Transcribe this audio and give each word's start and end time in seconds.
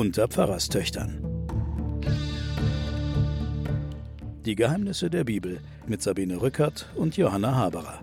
unter 0.00 0.28
Pfarrerstöchtern. 0.28 1.22
Die 4.46 4.54
Geheimnisse 4.54 5.10
der 5.10 5.24
Bibel 5.24 5.60
mit 5.86 6.00
Sabine 6.00 6.40
Rückert 6.40 6.88
und 6.96 7.18
Johanna 7.18 7.54
Haberer. 7.54 8.02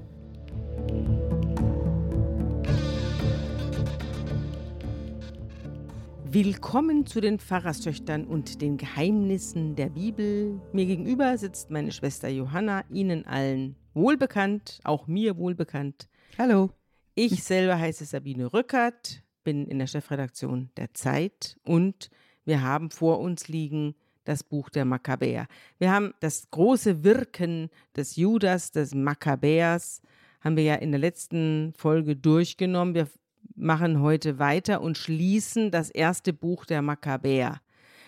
Willkommen 6.26 7.08
zu 7.08 7.20
den 7.20 7.40
Pfarrerstöchtern 7.40 8.26
und 8.26 8.62
den 8.62 8.78
Geheimnissen 8.78 9.76
der 9.76 9.90
Bibel. 9.90 10.62
Mir 10.74 10.86
gegenüber 10.86 11.36
sitzt 11.40 11.72
meine 11.72 11.92
Schwester 11.92 12.28
Johanna, 12.28 12.84
Ihnen 12.92 13.26
allen 13.26 13.76
wohlbekannt, 13.96 14.82
auch 14.84 15.08
mir 15.08 15.36
wohlbekannt. 15.38 16.08
Hallo. 16.38 16.70
Ich 17.16 17.44
selber 17.44 17.80
heiße 17.80 18.06
Sabine 18.06 18.54
Rückert, 18.54 19.24
bin 19.48 19.66
in 19.66 19.80
der 19.80 19.88
Chefredaktion 19.88 20.72
der 20.76 20.94
Zeit 20.94 21.58
und 21.64 22.10
wir 22.44 22.64
haben 22.64 22.92
vor 22.92 23.22
uns 23.22 23.48
liegen 23.48 23.96
das 24.26 24.44
Buch 24.44 24.70
der 24.70 24.84
Makkabäer. 24.84 25.48
Wir 25.80 25.90
haben 25.90 26.14
das 26.20 26.52
große 26.52 27.06
Wirken 27.06 27.70
des 27.96 28.18
Judas, 28.18 28.72
des 28.72 28.94
Makkabäers, 28.94 30.02
haben 30.42 30.58
wir 30.58 30.66
ja 30.66 30.76
in 30.76 30.92
der 30.92 31.00
letzten 31.00 31.72
Folge 31.78 32.18
durchgenommen. 32.18 32.94
Wir 32.94 33.08
machen 33.56 34.02
heute 34.02 34.38
weiter 34.38 34.82
und 34.82 34.98
schließen 34.98 35.72
das 35.72 35.92
erste 35.92 36.34
Buch 36.34 36.66
der 36.66 36.82
Makkabäer. 36.82 37.62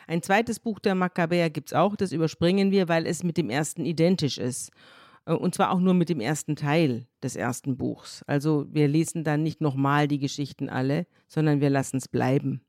Ein 0.08 0.22
zweites 0.22 0.60
Buch 0.60 0.80
der 0.80 0.94
Makkabäer 0.94 1.50
gibt 1.50 1.70
es 1.70 1.74
auch, 1.74 1.96
das 1.96 2.12
überspringen 2.12 2.72
wir, 2.72 2.90
weil 2.90 3.08
es 3.08 3.24
mit 3.24 3.38
dem 3.38 3.50
ersten 3.50 3.86
identisch 3.86 4.40
ist. 4.40 4.72
Äh, 5.30 5.34
und 5.34 5.56
zwar 5.56 5.72
auch 5.72 5.80
nur 5.80 5.94
mit 5.94 6.10
dem 6.10 6.20
ersten 6.20 6.56
Teil 6.56 7.06
des 7.24 7.36
ersten 7.36 7.78
Buchs. 7.78 8.24
Also 8.28 8.66
wir 8.72 8.88
lesen 8.88 9.24
dann 9.24 9.44
nicht 9.44 9.62
nochmal 9.62 10.08
die 10.08 10.20
Geschichten 10.20 10.70
alle, 10.70 11.06
sondern 11.28 11.62
wir 11.62 11.70
lassen 11.70 11.98
es 11.98 12.08
bleiben. 12.08 12.62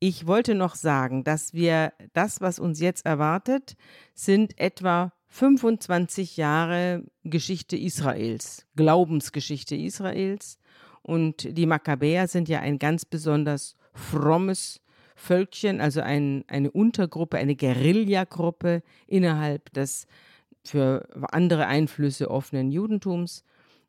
Ich 0.00 0.26
wollte 0.26 0.54
noch 0.54 0.74
sagen, 0.74 1.24
dass 1.24 1.52
wir 1.52 1.92
das, 2.14 2.40
was 2.40 2.58
uns 2.58 2.80
jetzt 2.80 3.04
erwartet, 3.04 3.76
sind 4.14 4.58
etwa 4.58 5.12
25 5.28 6.38
Jahre 6.38 7.04
Geschichte 7.22 7.76
Israels, 7.76 8.66
Glaubensgeschichte 8.76 9.76
Israels. 9.76 10.58
Und 11.02 11.56
die 11.56 11.66
Makkabäer 11.66 12.28
sind 12.28 12.48
ja 12.48 12.60
ein 12.60 12.78
ganz 12.78 13.04
besonders 13.04 13.76
frommes 13.92 14.80
Völkchen, 15.14 15.82
also 15.82 16.00
ein, 16.00 16.44
eine 16.48 16.70
Untergruppe, 16.70 17.36
eine 17.36 17.54
Guerillagruppe 17.54 18.82
innerhalb 19.06 19.70
des 19.74 20.06
für 20.70 21.08
andere 21.32 21.66
Einflüsse 21.66 22.30
offenen 22.30 22.70
Judentums. 22.70 23.44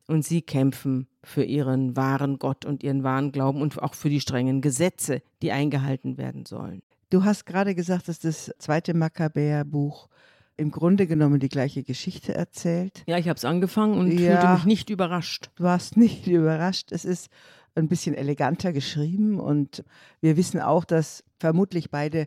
Und 0.08 0.24
sie 0.24 0.42
kämpfen 0.42 1.06
für 1.22 1.44
ihren 1.44 1.96
wahren 1.96 2.38
Gott 2.40 2.64
und 2.64 2.82
ihren 2.82 3.04
wahren 3.04 3.30
Glauben 3.30 3.62
und 3.62 3.80
auch 3.80 3.94
für 3.94 4.10
die 4.10 4.20
strengen 4.20 4.60
Gesetze, 4.60 5.22
die 5.42 5.52
eingehalten 5.52 6.18
werden 6.18 6.44
sollen. 6.44 6.82
Du 7.10 7.24
hast 7.24 7.46
gerade 7.46 7.74
gesagt, 7.76 8.08
dass 8.08 8.18
das 8.18 8.52
zweite 8.58 8.94
Makkabäer-Buch 8.94 10.08
im 10.56 10.70
Grunde 10.72 11.06
genommen 11.06 11.38
die 11.38 11.48
gleiche 11.48 11.84
Geschichte 11.84 12.34
erzählt. 12.34 13.04
Ja, 13.06 13.16
ich 13.16 13.28
habe 13.28 13.36
es 13.36 13.44
angefangen 13.44 13.96
und 13.96 14.10
Ja. 14.10 14.38
fühlte 14.38 14.52
mich 14.54 14.64
nicht 14.64 14.90
überrascht. 14.90 15.50
Du 15.54 15.62
warst 15.64 15.96
nicht 15.96 16.26
überrascht. 16.26 16.90
Es 16.90 17.04
ist 17.04 17.28
ein 17.76 17.88
bisschen 17.88 18.14
eleganter 18.14 18.72
geschrieben 18.72 19.38
und 19.38 19.84
wir 20.20 20.36
wissen 20.36 20.60
auch, 20.60 20.84
dass 20.84 21.22
vermutlich 21.38 21.90
beide 21.90 22.26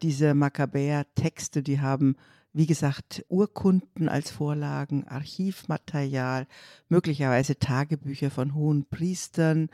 diese 0.00 0.32
Makkabäer-Texte, 0.34 1.62
die 1.62 1.80
haben, 1.80 2.16
wie 2.56 2.66
gesagt, 2.66 3.22
Urkunden 3.28 4.08
als 4.08 4.30
Vorlagen, 4.30 5.06
Archivmaterial, 5.06 6.46
möglicherweise 6.88 7.58
Tagebücher 7.58 8.30
von 8.30 8.54
hohen 8.54 8.86
Priestern. 8.86 9.68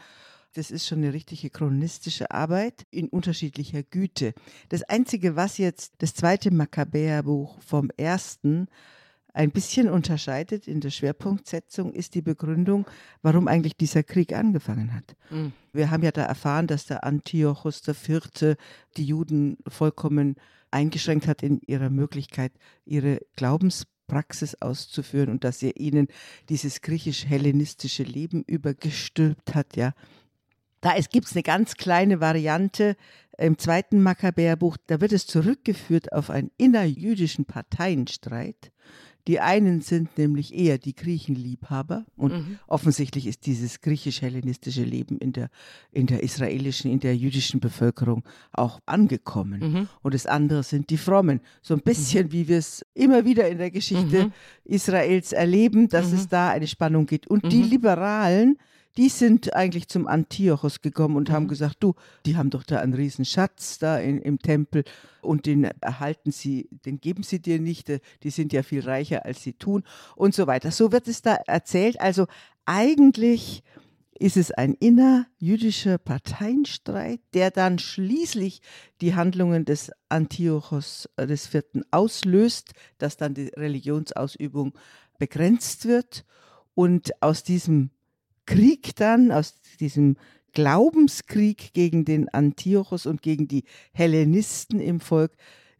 Das 0.54 0.72
ist 0.72 0.88
schon 0.88 0.98
eine 0.98 1.12
richtige 1.12 1.48
chronistische 1.48 2.32
Arbeit 2.32 2.84
in 2.90 3.08
unterschiedlicher 3.08 3.84
Güte. 3.84 4.34
Das 4.68 4.82
Einzige, 4.82 5.36
was 5.36 5.58
jetzt 5.58 5.92
das 5.98 6.14
zweite 6.14 6.50
Makkabäerbuch 6.50 7.62
vom 7.62 7.88
ersten 7.96 8.66
ein 9.32 9.52
bisschen 9.52 9.88
unterscheidet 9.88 10.66
in 10.66 10.80
der 10.80 10.90
Schwerpunktsetzung, 10.90 11.92
ist 11.92 12.16
die 12.16 12.20
Begründung, 12.20 12.84
warum 13.22 13.46
eigentlich 13.46 13.76
dieser 13.76 14.02
Krieg 14.02 14.32
angefangen 14.32 14.92
hat. 14.92 15.14
Mhm. 15.30 15.52
Wir 15.72 15.92
haben 15.92 16.02
ja 16.02 16.10
da 16.10 16.24
erfahren, 16.24 16.66
dass 16.66 16.86
der 16.86 17.04
Antiochus 17.04 17.86
IV. 17.86 18.56
die 18.96 19.04
Juden 19.04 19.56
vollkommen 19.68 20.34
eingeschränkt 20.72 21.26
hat 21.26 21.42
in 21.42 21.60
ihrer 21.66 21.90
Möglichkeit, 21.90 22.52
ihre 22.84 23.20
Glaubenspraxis 23.36 24.60
auszuführen 24.60 25.30
und 25.30 25.44
dass 25.44 25.62
er 25.62 25.76
ihnen 25.78 26.08
dieses 26.48 26.80
griechisch-hellenistische 26.80 28.02
Leben 28.02 28.42
übergestülpt 28.46 29.54
hat, 29.54 29.76
ja. 29.76 29.92
Da 30.80 30.94
gibt 30.98 31.26
es 31.26 31.32
eine 31.36 31.44
ganz 31.44 31.76
kleine 31.76 32.20
Variante 32.20 32.96
im 33.38 33.56
zweiten 33.56 34.02
Makkabäerbuch, 34.02 34.76
da 34.88 35.00
wird 35.00 35.12
es 35.12 35.26
zurückgeführt 35.26 36.12
auf 36.12 36.28
einen 36.28 36.50
innerjüdischen 36.58 37.44
Parteienstreit. 37.44 38.72
Die 39.28 39.38
einen 39.38 39.80
sind 39.82 40.18
nämlich 40.18 40.52
eher 40.52 40.78
die 40.78 40.94
Griechenliebhaber 40.96 42.04
und 42.16 42.32
Mhm. 42.32 42.58
offensichtlich 42.66 43.26
ist 43.28 43.46
dieses 43.46 43.80
griechisch-hellenistische 43.80 44.82
Leben 44.82 45.16
in 45.18 45.32
der, 45.32 45.48
in 45.92 46.06
der 46.06 46.22
israelischen, 46.24 46.90
in 46.90 46.98
der 46.98 47.16
jüdischen 47.16 47.60
Bevölkerung 47.60 48.24
auch 48.52 48.80
angekommen. 48.86 49.60
Mhm. 49.60 49.88
Und 50.02 50.14
das 50.14 50.26
andere 50.26 50.62
sind 50.64 50.90
die 50.90 50.96
Frommen. 50.96 51.40
So 51.62 51.74
ein 51.74 51.80
bisschen 51.82 52.32
wie 52.32 52.48
wir 52.48 52.58
es 52.58 52.84
immer 52.94 53.24
wieder 53.24 53.48
in 53.48 53.58
der 53.58 53.70
Geschichte 53.70 54.24
Mhm. 54.26 54.32
Israels 54.64 55.32
erleben, 55.32 55.88
dass 55.88 56.08
Mhm. 56.10 56.14
es 56.18 56.28
da 56.28 56.50
eine 56.50 56.66
Spannung 56.66 57.06
gibt. 57.06 57.28
Und 57.28 57.52
die 57.52 57.62
Mhm. 57.62 57.70
Liberalen, 57.70 58.58
die 58.96 59.08
sind 59.08 59.54
eigentlich 59.54 59.88
zum 59.88 60.06
Antiochos 60.06 60.82
gekommen 60.82 61.16
und 61.16 61.30
haben 61.30 61.44
Mhm. 61.44 61.48
gesagt, 61.48 61.76
du, 61.80 61.94
die 62.26 62.36
haben 62.36 62.50
doch 62.50 62.62
da 62.62 62.80
einen 62.80 62.94
riesen 62.94 63.24
Schatz 63.24 63.78
da 63.78 63.98
in, 63.98 64.18
im 64.18 64.38
Tempel 64.38 64.84
und 65.22 65.46
den 65.46 65.64
erhalten 65.64 66.30
sie, 66.30 66.68
den 66.84 67.00
geben 67.00 67.22
sie 67.22 67.40
dir 67.40 67.58
nicht, 67.58 67.88
äh, 67.88 68.00
die 68.22 68.30
sind 68.30 68.52
ja 68.52 68.62
viel 68.62 68.80
reicher, 68.80 69.24
als 69.24 69.42
sie 69.42 69.54
tun 69.54 69.84
und 70.16 70.34
so 70.34 70.46
weiter. 70.46 70.70
So 70.70 70.92
wird 70.92 71.08
es 71.08 71.22
da 71.22 71.34
erzählt. 71.46 72.00
Also 72.00 72.26
eigentlich 72.66 73.62
ist 74.18 74.36
es 74.36 74.52
ein 74.52 74.74
innerjüdischer 74.74 75.98
Parteienstreit, 75.98 77.20
der 77.34 77.50
dann 77.50 77.78
schließlich 77.78 78.60
die 79.00 79.14
Handlungen 79.14 79.64
des 79.64 79.90
Antiochos 80.08 81.08
äh, 81.16 81.26
des 81.26 81.46
Vierten 81.46 81.82
auslöst, 81.90 82.72
dass 82.98 83.16
dann 83.16 83.34
die 83.34 83.48
Religionsausübung 83.48 84.74
begrenzt 85.18 85.86
wird 85.86 86.24
und 86.74 87.22
aus 87.22 87.42
diesem 87.42 87.90
Krieg 88.46 88.96
dann, 88.96 89.32
aus 89.32 89.54
diesem 89.80 90.16
Glaubenskrieg 90.52 91.72
gegen 91.72 92.04
den 92.04 92.28
Antiochos 92.28 93.06
und 93.06 93.22
gegen 93.22 93.48
die 93.48 93.64
Hellenisten 93.92 94.80
im 94.80 95.00
Volk, 95.00 95.32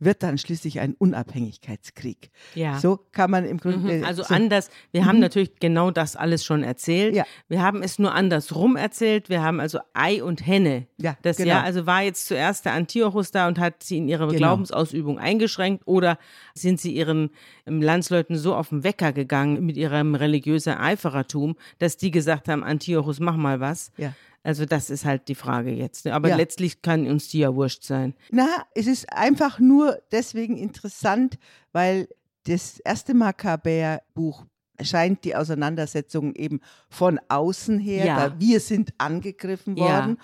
wird 0.04 0.22
dann 0.22 0.38
schließlich 0.38 0.80
ein 0.80 0.94
Unabhängigkeitskrieg. 0.94 2.30
Ja. 2.54 2.78
So 2.78 2.98
kann 3.12 3.30
man 3.30 3.44
im 3.44 3.58
Grunde. 3.58 3.98
Mhm, 3.98 4.04
Also 4.04 4.22
so, 4.22 4.34
anders. 4.34 4.70
Wir 4.90 5.04
haben 5.06 5.16
Mhm. 5.16 5.22
natürlich 5.22 5.58
genau 5.60 5.90
das 5.90 6.16
alles 6.16 6.44
schon 6.44 6.62
erzählt. 6.62 7.14
Ja. 7.14 7.24
Wir 7.48 7.62
haben 7.62 7.82
es 7.82 7.98
nur 7.98 8.14
andersrum 8.14 8.76
erzählt. 8.76 9.28
Wir 9.28 9.42
haben 9.42 9.60
also 9.60 9.78
Ei 9.94 10.22
und 10.22 10.46
Henne. 10.46 10.86
Ja, 10.98 11.16
Das 11.22 11.36
genau. 11.36 11.50
ja, 11.50 11.62
also 11.62 11.86
war 11.86 12.02
jetzt 12.02 12.26
zuerst 12.26 12.64
der 12.64 12.72
Antiochus 12.72 13.30
da 13.30 13.46
und 13.48 13.58
hat 13.58 13.82
sie 13.82 13.98
in 13.98 14.08
ihrer 14.08 14.26
Genau. 14.26 14.38
Glaubensausübung 14.38 15.18
eingeschränkt 15.18 15.82
oder 15.86 16.19
sind 16.54 16.80
sie 16.80 16.92
ihren 16.92 17.30
ähm, 17.66 17.80
Landsleuten 17.82 18.36
so 18.36 18.54
auf 18.54 18.70
den 18.70 18.84
Wecker 18.84 19.12
gegangen 19.12 19.64
mit 19.64 19.76
ihrem 19.76 20.14
religiösen 20.14 20.74
Eiferertum, 20.74 21.56
dass 21.78 21.96
die 21.96 22.10
gesagt 22.10 22.48
haben, 22.48 22.64
Antiochus, 22.64 23.20
mach 23.20 23.36
mal 23.36 23.60
was. 23.60 23.92
Ja. 23.96 24.14
Also 24.44 24.64
das 24.66 24.91
ist 24.91 25.04
halt 25.04 25.28
die 25.28 25.34
Frage 25.36 25.70
jetzt. 25.70 26.06
Aber 26.06 26.28
Ja. 26.30 26.36
letztlich 26.36 26.82
kann 26.82 27.06
uns 27.06 27.28
die 27.28 27.38
ja 27.41 27.54
wurscht 27.54 27.84
sein. 27.84 28.14
Na, 28.30 28.47
es 28.75 28.86
ist 28.86 29.12
einfach 29.12 29.58
nur 29.60 30.00
deswegen 30.10 30.56
interessant, 30.56 31.38
weil 31.72 32.08
das 32.44 32.81
erste 32.81 33.14
Makkabäer-Buch 33.14 34.44
scheint 34.81 35.25
die 35.25 35.37
Auseinandersetzung 35.37 36.34
eben 36.34 36.61
von 36.90 37.20
außen 37.28 37.78
her, 37.78 38.05
Ja. 38.05 38.17
da 38.28 38.40
wir 38.40 38.58
sind 38.61 38.93
angegriffen 38.99 39.76
Ja. 39.76 39.84
worden. 39.84 40.19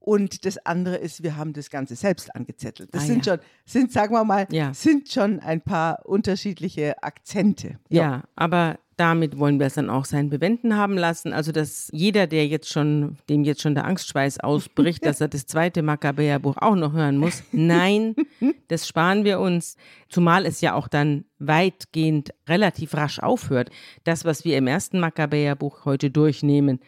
Und 0.00 0.44
das 0.44 0.58
andere 0.66 0.96
ist, 0.96 1.22
wir 1.22 1.36
haben 1.36 1.52
das 1.54 1.70
Ganze 1.70 1.96
selbst 1.96 2.34
angezettelt. 2.34 2.92
Das 2.94 3.04
Ah, 3.04 3.06
sind 3.06 3.24
ja. 3.24 3.34
schon, 3.34 3.40
sind, 3.64 3.92
sagen 3.92 4.12
wir 4.14 4.24
mal, 4.24 4.46
Ja. 4.50 4.74
sind 4.74 5.08
schon 5.08 5.40
ein 5.40 5.62
paar 5.62 6.04
unterschiedliche 6.04 7.02
Akzente. 7.02 7.78
Ja, 7.88 8.24
aber 8.36 8.78
damit 8.96 9.38
wollen 9.38 9.58
wir 9.58 9.66
es 9.66 9.74
dann 9.74 9.90
auch 9.90 10.04
sein 10.04 10.30
Bewenden 10.30 10.76
haben 10.76 10.96
lassen. 10.96 11.32
Also, 11.32 11.52
dass 11.52 11.88
jeder, 11.92 12.26
der 12.26 12.46
jetzt 12.46 12.72
schon, 12.72 13.16
dem 13.28 13.44
jetzt 13.44 13.62
schon 13.62 13.74
der 13.74 13.84
Angstschweiß 13.84 14.40
ausbricht, 14.40 15.04
dass 15.06 15.20
er 15.20 15.28
das 15.28 15.46
zweite 15.46 15.82
Makkabäerbuch 15.82 16.56
auch 16.58 16.76
noch 16.76 16.92
hören 16.92 17.18
muss. 17.18 17.42
Nein, 17.52 18.14
das 18.68 18.86
sparen 18.86 19.24
wir 19.24 19.40
uns. 19.40 19.76
Zumal 20.08 20.46
es 20.46 20.60
ja 20.60 20.74
auch 20.74 20.88
dann 20.88 21.24
weitgehend 21.38 22.32
relativ 22.48 22.94
rasch 22.94 23.18
aufhört. 23.18 23.70
Das, 24.04 24.24
was 24.24 24.44
wir 24.44 24.56
im 24.56 24.66
ersten 24.66 25.00
Makkabäerbuch 25.00 25.84
heute 25.84 26.10
durchnehmen, 26.10 26.80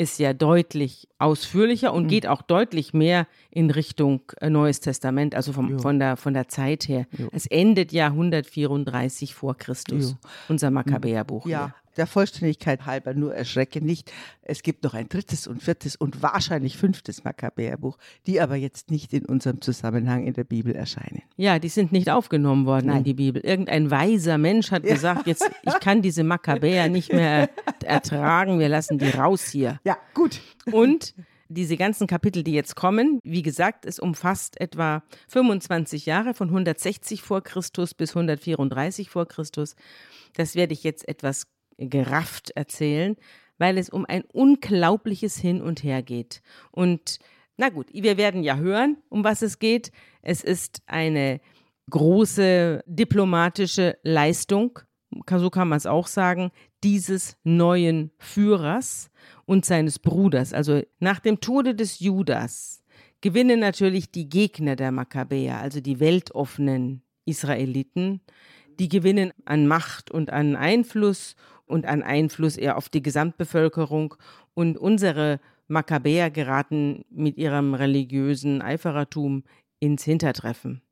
ist 0.00 0.18
ja 0.18 0.32
deutlich 0.32 1.08
ausführlicher 1.18 1.92
und 1.92 2.08
geht 2.08 2.26
auch 2.26 2.40
deutlich 2.40 2.94
mehr 2.94 3.26
in 3.50 3.70
Richtung 3.70 4.22
äh, 4.40 4.48
Neues 4.48 4.80
Testament, 4.80 5.34
also 5.34 5.52
vom, 5.52 5.78
von, 5.78 5.98
der, 5.98 6.16
von 6.16 6.32
der 6.32 6.48
Zeit 6.48 6.88
her. 6.88 7.06
Es 7.32 7.46
endet 7.46 7.92
ja 7.92 8.06
134 8.06 9.34
vor 9.34 9.58
Christus, 9.58 10.12
Jo. 10.12 10.16
unser 10.48 10.70
Makkabäerbuch. 10.70 11.44
Ja, 11.46 11.74
der 11.96 12.06
Vollständigkeit 12.06 12.86
halber 12.86 13.14
nur 13.14 13.34
erschrecke 13.34 13.84
nicht. 13.84 14.12
Es 14.42 14.62
gibt 14.62 14.84
noch 14.84 14.94
ein 14.94 15.08
drittes 15.08 15.46
und 15.46 15.62
viertes 15.62 15.96
und 15.96 16.22
wahrscheinlich 16.22 16.76
fünftes 16.76 17.24
Makkabäerbuch, 17.24 17.98
die 18.26 18.40
aber 18.40 18.56
jetzt 18.56 18.90
nicht 18.90 19.12
in 19.12 19.26
unserem 19.26 19.60
Zusammenhang 19.60 20.26
in 20.26 20.34
der 20.34 20.44
Bibel 20.44 20.74
erscheinen. 20.74 21.22
Ja, 21.36 21.58
die 21.58 21.68
sind 21.68 21.92
nicht 21.92 22.10
aufgenommen 22.10 22.66
worden 22.66 22.86
Nein. 22.86 22.98
in 22.98 23.04
die 23.04 23.14
Bibel. 23.14 23.42
Irgendein 23.42 23.90
weiser 23.90 24.38
Mensch 24.38 24.70
hat 24.70 24.82
gesagt, 24.82 25.26
jetzt 25.26 25.48
ich 25.62 25.80
kann 25.80 26.02
diese 26.02 26.24
Makkabäer 26.24 26.88
nicht 26.88 27.12
mehr 27.12 27.50
ertragen, 27.84 28.58
wir 28.58 28.68
lassen 28.68 28.98
die 28.98 29.10
raus 29.10 29.48
hier. 29.50 29.80
Ja, 29.84 29.96
gut. 30.14 30.40
Und 30.70 31.14
diese 31.50 31.76
ganzen 31.76 32.06
Kapitel, 32.06 32.44
die 32.44 32.52
jetzt 32.52 32.76
kommen, 32.76 33.18
wie 33.24 33.42
gesagt, 33.42 33.84
es 33.84 33.98
umfasst 33.98 34.60
etwa 34.60 35.02
25 35.28 36.06
Jahre 36.06 36.32
von 36.32 36.48
160 36.48 37.22
vor 37.22 37.42
Christus 37.42 37.92
bis 37.92 38.10
134 38.10 39.10
vor 39.10 39.26
Christus. 39.26 39.74
Das 40.34 40.54
werde 40.54 40.72
ich 40.72 40.84
jetzt 40.84 41.08
etwas 41.08 41.48
gerafft 41.80 42.50
erzählen, 42.50 43.16
weil 43.58 43.78
es 43.78 43.90
um 43.90 44.06
ein 44.06 44.22
unglaubliches 44.32 45.36
Hin 45.36 45.60
und 45.60 45.82
Her 45.82 46.02
geht. 46.02 46.42
Und 46.70 47.18
na 47.56 47.68
gut, 47.68 47.88
wir 47.92 48.16
werden 48.16 48.42
ja 48.42 48.56
hören, 48.56 48.96
um 49.08 49.24
was 49.24 49.42
es 49.42 49.58
geht. 49.58 49.90
Es 50.22 50.42
ist 50.42 50.82
eine 50.86 51.40
große 51.90 52.82
diplomatische 52.86 53.98
Leistung, 54.02 54.78
so 55.28 55.50
kann 55.50 55.68
man 55.68 55.76
es 55.76 55.86
auch 55.86 56.06
sagen, 56.06 56.52
dieses 56.84 57.36
neuen 57.42 58.12
Führers 58.18 59.10
und 59.44 59.64
seines 59.64 59.98
Bruders. 59.98 60.52
Also 60.52 60.82
nach 61.00 61.20
dem 61.20 61.40
Tode 61.40 61.74
des 61.74 61.98
Judas 61.98 62.82
gewinnen 63.20 63.60
natürlich 63.60 64.10
die 64.10 64.28
Gegner 64.28 64.76
der 64.76 64.92
Makkabäer, 64.92 65.58
also 65.58 65.80
die 65.80 66.00
weltoffenen 66.00 67.02
Israeliten, 67.26 68.20
die 68.78 68.88
gewinnen 68.88 69.32
an 69.44 69.66
Macht 69.66 70.10
und 70.10 70.30
an 70.30 70.56
Einfluss 70.56 71.36
und 71.70 71.86
an 71.86 72.02
Einfluss 72.02 72.56
eher 72.56 72.76
auf 72.76 72.88
die 72.88 73.02
Gesamtbevölkerung. 73.02 74.14
Und 74.54 74.76
unsere 74.76 75.40
Makkabäer 75.68 76.30
geraten 76.30 77.04
mit 77.10 77.38
ihrem 77.38 77.74
religiösen 77.74 78.60
Eiferertum 78.60 79.44
ins 79.78 80.04
Hintertreffen. 80.04 80.82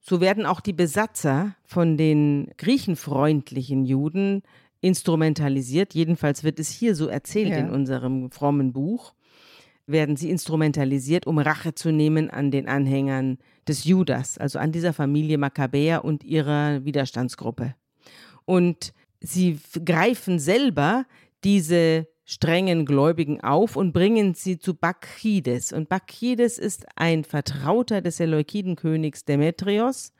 So 0.00 0.20
werden 0.20 0.46
auch 0.46 0.60
die 0.60 0.72
Besatzer 0.72 1.56
von 1.64 1.96
den 1.96 2.50
griechenfreundlichen 2.58 3.84
Juden 3.84 4.42
instrumentalisiert. 4.80 5.94
Jedenfalls 5.94 6.44
wird 6.44 6.58
es 6.58 6.68
hier 6.68 6.94
so 6.94 7.06
erzählt 7.06 7.50
ja. 7.50 7.58
in 7.58 7.70
unserem 7.70 8.30
frommen 8.30 8.72
Buch. 8.72 9.14
Werden 9.86 10.16
sie 10.16 10.30
instrumentalisiert, 10.30 11.26
um 11.26 11.38
Rache 11.38 11.74
zu 11.74 11.90
nehmen 11.90 12.30
an 12.30 12.50
den 12.50 12.68
Anhängern 12.68 13.38
des 13.66 13.84
Judas, 13.84 14.38
also 14.38 14.58
an 14.58 14.72
dieser 14.72 14.92
Familie 14.92 15.38
Makkabäer 15.38 16.04
und 16.04 16.24
ihrer 16.24 16.84
Widerstandsgruppe. 16.84 17.74
Und 18.44 18.92
sie 19.22 19.58
greifen 19.84 20.38
selber 20.38 21.06
diese 21.44 22.06
strengen 22.24 22.86
Gläubigen 22.86 23.40
auf 23.40 23.76
und 23.76 23.92
bringen 23.92 24.34
sie 24.34 24.58
zu 24.58 24.74
Bakchides. 24.74 25.72
Und 25.72 25.88
Bakchides 25.88 26.58
ist 26.58 26.86
ein 26.96 27.24
Vertrauter 27.24 28.00
des 28.00 28.16
Seleukidenkönigs 28.18 29.24
Demetrios 29.24 30.12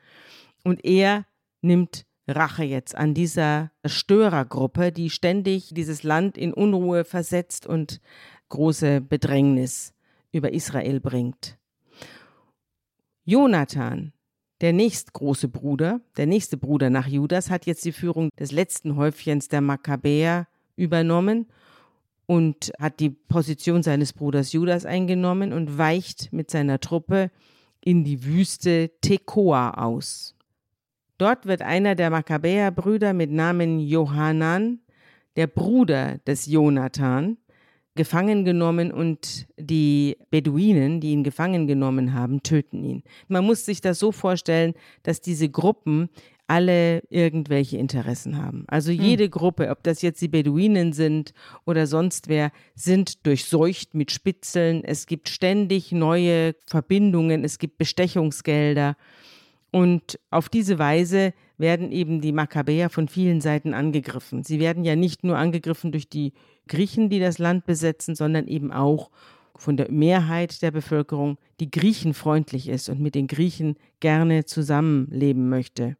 und 0.63 0.83
er 0.85 1.25
nimmt 1.61 2.05
Rache 2.27 2.63
jetzt 2.63 2.95
an 2.95 3.13
dieser 3.13 3.71
Störergruppe, 3.85 4.91
die 4.93 5.09
ständig 5.09 5.73
dieses 5.73 6.03
Land 6.03 6.37
in 6.37 6.53
Unruhe 6.53 7.03
versetzt 7.03 7.67
und 7.67 7.99
große 8.47 9.01
Bedrängnis 9.01 9.93
über 10.31 10.53
Israel 10.53 11.01
bringt. 11.01 11.57
Jonathan 13.25 14.12
der 14.63 14.71
nächstgroße 14.71 15.49
Bruder, 15.49 15.99
der 16.15 16.25
nächste 16.25 16.55
Bruder 16.55 16.89
nach 16.89 17.05
Judas, 17.05 17.49
hat 17.49 17.65
jetzt 17.65 17.83
die 17.83 17.91
Führung 17.91 18.29
des 18.39 18.53
letzten 18.53 18.95
Häufchens 18.95 19.49
der 19.49 19.59
Makkabäer 19.59 20.47
übernommen 20.77 21.47
und 22.27 22.71
hat 22.79 23.01
die 23.01 23.09
Position 23.09 23.83
seines 23.83 24.13
Bruders 24.13 24.53
Judas 24.53 24.85
eingenommen 24.85 25.51
und 25.51 25.77
weicht 25.77 26.31
mit 26.31 26.49
seiner 26.49 26.79
Truppe 26.79 27.29
in 27.83 28.05
die 28.05 28.23
Wüste 28.23 28.89
Tekoa 29.01 29.71
aus. 29.71 30.33
Dort 31.17 31.45
wird 31.45 31.61
einer 31.61 31.95
der 31.95 32.09
Makkabäerbrüder 32.09 33.11
mit 33.11 33.31
Namen 33.31 33.81
Johanan, 33.81 34.79
der 35.35 35.47
Bruder 35.47 36.19
des 36.19 36.45
Jonathan, 36.45 37.35
gefangen 37.95 38.43
genommen 38.43 38.91
und 38.91 39.45
die 39.57 40.17
Beduinen, 40.31 40.99
die 40.99 41.11
ihn 41.11 41.23
gefangen 41.23 41.67
genommen 41.67 42.13
haben, 42.13 42.41
töten 42.41 42.83
ihn. 42.83 43.03
Man 43.27 43.45
muss 43.45 43.65
sich 43.65 43.81
das 43.81 43.99
so 43.99 44.11
vorstellen, 44.11 44.73
dass 45.03 45.21
diese 45.21 45.49
Gruppen 45.49 46.09
alle 46.47 47.01
irgendwelche 47.09 47.77
Interessen 47.77 48.37
haben. 48.37 48.65
Also 48.67 48.91
hm. 48.91 49.01
jede 49.01 49.23
hm. 49.25 49.31
Gruppe, 49.31 49.69
ob 49.69 49.83
das 49.83 50.01
jetzt 50.01 50.21
die 50.21 50.27
Beduinen 50.27 50.93
sind 50.93 51.33
oder 51.65 51.87
sonst 51.87 52.27
wer, 52.27 52.51
sind 52.75 53.25
durchseucht 53.25 53.93
mit 53.93 54.11
Spitzeln. 54.11 54.83
Es 54.83 55.05
gibt 55.05 55.29
ständig 55.29 55.91
neue 55.91 56.55
Verbindungen, 56.65 57.43
es 57.43 57.59
gibt 57.59 57.77
Bestechungsgelder. 57.77 58.95
Und 59.71 60.19
auf 60.29 60.49
diese 60.49 60.77
Weise 60.77 61.33
werden 61.57 61.91
eben 61.91 62.21
die 62.21 62.31
Makkabäer 62.31 62.89
von 62.89 63.07
vielen 63.07 63.41
Seiten 63.41 63.73
angegriffen. 63.73 64.43
Sie 64.43 64.59
werden 64.59 64.83
ja 64.83 64.95
nicht 64.95 65.23
nur 65.23 65.37
angegriffen 65.37 65.91
durch 65.91 66.09
die 66.09 66.33
Griechen, 66.67 67.09
die 67.09 67.19
das 67.19 67.39
Land 67.39 67.65
besetzen, 67.65 68.15
sondern 68.15 68.47
eben 68.47 68.71
auch 68.71 69.09
von 69.55 69.77
der 69.77 69.91
Mehrheit 69.91 70.61
der 70.61 70.71
Bevölkerung, 70.71 71.37
die 71.59 71.69
griechenfreundlich 71.69 72.67
ist 72.67 72.89
und 72.89 72.99
mit 72.99 73.15
den 73.15 73.27
Griechen 73.27 73.75
gerne 73.99 74.45
zusammenleben 74.45 75.49
möchte. 75.49 75.95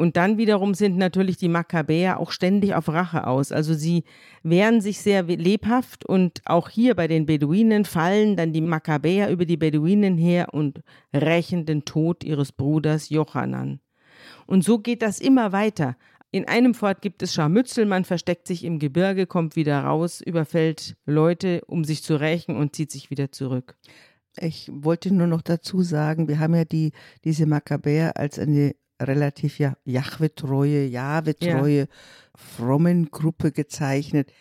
Und 0.00 0.16
dann 0.16 0.38
wiederum 0.38 0.72
sind 0.72 0.96
natürlich 0.96 1.36
die 1.36 1.50
Makkabäer 1.50 2.20
auch 2.20 2.30
ständig 2.30 2.74
auf 2.74 2.88
Rache 2.88 3.26
aus. 3.26 3.52
Also 3.52 3.74
sie 3.74 4.04
wehren 4.42 4.80
sich 4.80 5.00
sehr 5.00 5.24
lebhaft 5.24 6.06
und 6.06 6.40
auch 6.46 6.70
hier 6.70 6.94
bei 6.94 7.06
den 7.06 7.26
Beduinen 7.26 7.84
fallen 7.84 8.34
dann 8.34 8.54
die 8.54 8.62
Makkabäer 8.62 9.30
über 9.30 9.44
die 9.44 9.58
Beduinen 9.58 10.16
her 10.16 10.54
und 10.54 10.80
rächen 11.12 11.66
den 11.66 11.84
Tod 11.84 12.24
ihres 12.24 12.52
Bruders 12.52 13.10
Jochanan. 13.10 13.80
Und 14.46 14.64
so 14.64 14.78
geht 14.78 15.02
das 15.02 15.20
immer 15.20 15.52
weiter. 15.52 15.96
In 16.32 16.46
einem 16.46 16.74
Fort 16.74 17.02
gibt 17.02 17.22
es 17.22 17.34
Scharmützel, 17.34 17.86
man 17.86 18.04
versteckt 18.04 18.46
sich 18.46 18.64
im 18.64 18.78
Gebirge, 18.78 19.26
kommt 19.26 19.56
wieder 19.56 19.80
raus, 19.80 20.20
überfällt 20.20 20.96
Leute, 21.04 21.62
um 21.66 21.84
sich 21.84 22.04
zu 22.04 22.14
rächen 22.14 22.56
und 22.56 22.76
zieht 22.76 22.92
sich 22.92 23.10
wieder 23.10 23.32
zurück. 23.32 23.76
Ich 24.38 24.70
wollte 24.72 25.12
nur 25.12 25.26
noch 25.26 25.42
dazu 25.42 25.82
sagen, 25.82 26.28
wir 26.28 26.38
haben 26.38 26.54
ja 26.54 26.64
die, 26.64 26.92
diese 27.24 27.46
Makkabäer 27.46 28.16
als 28.16 28.38
eine 28.38 28.76
relativ 29.02 29.58
ja 29.58 29.76
Jahwe-treue, 29.84 30.86
Jahwe-treue, 30.86 31.80
ja. 31.80 31.86
frommen 32.36 33.10
Gruppe 33.10 33.50
gezeichnet, 33.50 34.32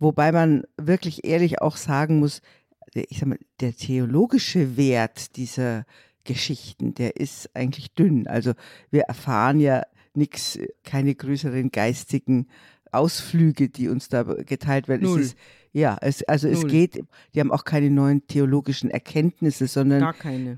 wobei 0.00 0.32
man 0.32 0.64
wirklich 0.76 1.24
ehrlich 1.24 1.62
auch 1.62 1.76
sagen 1.76 2.18
muss, 2.18 2.42
ich 2.92 3.18
sag 3.18 3.28
mal, 3.28 3.38
der 3.60 3.74
theologische 3.74 4.76
Wert 4.76 5.36
dieser 5.36 5.84
Geschichten, 6.24 6.94
der 6.94 7.16
ist 7.16 7.54
eigentlich 7.54 7.94
dünn. 7.94 8.26
Also 8.26 8.54
wir 8.90 9.02
erfahren 9.02 9.60
ja 9.60 9.82
nichts, 10.16 10.58
keine 10.84 11.14
größeren 11.14 11.70
geistigen 11.70 12.46
Ausflüge, 12.92 13.68
die 13.68 13.88
uns 13.88 14.08
da 14.08 14.22
geteilt 14.22 14.88
werden. 14.88 15.02
Null. 15.02 15.20
Es 15.20 15.26
ist, 15.26 15.36
ja, 15.72 15.98
es, 16.00 16.22
also 16.22 16.48
Null. 16.48 16.56
es 16.56 16.66
geht, 16.66 17.04
die 17.34 17.40
haben 17.40 17.52
auch 17.52 17.64
keine 17.64 17.90
neuen 17.90 18.26
theologischen 18.26 18.90
Erkenntnisse, 18.90 19.66
sondern 19.66 20.14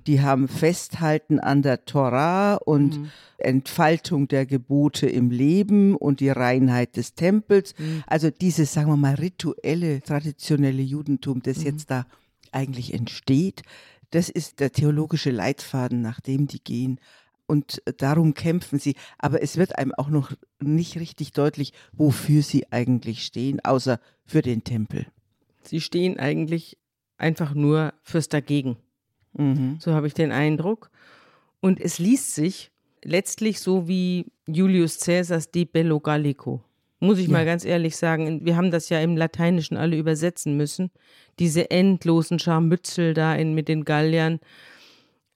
die 0.07 0.21
haben 0.21 0.47
Festhalten 0.47 1.41
an 1.41 1.63
der 1.63 1.85
Torah 1.85 2.55
und 2.55 2.99
mhm. 2.99 3.11
Entfaltung 3.39 4.29
der 4.29 4.47
Gebote 4.47 5.09
im 5.09 5.31
Leben 5.31 5.97
und 5.97 6.21
die 6.21 6.31
Reinheit 6.31 6.97
des 6.97 7.15
Tempels. 7.15 7.75
Mhm. 7.79 8.05
Also 8.07 8.31
dieses, 8.31 8.73
sagen 8.73 8.91
wir 8.91 8.97
mal, 8.97 9.15
rituelle, 9.15 10.03
traditionelle 10.03 10.83
Judentum, 10.83 11.43
das 11.43 11.59
mhm. 11.59 11.65
jetzt 11.65 11.91
da 11.91 12.07
eigentlich 12.53 12.95
entsteht, 12.95 13.63
das 14.11 14.29
ist 14.29 14.61
der 14.61 14.73
theologische 14.73 15.31
Leitfaden, 15.31 16.01
nach 16.01 16.21
dem 16.21 16.47
die 16.47 16.63
gehen 16.63 17.01
und 17.49 17.83
darum 17.97 18.35
kämpfen 18.35 18.79
sie. 18.79 18.95
Aber 19.19 19.43
es 19.43 19.57
wird 19.57 19.77
einem 19.79 19.93
auch 19.95 20.09
noch 20.09 20.33
nicht 20.61 20.97
richtig 20.97 21.33
deutlich, 21.33 21.73
wofür 21.93 22.43
sie 22.43 22.71
eigentlich 22.71 23.25
stehen, 23.25 23.59
außer 23.65 23.99
für 24.25 24.43
den 24.43 24.63
Tempel. 24.63 25.07
Sie 25.63 25.81
stehen 25.81 26.19
eigentlich 26.19 26.79
einfach 27.17 27.55
nur 27.55 27.95
fürs 28.03 28.29
Dagegen. 28.29 28.77
Mhm. 29.33 29.79
So 29.81 29.95
habe 29.95 30.07
ich 30.07 30.15
den 30.15 30.31
Eindruck. 30.31 30.91
Und 31.61 31.81
es 31.81 31.99
liest 31.99 32.35
sich 32.35 32.71
letztlich 33.03 33.61
so 33.61 33.89
wie 33.89 34.27
Julius 34.47 35.01
Caesars 35.01 35.51
De 35.51 35.65
Bello 35.65 36.01
Gallico. 36.01 36.63
Muss 37.01 37.19
ich 37.19 37.27
ja. 37.27 37.33
mal 37.33 37.45
ganz 37.45 37.65
ehrlich 37.65 37.97
sagen. 37.97 38.45
Wir 38.45 38.57
haben 38.57 38.71
das 38.71 38.89
ja 38.89 39.01
im 39.01 39.17
Lateinischen 39.17 39.77
alle 39.77 39.97
übersetzen 39.97 40.57
müssen. 40.57 40.91
Diese 41.39 41.71
endlosen 41.71 42.39
Scharmützel 42.39 43.15
da 43.15 43.35
in, 43.35 43.55
mit 43.55 43.69
den 43.69 43.85
Galliern 43.85 44.41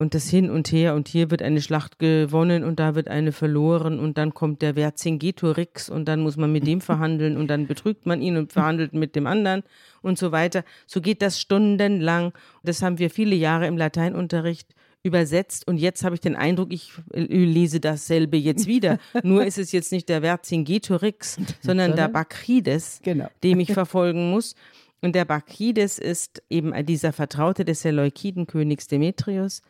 und 0.02 0.14
das 0.14 0.28
Hin 0.28 0.50
und 0.50 0.72
Her 0.72 0.94
und 0.96 1.06
hier 1.06 1.30
wird 1.30 1.42
eine 1.42 1.62
Schlacht 1.62 2.00
gewonnen 2.00 2.64
und 2.64 2.80
da 2.80 2.96
wird 2.96 3.06
eine 3.06 3.30
verloren 3.30 4.00
und 4.00 4.18
dann 4.18 4.34
kommt 4.34 4.60
der 4.60 4.74
Vercingetorix 4.74 5.88
und 5.88 6.06
dann 6.06 6.20
muss 6.20 6.36
man 6.36 6.50
mit 6.50 6.66
dem 6.66 6.80
verhandeln 6.90 7.36
und 7.36 7.46
dann 7.46 7.68
betrügt 7.68 8.04
man 8.04 8.20
ihn 8.20 8.36
und 8.36 8.52
verhandelt 8.52 8.94
mit 8.94 9.14
dem 9.14 9.28
anderen 9.28 9.62
und 10.02 10.18
so 10.18 10.32
weiter. 10.32 10.64
So 10.88 11.00
geht 11.00 11.22
das 11.22 11.40
stundenlang. 11.40 12.32
Das 12.64 12.82
haben 12.82 12.98
wir 12.98 13.10
viele 13.10 13.36
Jahre 13.36 13.68
im 13.68 13.78
Lateinunterricht 13.78 14.74
übersetzt 15.04 15.68
und 15.68 15.78
jetzt 15.78 16.04
habe 16.04 16.16
ich 16.16 16.20
den 16.20 16.34
Eindruck, 16.34 16.72
ich 16.72 16.92
lese 17.12 17.78
dasselbe 17.78 18.36
jetzt 18.36 18.66
wieder. 18.66 18.98
Nur 19.22 19.44
ist 19.44 19.58
es 19.58 19.70
jetzt 19.70 19.92
nicht 19.92 20.08
der 20.08 20.22
Vercingetorix, 20.22 21.38
sondern 21.60 21.94
der 21.94 22.08
Bakrides, 22.08 22.98
Genau. 23.04 23.28
dem 23.44 23.60
ich 23.60 23.72
verfolgen 23.72 24.30
muss. 24.30 24.56
Und 25.00 25.14
der 25.14 25.24
Bakrides 25.24 25.98
ist 25.98 26.42
eben 26.50 26.72
dieser 26.86 27.12
Vertraute 27.12 27.64
des 27.64 27.82
Seleukidenkönigs 27.82 28.86
Demetrius. 28.86 29.62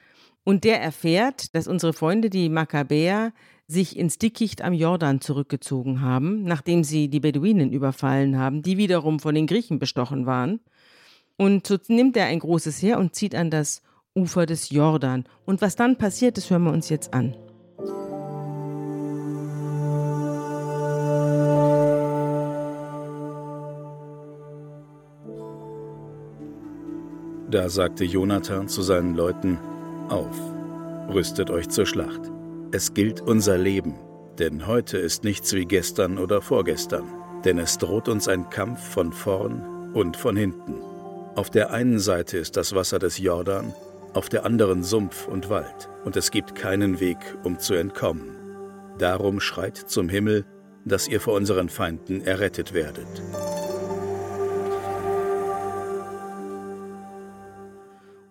Und 0.44 0.64
der 0.64 0.80
erfährt, 0.80 1.54
dass 1.54 1.68
unsere 1.68 1.92
Freunde, 1.92 2.28
die 2.28 2.48
Makkabäer, 2.48 3.32
sich 3.68 3.96
ins 3.96 4.18
Dickicht 4.18 4.62
am 4.62 4.74
Jordan 4.74 5.20
zurückgezogen 5.20 6.00
haben, 6.00 6.42
nachdem 6.44 6.84
sie 6.84 7.08
die 7.08 7.20
Beduinen 7.20 7.72
überfallen 7.72 8.36
haben, 8.38 8.62
die 8.62 8.76
wiederum 8.76 9.20
von 9.20 9.34
den 9.34 9.46
Griechen 9.46 9.78
bestochen 9.78 10.26
waren. 10.26 10.60
Und 11.36 11.66
so 11.66 11.78
nimmt 11.88 12.16
er 12.16 12.26
ein 12.26 12.40
großes 12.40 12.82
Heer 12.82 12.98
und 12.98 13.14
zieht 13.14 13.34
an 13.34 13.50
das 13.50 13.82
Ufer 14.14 14.46
des 14.46 14.70
Jordan. 14.70 15.24
Und 15.46 15.62
was 15.62 15.76
dann 15.76 15.96
passiert, 15.96 16.36
das 16.36 16.50
hören 16.50 16.64
wir 16.64 16.72
uns 16.72 16.88
jetzt 16.88 17.14
an. 17.14 17.34
Da 27.50 27.68
sagte 27.68 28.04
Jonathan 28.04 28.66
zu 28.66 28.80
seinen 28.82 29.14
Leuten, 29.14 29.58
Auf, 30.08 30.38
rüstet 31.08 31.50
euch 31.50 31.68
zur 31.68 31.86
Schlacht. 31.86 32.20
Es 32.72 32.94
gilt 32.94 33.20
unser 33.20 33.58
Leben, 33.58 33.94
denn 34.38 34.66
heute 34.66 34.98
ist 34.98 35.24
nichts 35.24 35.52
wie 35.52 35.64
gestern 35.64 36.18
oder 36.18 36.42
vorgestern, 36.42 37.04
denn 37.44 37.58
es 37.58 37.78
droht 37.78 38.08
uns 38.08 38.28
ein 38.28 38.50
Kampf 38.50 38.82
von 38.82 39.12
vorn 39.12 39.92
und 39.94 40.16
von 40.16 40.36
hinten. 40.36 40.74
Auf 41.34 41.50
der 41.50 41.70
einen 41.70 41.98
Seite 41.98 42.38
ist 42.38 42.56
das 42.56 42.74
Wasser 42.74 42.98
des 42.98 43.18
Jordan, 43.18 43.74
auf 44.12 44.28
der 44.28 44.44
anderen 44.44 44.82
Sumpf 44.82 45.26
und 45.28 45.48
Wald, 45.48 45.88
und 46.04 46.16
es 46.16 46.30
gibt 46.30 46.54
keinen 46.54 47.00
Weg, 47.00 47.18
um 47.42 47.58
zu 47.58 47.74
entkommen. 47.74 48.36
Darum 48.98 49.40
schreit 49.40 49.76
zum 49.76 50.08
Himmel, 50.08 50.44
dass 50.84 51.08
ihr 51.08 51.20
vor 51.20 51.34
unseren 51.34 51.68
Feinden 51.68 52.20
errettet 52.22 52.74
werdet. 52.74 53.22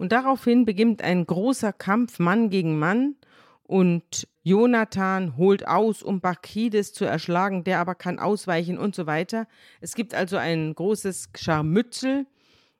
Und 0.01 0.13
daraufhin 0.13 0.65
beginnt 0.65 1.03
ein 1.03 1.27
großer 1.27 1.71
Kampf 1.71 2.17
Mann 2.17 2.49
gegen 2.49 2.79
Mann 2.79 3.17
und 3.61 4.27
Jonathan 4.41 5.37
holt 5.37 5.67
aus, 5.67 6.01
um 6.01 6.21
Bakrides 6.21 6.91
zu 6.91 7.05
erschlagen, 7.05 7.63
der 7.63 7.77
aber 7.77 7.93
kann 7.93 8.17
ausweichen 8.17 8.79
und 8.79 8.95
so 8.95 9.05
weiter. 9.05 9.45
Es 9.79 9.93
gibt 9.93 10.15
also 10.15 10.37
ein 10.37 10.73
großes 10.73 11.29
Scharmützel 11.37 12.25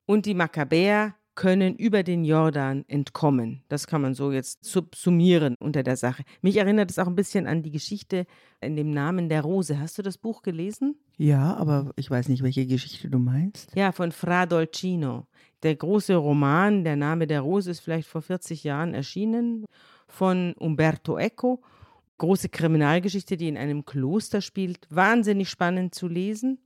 und 0.08 0.26
die 0.26 0.34
Makkabäer 0.34 1.14
können 1.36 1.76
über 1.76 2.02
den 2.02 2.26
Jordan 2.26 2.86
entkommen. 2.88 3.64
Das 3.70 3.86
kann 3.86 4.02
man 4.02 4.16
so 4.16 4.32
jetzt 4.32 4.66
subsumieren 4.66 5.56
unter 5.60 5.84
der 5.84 5.98
Sache. 5.98 6.24
Mich 6.42 6.58
erinnert 6.58 6.90
es 6.90 7.00
auch 7.00 7.08
ein 7.08 7.16
bisschen 7.16 7.46
an 7.46 7.62
die 7.62 7.72
Geschichte 7.72 8.26
in 8.62 8.76
dem 8.76 8.90
Namen 8.90 9.30
der 9.30 9.42
Rose. 9.42 9.80
Hast 9.80 9.98
du 9.98 10.02
das 10.02 10.18
Buch 10.18 10.42
gelesen? 10.42 11.00
Ja, 11.18 11.56
aber 11.56 11.92
ich 11.96 12.10
weiß 12.10 12.30
nicht, 12.30 12.42
welche 12.44 12.66
Geschichte 12.66 13.10
du 13.10 13.20
meinst. 13.20 13.76
Ja, 13.76 13.92
von 13.92 14.12
Fra 14.12 14.46
Dolcino. 14.46 15.28
Der 15.64 15.76
große 15.76 16.16
Roman 16.16 16.84
Der 16.84 16.96
Name 16.96 17.28
der 17.28 17.42
Rose 17.42 17.72
ist 17.72 17.82
vielleicht 17.82 18.08
vor 18.08 18.22
40 18.22 18.64
Jahren 18.64 18.94
erschienen 18.94 19.66
von 20.08 20.54
Umberto 20.54 21.18
Eco. 21.18 21.62
Große 22.18 22.50
Kriminalgeschichte, 22.50 23.38
die 23.38 23.48
in 23.48 23.58
einem 23.58 23.86
Kloster 23.86 24.42
spielt. 24.42 24.88
Wahnsinnig 24.90 25.50
spannend 25.50 25.96
zu 25.96 26.08
lesen. 26.08 26.60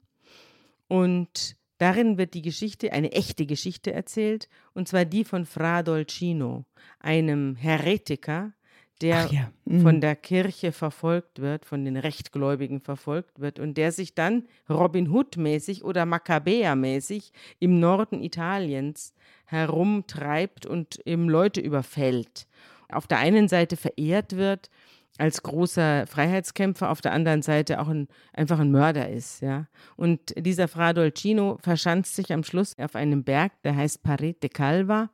Und 0.88 1.56
darin 1.78 2.18
wird 2.18 2.34
die 2.34 2.42
Geschichte, 2.42 2.92
eine 2.92 3.12
echte 3.12 3.46
Geschichte 3.46 3.94
erzählt, 3.94 4.50
und 4.74 4.88
zwar 4.88 5.06
die 5.06 5.24
von 5.24 5.46
Fra 5.46 5.82
Dolcino, 5.84 6.66
einem 7.00 7.56
Heretiker, 7.56 8.54
der 9.02 9.28
ja, 9.32 9.52
mhm. 9.66 9.82
von 9.82 10.02
der 10.02 10.16
Kirche 10.16 10.72
verfolgt 10.72 11.42
wird, 11.42 11.66
von 11.66 11.84
den 11.84 11.98
Rechtgläubigen 11.98 12.80
verfolgt 12.80 13.40
wird 13.40 13.60
und 13.60 13.76
der 13.76 13.92
sich 13.92 14.16
dann 14.16 14.48
Robin 14.70 15.10
Hood-mäßig 15.10 15.84
oder 15.84 16.04
Makkabäer-mäßig 16.06 17.32
im 17.60 17.80
Norden 17.80 18.22
Italiens 18.22 19.14
herumtreibt 19.46 20.66
und 20.66 21.00
eben 21.06 21.30
Leute 21.30 21.62
überfällt. 21.62 22.48
Auf 22.90 23.08
der 23.08 23.20
einen 23.20 23.48
Seite 23.48 23.78
verehrt 23.78 24.36
wird 24.36 24.70
als 25.18 25.44
großer 25.44 26.08
Freiheitskämpfer, 26.08 26.90
auf 26.90 27.02
der 27.02 27.14
anderen 27.14 27.42
Seite 27.42 27.80
auch 27.80 27.88
ein, 27.88 28.08
einfach 28.34 28.60
ein 28.60 28.72
Mörder 28.72 29.10
ist, 29.10 29.42
ja. 29.42 29.68
Und 29.96 30.34
dieser 30.38 30.68
Fra 30.68 30.94
Dolcino 30.94 31.58
verschanzt 31.62 32.16
sich 32.16 32.34
am 32.34 32.44
Schluss 32.44 32.78
auf 32.78 32.96
einem 32.96 33.24
Berg, 33.24 33.54
der 33.64 33.76
heißt 33.76 34.04
Parete 34.04 34.50
Calva, 34.50 35.10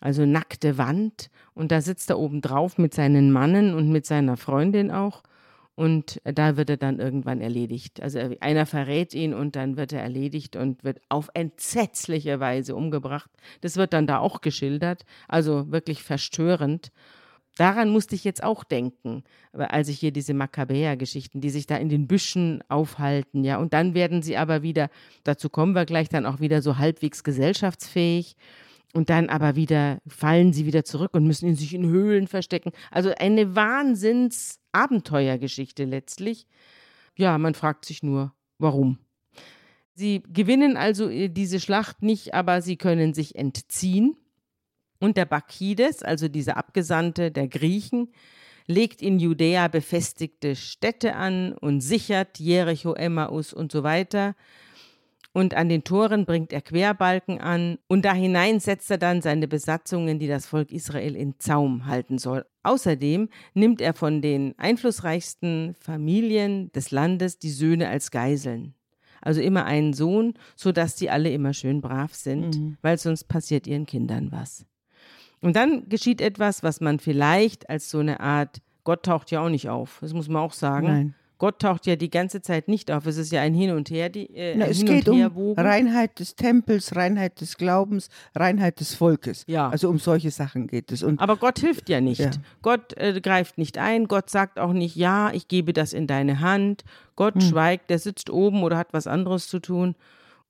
also 0.00 0.26
nackte 0.26 0.78
Wand. 0.78 1.30
Und 1.54 1.70
da 1.72 1.80
sitzt 1.80 2.10
er 2.10 2.18
oben 2.18 2.40
drauf 2.40 2.78
mit 2.78 2.94
seinen 2.94 3.32
Mannen 3.32 3.74
und 3.74 3.90
mit 3.90 4.06
seiner 4.06 4.36
Freundin 4.36 4.90
auch. 4.90 5.22
Und 5.76 6.20
da 6.24 6.58
wird 6.58 6.68
er 6.68 6.76
dann 6.76 6.98
irgendwann 6.98 7.40
erledigt. 7.40 8.02
Also 8.02 8.18
einer 8.40 8.66
verrät 8.66 9.14
ihn 9.14 9.32
und 9.32 9.56
dann 9.56 9.78
wird 9.78 9.92
er 9.92 10.02
erledigt 10.02 10.56
und 10.56 10.84
wird 10.84 11.00
auf 11.08 11.30
entsetzliche 11.32 12.38
Weise 12.38 12.76
umgebracht. 12.76 13.30
Das 13.62 13.76
wird 13.76 13.94
dann 13.94 14.06
da 14.06 14.18
auch 14.18 14.42
geschildert. 14.42 15.06
Also 15.26 15.70
wirklich 15.72 16.02
verstörend. 16.02 16.92
Daran 17.56 17.90
musste 17.90 18.14
ich 18.14 18.24
jetzt 18.24 18.42
auch 18.42 18.62
denken, 18.62 19.24
als 19.52 19.88
ich 19.88 19.98
hier 19.98 20.12
diese 20.12 20.34
Makkabäer-Geschichten, 20.34 21.40
die 21.40 21.50
sich 21.50 21.66
da 21.66 21.76
in 21.76 21.88
den 21.88 22.06
Büschen 22.06 22.62
aufhalten, 22.68 23.42
ja. 23.42 23.58
Und 23.58 23.72
dann 23.72 23.94
werden 23.94 24.22
sie 24.22 24.36
aber 24.36 24.62
wieder, 24.62 24.88
dazu 25.24 25.48
kommen 25.48 25.74
wir 25.74 25.84
gleich, 25.84 26.08
dann 26.08 26.26
auch 26.26 26.40
wieder 26.40 26.62
so 26.62 26.78
halbwegs 26.78 27.24
gesellschaftsfähig. 27.24 28.36
Und 28.92 29.08
dann 29.08 29.28
aber 29.28 29.54
wieder 29.54 30.00
fallen 30.06 30.52
sie 30.52 30.66
wieder 30.66 30.84
zurück 30.84 31.14
und 31.14 31.24
müssen 31.24 31.54
sich 31.54 31.74
in 31.74 31.86
Höhlen 31.86 32.26
verstecken. 32.26 32.72
Also 32.90 33.12
eine 33.16 33.54
Wahnsinns-Abenteuergeschichte 33.54 35.84
letztlich. 35.84 36.48
Ja, 37.16 37.38
man 37.38 37.54
fragt 37.54 37.84
sich 37.84 38.02
nur, 38.02 38.34
warum. 38.58 38.98
Sie 39.94 40.22
gewinnen 40.32 40.76
also 40.76 41.08
äh, 41.08 41.28
diese 41.28 41.60
Schlacht 41.60 42.02
nicht, 42.02 42.34
aber 42.34 42.62
sie 42.62 42.76
können 42.76 43.14
sich 43.14 43.36
entziehen. 43.36 44.16
Und 44.98 45.16
der 45.16 45.24
Bakides, 45.24 46.02
also 46.02 46.28
dieser 46.28 46.56
Abgesandte 46.56 47.30
der 47.30 47.48
Griechen, 47.48 48.08
legt 48.66 49.02
in 49.02 49.18
Judäa 49.18 49.68
befestigte 49.68 50.56
Städte 50.56 51.16
an 51.16 51.52
und 51.52 51.80
sichert 51.80 52.38
Jericho, 52.38 52.94
Emmaus 52.94 53.52
und 53.52 53.72
so 53.72 53.82
weiter. 53.82 54.34
Und 55.32 55.54
an 55.54 55.68
den 55.68 55.84
Toren 55.84 56.24
bringt 56.26 56.52
er 56.52 56.60
Querbalken 56.60 57.40
an 57.40 57.78
und 57.86 58.04
da 58.04 58.12
hinein 58.12 58.58
setzt 58.58 58.90
er 58.90 58.98
dann 58.98 59.22
seine 59.22 59.46
Besatzungen, 59.46 60.18
die 60.18 60.26
das 60.26 60.46
Volk 60.46 60.72
Israel 60.72 61.14
in 61.14 61.38
Zaum 61.38 61.86
halten 61.86 62.18
soll. 62.18 62.44
Außerdem 62.64 63.28
nimmt 63.54 63.80
er 63.80 63.94
von 63.94 64.22
den 64.22 64.58
einflussreichsten 64.58 65.74
Familien 65.78 66.72
des 66.72 66.90
Landes 66.90 67.38
die 67.38 67.50
Söhne 67.50 67.88
als 67.88 68.10
Geiseln. 68.10 68.74
Also 69.22 69.40
immer 69.40 69.66
einen 69.66 69.92
Sohn, 69.92 70.34
sodass 70.56 70.96
die 70.96 71.10
alle 71.10 71.30
immer 71.30 71.52
schön 71.54 71.80
brav 71.80 72.14
sind, 72.14 72.56
Mhm. 72.58 72.76
weil 72.82 72.98
sonst 72.98 73.24
passiert 73.24 73.66
ihren 73.66 73.86
Kindern 73.86 74.32
was. 74.32 74.64
Und 75.40 75.56
dann 75.56 75.88
geschieht 75.88 76.20
etwas, 76.20 76.62
was 76.62 76.80
man 76.80 76.98
vielleicht 76.98 77.70
als 77.70 77.88
so 77.88 77.98
eine 77.98 78.20
Art, 78.20 78.60
Gott 78.82 79.04
taucht 79.04 79.30
ja 79.30 79.44
auch 79.44 79.48
nicht 79.48 79.68
auf, 79.68 79.98
das 80.00 80.12
muss 80.12 80.28
man 80.28 80.42
auch 80.42 80.52
sagen. 80.54 80.86
Nein. 80.86 81.14
Gott 81.40 81.58
taucht 81.58 81.86
ja 81.86 81.96
die 81.96 82.10
ganze 82.10 82.42
Zeit 82.42 82.68
nicht 82.68 82.90
auf. 82.90 83.06
Es 83.06 83.16
ist 83.16 83.32
ja 83.32 83.40
ein 83.40 83.54
Hin 83.54 83.70
und 83.70 83.88
Her, 83.88 84.10
die, 84.10 84.26
äh, 84.36 84.54
Na, 84.58 84.66
es 84.66 84.84
geht 84.84 85.08
um. 85.08 85.54
Reinheit 85.56 86.18
des 86.20 86.36
Tempels, 86.36 86.94
Reinheit 86.94 87.40
des 87.40 87.56
Glaubens, 87.56 88.10
Reinheit 88.34 88.78
des 88.78 88.94
Volkes. 88.94 89.44
Ja. 89.46 89.70
Also 89.70 89.88
um 89.88 89.98
solche 89.98 90.30
Sachen 90.30 90.66
geht 90.66 90.92
es. 90.92 91.02
Und 91.02 91.18
Aber 91.18 91.38
Gott 91.38 91.58
hilft 91.58 91.88
ja 91.88 92.02
nicht. 92.02 92.20
Ja. 92.20 92.30
Gott 92.60 92.92
äh, 92.98 93.18
greift 93.22 93.56
nicht 93.56 93.78
ein. 93.78 94.06
Gott 94.06 94.28
sagt 94.28 94.58
auch 94.58 94.74
nicht, 94.74 94.96
ja, 94.96 95.32
ich 95.32 95.48
gebe 95.48 95.72
das 95.72 95.94
in 95.94 96.06
deine 96.06 96.40
Hand. 96.40 96.84
Gott 97.16 97.36
Hm. 97.36 97.40
schweigt, 97.40 97.88
der 97.88 97.98
sitzt 97.98 98.28
oben 98.28 98.62
oder 98.62 98.76
hat 98.76 98.92
was 98.92 99.06
anderes 99.06 99.48
zu 99.48 99.60
tun 99.60 99.94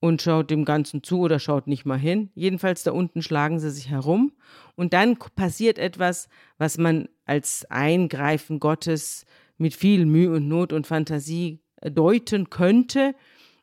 und 0.01 0.23
schaut 0.23 0.51
dem 0.51 0.65
Ganzen 0.65 1.05
zu 1.05 1.21
oder 1.21 1.39
schaut 1.39 1.69
nicht 1.69 1.85
mal 1.87 1.99
hin. 2.01 2.31
Jedenfalls 2.35 2.83
da 2.83 2.91
unten 2.91 3.23
schlagen 3.23 3.61
sie 3.61 3.71
sich 3.71 3.91
herum. 3.91 4.33
Und 4.75 4.93
dann 4.93 5.17
passiert 5.37 5.79
etwas, 5.79 6.29
was 6.59 6.79
man 6.79 7.09
als 7.27 7.65
Eingreifen 7.71 8.59
Gottes 8.59 9.25
mit 9.61 9.75
viel 9.75 10.07
Mühe 10.07 10.31
und 10.33 10.49
Not 10.49 10.73
und 10.73 10.87
Fantasie 10.87 11.61
äh, 11.77 11.91
deuten 11.91 12.51
könnte. 12.51 13.15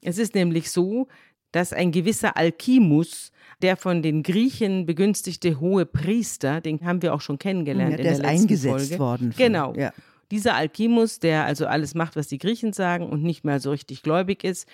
Es 0.02 0.18
ist 0.18 0.36
nämlich 0.36 0.72
so, 0.72 1.08
dass 1.52 1.74
ein 1.74 1.92
gewisser 1.92 2.38
Alkimus, 2.38 3.32
der 3.62 3.78
von 3.78 4.02
den 4.02 4.22
Griechen 4.22 4.86
begünstigte 4.86 5.60
hohe 5.60 5.86
Priester, 5.86 6.62
den 6.62 6.86
haben 6.86 7.02
wir 7.02 7.14
auch 7.14 7.22
schon 7.22 7.40
kennengelernt 7.40 7.94
Ja, 7.94 7.98
in 7.98 8.04
der 8.04 8.14
der 8.14 8.14
ist 8.14 8.22
letzten 8.22 8.42
eingesetzt 8.44 8.90
Folge. 8.90 9.00
worden 9.00 9.32
von- 9.34 9.44
Genau. 9.46 9.74
ja. 9.76 9.94
Dieser 10.30 10.56
Alkimus, 10.56 11.20
der 11.20 11.46
also 11.46 11.66
alles 11.68 11.96
macht, 11.96 12.16
was 12.18 12.28
die 12.28 12.38
Griechen 12.38 12.74
sagen 12.74 13.08
und 13.10 13.24
nicht 13.24 13.46
mal 13.46 13.60
so 13.62 13.72
richtig 13.72 14.04
gläubig 14.04 14.44
ist, 14.44 14.68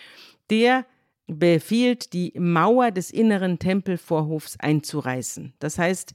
der 0.50 0.86
befiehlt, 1.28 2.12
die 2.14 2.34
Mauer 2.38 2.92
des 2.92 3.12
inneren 3.12 3.60
Tempelvorhofs 3.60 4.58
einzureißen. 4.60 5.54
Das 5.60 5.78
heißt, 5.78 6.14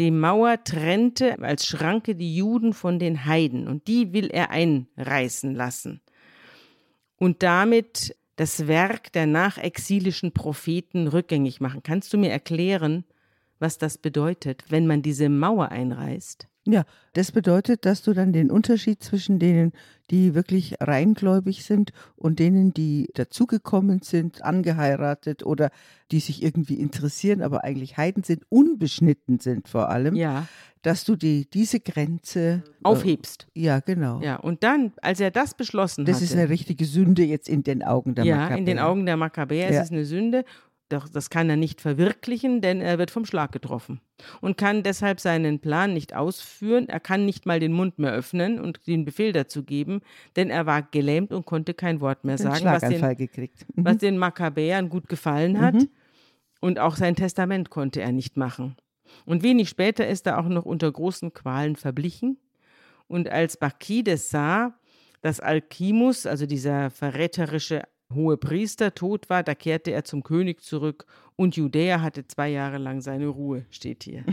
die 0.00 0.10
Mauer 0.10 0.64
trennte 0.64 1.38
als 1.40 1.66
Schranke 1.66 2.14
die 2.14 2.34
Juden 2.34 2.72
von 2.72 2.98
den 2.98 3.26
Heiden 3.26 3.68
und 3.68 3.86
die 3.86 4.12
will 4.12 4.28
er 4.28 4.50
einreißen 4.50 5.54
lassen. 5.54 6.00
Und 7.16 7.42
damit 7.42 8.16
das 8.36 8.66
Werk 8.66 9.12
der 9.12 9.26
nachexilischen 9.26 10.32
Propheten 10.32 11.06
rückgängig 11.08 11.60
machen. 11.60 11.82
Kannst 11.82 12.14
du 12.14 12.16
mir 12.16 12.30
erklären, 12.30 13.04
was 13.58 13.76
das 13.76 13.98
bedeutet, 13.98 14.64
wenn 14.70 14.86
man 14.86 15.02
diese 15.02 15.28
Mauer 15.28 15.68
einreißt? 15.70 16.48
Ja, 16.66 16.84
das 17.12 17.32
bedeutet, 17.32 17.84
dass 17.84 18.02
du 18.02 18.14
dann 18.14 18.32
den 18.32 18.50
Unterschied 18.50 19.02
zwischen 19.02 19.38
denen, 19.38 19.72
die 20.10 20.34
wirklich 20.34 20.74
reingläubig 20.80 21.64
sind 21.64 21.92
und 22.16 22.38
denen, 22.38 22.74
die 22.74 23.08
dazugekommen 23.14 24.02
sind, 24.02 24.42
angeheiratet 24.42 25.44
oder 25.46 25.70
die 26.10 26.20
sich 26.20 26.42
irgendwie 26.42 26.74
interessieren, 26.74 27.42
aber 27.42 27.62
eigentlich 27.64 27.96
Heiden 27.96 28.22
sind, 28.24 28.42
unbeschnitten 28.48 29.38
sind 29.38 29.68
vor 29.68 29.88
allem, 29.90 30.16
Ja. 30.16 30.46
dass 30.82 31.04
du 31.04 31.14
die, 31.14 31.48
diese 31.50 31.78
Grenze 31.80 32.62
Aufhebst. 32.82 33.46
Äh, 33.54 33.60
ja, 33.60 33.80
genau. 33.80 34.20
Ja, 34.20 34.36
und 34.36 34.64
dann, 34.64 34.92
als 35.02 35.20
er 35.20 35.30
das 35.30 35.54
beschlossen 35.54 36.04
Das 36.04 36.16
hatte, 36.16 36.24
ist 36.24 36.32
eine 36.34 36.48
richtige 36.48 36.84
Sünde 36.86 37.22
jetzt 37.22 37.48
in 37.48 37.62
den 37.62 37.82
Augen 37.84 38.14
der 38.14 38.24
ja, 38.24 38.36
Makkabäer. 38.36 38.58
in 38.58 38.66
den 38.66 38.78
Augen 38.78 39.06
der 39.06 39.16
Makkabäer 39.16 39.70
Ja. 39.70 39.80
ist 39.80 39.86
es 39.86 39.92
eine 39.92 40.04
Sünde. 40.04 40.44
Doch 40.90 41.08
das 41.08 41.30
kann 41.30 41.48
er 41.48 41.56
nicht 41.56 41.80
verwirklichen, 41.80 42.60
denn 42.60 42.80
er 42.80 42.98
wird 42.98 43.12
vom 43.12 43.24
Schlag 43.24 43.52
getroffen 43.52 44.00
und 44.40 44.56
kann 44.56 44.82
deshalb 44.82 45.20
seinen 45.20 45.60
Plan 45.60 45.94
nicht 45.94 46.14
ausführen. 46.16 46.88
Er 46.88 46.98
kann 46.98 47.24
nicht 47.24 47.46
mal 47.46 47.60
den 47.60 47.72
Mund 47.72 48.00
mehr 48.00 48.12
öffnen 48.12 48.60
und 48.60 48.84
den 48.88 49.04
Befehl 49.04 49.32
dazu 49.32 49.62
geben, 49.62 50.00
denn 50.34 50.50
er 50.50 50.66
war 50.66 50.82
gelähmt 50.82 51.32
und 51.32 51.46
konnte 51.46 51.74
kein 51.74 52.00
Wort 52.00 52.24
mehr 52.24 52.38
sagen, 52.38 52.64
was 52.64 52.80
den, 52.80 52.88
Schlaganfall 52.88 53.14
gekriegt. 53.14 53.66
Mhm. 53.76 53.84
was 53.84 53.98
den 53.98 54.18
Makkabäern 54.18 54.88
gut 54.88 55.08
gefallen 55.08 55.60
hat. 55.60 55.76
Und 56.60 56.80
auch 56.80 56.96
sein 56.96 57.14
Testament 57.14 57.70
konnte 57.70 58.02
er 58.02 58.10
nicht 58.10 58.36
machen. 58.36 58.76
Und 59.24 59.44
wenig 59.44 59.68
später 59.68 60.08
ist 60.08 60.26
er 60.26 60.38
auch 60.38 60.48
noch 60.48 60.64
unter 60.64 60.90
großen 60.90 61.32
Qualen 61.32 61.76
verblichen. 61.76 62.36
Und 63.06 63.28
als 63.28 63.56
Bakides 63.56 64.28
sah, 64.28 64.74
dass 65.22 65.38
Alkimus, 65.38 66.26
also 66.26 66.46
dieser 66.46 66.90
verräterische 66.90 67.82
hohe 68.12 68.36
Priester, 68.36 68.94
tot 68.94 69.30
war, 69.30 69.42
da 69.42 69.54
kehrte 69.54 69.92
er 69.92 70.04
zum 70.04 70.22
König 70.22 70.62
zurück 70.62 71.06
und 71.36 71.56
Judäa 71.56 72.02
hatte 72.02 72.26
zwei 72.26 72.50
Jahre 72.50 72.78
lang 72.78 73.00
seine 73.00 73.28
Ruhe, 73.28 73.64
steht 73.70 74.04
hier. 74.04 74.24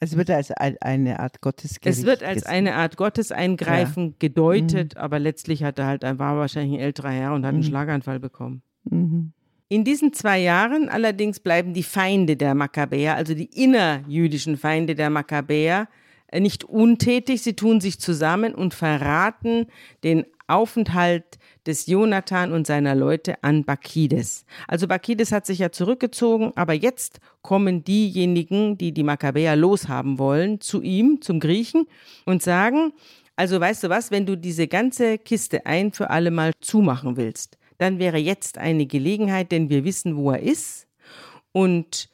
Es 0.00 0.16
wird 0.16 0.30
als 0.30 0.50
ein, 0.50 0.76
eine 0.80 1.20
Art 1.20 1.40
Gottesgericht. 1.40 1.98
Es 1.98 2.04
wird 2.04 2.22
als 2.22 2.44
eine 2.44 2.74
Art 2.74 2.96
Gotteseingreifen 2.96 4.16
gedeutet, 4.18 4.96
aber 4.96 5.18
letztlich 5.18 5.62
hat 5.62 5.78
er 5.78 5.86
halt, 5.86 6.02
er 6.02 6.18
war 6.18 6.36
wahrscheinlich 6.36 6.80
ein 6.80 6.84
älterer 6.84 7.10
Herr 7.10 7.34
und 7.34 7.46
hat 7.46 7.54
einen 7.54 7.62
Schlaganfall 7.62 8.18
bekommen. 8.18 8.62
Mhm. 8.84 9.32
In 9.68 9.84
diesen 9.84 10.12
zwei 10.12 10.40
Jahren 10.40 10.88
allerdings 10.88 11.38
bleiben 11.38 11.74
die 11.74 11.84
Feinde 11.84 12.36
der 12.36 12.56
Makkabäer, 12.56 13.14
also 13.14 13.34
die 13.34 13.44
innerjüdischen 13.44 14.56
Feinde 14.56 14.96
der 14.96 15.10
Makkabäer, 15.10 15.86
äh, 16.26 16.40
nicht 16.40 16.64
untätig. 16.64 17.42
Sie 17.42 17.54
tun 17.54 17.80
sich 17.80 18.00
zusammen 18.00 18.54
und 18.54 18.74
verraten 18.74 19.66
den 20.02 20.26
Aufenthalt 20.50 21.38
des 21.66 21.86
Jonathan 21.86 22.52
und 22.52 22.66
seiner 22.66 22.94
Leute 22.94 23.42
an 23.42 23.64
Bakides. 23.64 24.44
Also 24.68 24.88
Bakides 24.88 25.32
hat 25.32 25.46
sich 25.46 25.58
ja 25.58 25.72
zurückgezogen, 25.72 26.52
aber 26.56 26.74
jetzt 26.74 27.20
kommen 27.42 27.84
diejenigen, 27.84 28.76
die 28.76 28.92
die 28.92 29.02
Makkabäer 29.02 29.56
loshaben 29.56 30.18
wollen, 30.18 30.60
zu 30.60 30.82
ihm, 30.82 31.20
zum 31.20 31.40
Griechen 31.40 31.86
und 32.26 32.42
sagen, 32.42 32.92
also 33.36 33.58
weißt 33.58 33.84
du 33.84 33.88
was, 33.88 34.10
wenn 34.10 34.26
du 34.26 34.36
diese 34.36 34.68
ganze 34.68 35.16
Kiste 35.16 35.64
ein 35.64 35.92
für 35.92 36.10
alle 36.10 36.30
Mal 36.30 36.52
zumachen 36.60 37.16
willst, 37.16 37.56
dann 37.78 37.98
wäre 37.98 38.18
jetzt 38.18 38.58
eine 38.58 38.84
Gelegenheit, 38.84 39.52
denn 39.52 39.70
wir 39.70 39.84
wissen, 39.84 40.16
wo 40.16 40.30
er 40.30 40.40
ist. 40.40 40.86
Und 41.52 42.09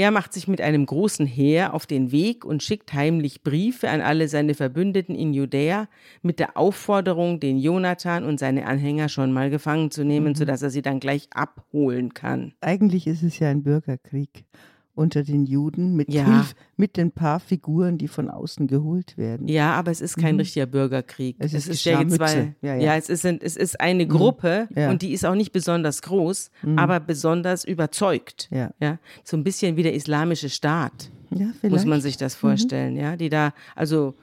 er 0.00 0.10
macht 0.10 0.32
sich 0.32 0.48
mit 0.48 0.62
einem 0.62 0.86
großen 0.86 1.26
Heer 1.26 1.74
auf 1.74 1.84
den 1.84 2.10
Weg 2.10 2.46
und 2.46 2.62
schickt 2.62 2.94
heimlich 2.94 3.42
Briefe 3.42 3.90
an 3.90 4.00
alle 4.00 4.28
seine 4.28 4.54
Verbündeten 4.54 5.14
in 5.14 5.34
Judäa 5.34 5.88
mit 6.22 6.38
der 6.38 6.56
Aufforderung, 6.56 7.38
den 7.38 7.58
Jonathan 7.58 8.24
und 8.24 8.40
seine 8.40 8.64
Anhänger 8.64 9.10
schon 9.10 9.30
mal 9.30 9.50
gefangen 9.50 9.90
zu 9.90 10.02
nehmen, 10.02 10.34
sodass 10.34 10.62
er 10.62 10.70
sie 10.70 10.80
dann 10.80 11.00
gleich 11.00 11.28
abholen 11.34 12.14
kann. 12.14 12.54
Eigentlich 12.62 13.06
ist 13.06 13.22
es 13.22 13.38
ja 13.40 13.50
ein 13.50 13.62
Bürgerkrieg 13.62 14.46
unter 14.94 15.22
den 15.22 15.44
Juden 15.46 15.94
mit, 15.96 16.12
Ja. 16.12 16.24
Hilf, 16.26 16.54
mit 16.76 16.96
den 16.96 17.10
paar 17.12 17.40
Figuren, 17.40 17.96
die 17.96 18.08
von 18.08 18.28
außen 18.28 18.66
geholt 18.66 19.16
werden. 19.16 19.48
Ja, 19.48 19.72
aber 19.74 19.90
es 19.90 20.00
ist 20.00 20.16
kein 20.16 20.36
richtiger 20.36 20.66
Bürgerkrieg. 20.66 21.38
Mhm. 21.38 21.44
Es 21.46 21.54
ist 21.54 21.84
die 21.84 21.88
ja 21.90 22.00
jetzt, 22.00 22.16
Scharmütze. 22.18 22.20
weil, 22.20 22.54
Ja, 22.60 22.74
ja, 22.76 22.82
ja. 22.82 22.96
es, 22.96 23.08
ist, 23.08 23.24
es 23.24 23.56
ist 23.56 23.80
eine 23.80 24.06
Gruppe 24.06 24.68
Ja. 24.74 24.86
Mhm. 24.86 24.92
und 24.92 25.02
die 25.02 25.12
ist 25.12 25.24
auch 25.24 25.34
nicht 25.34 25.52
besonders 25.52 26.02
groß, 26.02 26.50
aber 26.76 27.00
besonders 27.00 27.64
überzeugt. 27.64 28.48
Ja. 28.50 28.70
Ja, 28.80 28.98
so 29.24 29.36
ein 29.36 29.44
bisschen 29.44 29.76
wie 29.76 29.82
der 29.82 29.94
islamische 29.94 30.48
Staat, 30.50 31.10
Ja, 31.30 31.52
muss 31.68 31.84
man 31.84 32.00
sich 32.00 32.16
das 32.16 32.34
vorstellen, 32.34 32.96
ja, 32.96 33.16
die 33.16 33.28
da, 33.30 33.52
also 33.76 34.14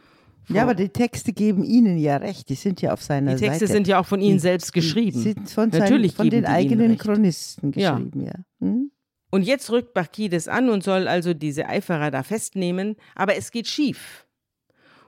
ja, 0.49 0.63
aber 0.63 0.75
die 0.75 0.87
Texte 0.87 1.33
geben 1.33 1.63
Ihnen 1.65 1.97
ja 1.97 2.15
recht. 2.17 2.47
Die 2.47 2.55
sind 2.55 2.81
ja 2.81 2.93
auf 2.93 3.01
seiner 3.03 3.35
die 3.35 3.41
Texte 3.41 3.67
Seite. 3.67 3.73
sind 3.73 3.87
ja 3.87 3.99
auch 3.99 4.05
von 4.05 4.21
ihnen 4.21 4.35
Die- 4.35 4.39
selbst 4.39 4.69
Die 4.69 4.79
geschrieben. 4.79 5.19
sind 5.19 5.49
von, 5.49 5.69
Natürlich 5.69 6.11
seinen, 6.13 6.15
von 6.15 6.23
geben 6.29 6.35
den 6.37 6.43
die 6.43 6.47
eigenen. 6.49 6.97
Chronisten 6.97 7.73
Ja. 7.75 7.95
geschrieben, 7.95 8.21
ja. 8.25 8.33
Hm? 8.61 8.91
Und 9.29 9.43
jetzt 9.43 9.69
rückt 9.71 9.93
Bakides 9.93 10.47
an 10.47 10.69
und 10.69 10.83
soll 10.83 11.07
also 11.07 11.33
diese 11.33 11.67
Eiferer 11.67 12.11
da 12.11 12.23
festnehmen, 12.23 12.95
aber 13.15 13.35
es 13.35 13.51
geht 13.51 13.67
schief. 13.67 14.25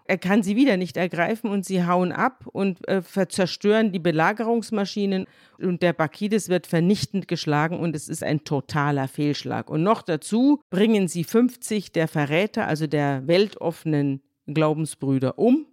Er 0.09 0.17
kann 0.17 0.41
sie 0.41 0.55
wieder 0.55 0.75
nicht 0.75 0.97
ergreifen 0.97 1.51
und 1.51 1.65
sie 1.65 1.85
hauen 1.85 2.11
ab 2.11 2.47
und 2.51 2.79
äh, 2.87 3.03
zerstören 3.29 3.91
die 3.91 3.99
Belagerungsmaschinen 3.99 5.27
und 5.59 5.83
der 5.83 5.93
Bakides 5.93 6.49
wird 6.49 6.65
vernichtend 6.65 7.27
geschlagen 7.27 7.79
und 7.79 7.95
es 7.95 8.09
ist 8.09 8.23
ein 8.23 8.43
totaler 8.43 9.07
Fehlschlag. 9.07 9.69
Und 9.69 9.83
noch 9.83 10.01
dazu 10.01 10.61
bringen 10.71 11.07
sie 11.07 11.23
50 11.23 11.91
der 11.91 12.07
Verräter, 12.07 12.65
also 12.65 12.87
der 12.87 13.27
weltoffenen 13.27 14.23
Glaubensbrüder 14.47 15.37
um. 15.37 15.67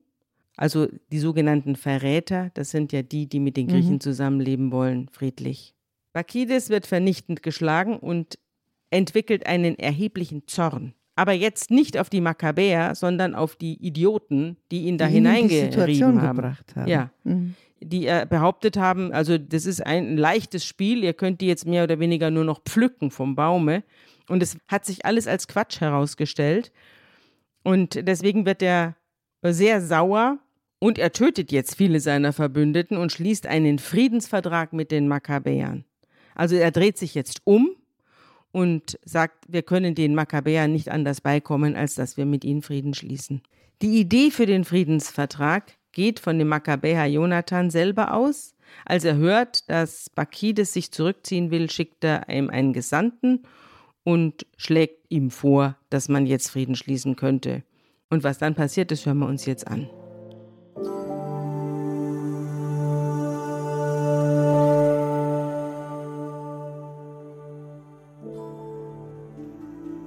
Also 0.58 0.88
die 1.10 1.18
sogenannten 1.18 1.74
Verräter, 1.74 2.50
das 2.52 2.70
sind 2.70 2.92
ja 2.92 3.00
die, 3.00 3.28
die 3.28 3.40
mit 3.40 3.56
den 3.56 3.68
Griechen 3.68 4.00
zusammenleben 4.00 4.70
wollen, 4.70 5.08
friedlich. 5.12 5.75
Bakides 6.16 6.70
wird 6.70 6.86
vernichtend 6.86 7.42
geschlagen 7.42 7.98
und 7.98 8.38
entwickelt 8.88 9.46
einen 9.46 9.78
erheblichen 9.78 10.46
Zorn. 10.46 10.94
Aber 11.14 11.32
jetzt 11.32 11.70
nicht 11.70 11.98
auf 11.98 12.08
die 12.08 12.22
Makkabäer, 12.22 12.94
sondern 12.94 13.34
auf 13.34 13.54
die 13.54 13.74
Idioten, 13.86 14.56
die 14.70 14.84
ihn 14.86 14.96
da 14.96 15.04
hineingerieben 15.04 16.22
haben. 16.22 16.36
gebracht 16.36 16.74
haben. 16.74 16.88
Ja. 16.88 17.10
Mhm. 17.24 17.54
Die 17.80 18.06
äh, 18.06 18.26
behauptet 18.26 18.78
haben, 18.78 19.12
also 19.12 19.36
das 19.36 19.66
ist 19.66 19.84
ein 19.84 20.16
leichtes 20.16 20.64
Spiel, 20.64 21.04
ihr 21.04 21.12
könnt 21.12 21.42
die 21.42 21.48
jetzt 21.48 21.66
mehr 21.66 21.84
oder 21.84 21.98
weniger 21.98 22.30
nur 22.30 22.44
noch 22.44 22.62
pflücken 22.62 23.10
vom 23.10 23.34
Baume. 23.34 23.82
Und 24.26 24.42
es 24.42 24.56
hat 24.68 24.86
sich 24.86 25.04
alles 25.04 25.26
als 25.26 25.48
Quatsch 25.48 25.82
herausgestellt. 25.82 26.72
Und 27.62 28.08
deswegen 28.08 28.46
wird 28.46 28.62
er 28.62 28.96
sehr 29.42 29.82
sauer 29.82 30.38
und 30.78 30.98
er 30.98 31.12
tötet 31.12 31.52
jetzt 31.52 31.76
viele 31.76 32.00
seiner 32.00 32.32
Verbündeten 32.32 32.96
und 32.96 33.12
schließt 33.12 33.46
einen 33.46 33.78
Friedensvertrag 33.78 34.72
mit 34.72 34.90
den 34.90 35.08
Makkabäern. 35.08 35.84
Also 36.36 36.54
er 36.54 36.70
dreht 36.70 36.98
sich 36.98 37.14
jetzt 37.14 37.40
um 37.44 37.70
und 38.52 38.98
sagt, 39.04 39.44
wir 39.48 39.62
können 39.62 39.94
den 39.94 40.14
Makkabäern 40.14 40.72
nicht 40.72 40.90
anders 40.90 41.20
beikommen, 41.20 41.74
als 41.74 41.94
dass 41.96 42.16
wir 42.16 42.26
mit 42.26 42.44
ihnen 42.44 42.62
Frieden 42.62 42.94
schließen. 42.94 43.42
Die 43.82 43.98
Idee 43.98 44.30
für 44.30 44.46
den 44.46 44.64
Friedensvertrag 44.64 45.72
geht 45.92 46.20
von 46.20 46.38
dem 46.38 46.48
Makkabäer 46.48 47.06
Jonathan 47.06 47.70
selber 47.70 48.14
aus. 48.14 48.54
Als 48.84 49.04
er 49.04 49.16
hört, 49.16 49.68
dass 49.68 50.10
Bakides 50.10 50.72
sich 50.72 50.92
zurückziehen 50.92 51.50
will, 51.50 51.70
schickt 51.70 52.04
er 52.04 52.28
ihm 52.28 52.50
einen 52.50 52.72
Gesandten 52.72 53.42
und 54.04 54.46
schlägt 54.56 55.10
ihm 55.10 55.30
vor, 55.30 55.76
dass 55.90 56.08
man 56.08 56.26
jetzt 56.26 56.50
Frieden 56.50 56.76
schließen 56.76 57.16
könnte. 57.16 57.62
Und 58.08 58.24
was 58.24 58.38
dann 58.38 58.54
passiert, 58.54 58.90
das 58.90 59.04
hören 59.04 59.18
wir 59.18 59.26
uns 59.26 59.46
jetzt 59.46 59.66
an. 59.66 59.90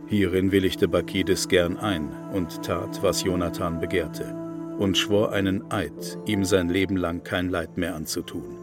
Hierin 0.10 0.52
willigte 0.52 0.88
Bakides 0.88 1.48
gern 1.50 1.78
ein 1.78 2.10
und 2.34 2.64
tat, 2.64 3.04
was 3.04 3.24
Jonathan 3.24 3.80
begehrte, 3.80 4.34
und 4.80 4.98
schwor 4.98 5.34
einen 5.34 5.72
Eid, 5.72 6.18
ihm 6.26 6.46
sein 6.46 6.68
Leben 6.68 6.98
lang 6.98 7.24
kein 7.24 7.50
Leid 7.50 7.78
mehr 7.78 7.94
anzutun. 7.94 8.58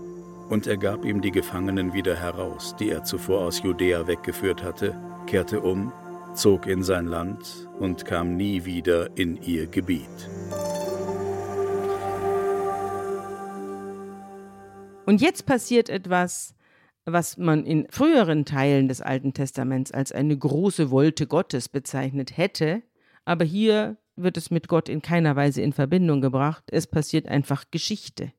Und 0.48 0.66
er 0.66 0.76
gab 0.76 1.04
ihm 1.04 1.20
die 1.20 1.30
Gefangenen 1.30 1.92
wieder 1.92 2.16
heraus, 2.16 2.74
die 2.80 2.90
er 2.90 3.04
zuvor 3.04 3.42
aus 3.42 3.62
Judäa 3.62 4.08
weggeführt 4.08 4.64
hatte, 4.64 5.00
kehrte 5.28 5.60
um, 5.60 5.92
zog 6.34 6.66
in 6.66 6.82
sein 6.82 7.06
Land 7.06 7.68
und 7.78 8.04
kam 8.04 8.36
nie 8.36 8.64
wieder 8.64 9.16
in 9.16 9.40
ihr 9.40 9.68
Gebiet. 9.68 10.28
Und 15.04 15.20
jetzt 15.20 15.46
passiert 15.46 15.90
etwas, 15.90 16.55
was 17.06 17.38
man 17.38 17.64
in 17.64 17.86
früheren 17.88 18.44
Teilen 18.44 18.88
des 18.88 19.00
Alten 19.00 19.32
Testaments 19.32 19.92
als 19.92 20.12
eine 20.12 20.36
große 20.36 20.90
Wolte 20.90 21.26
Gottes 21.26 21.68
bezeichnet 21.68 22.36
hätte, 22.36 22.82
aber 23.24 23.44
hier 23.44 23.96
wird 24.16 24.36
es 24.36 24.50
mit 24.50 24.68
Gott 24.68 24.88
in 24.88 25.02
keiner 25.02 25.36
Weise 25.36 25.62
in 25.62 25.72
Verbindung 25.72 26.20
gebracht. 26.20 26.64
Es 26.70 26.86
passiert 26.86 27.28
einfach 27.28 27.64
Geschichte. 27.70 28.32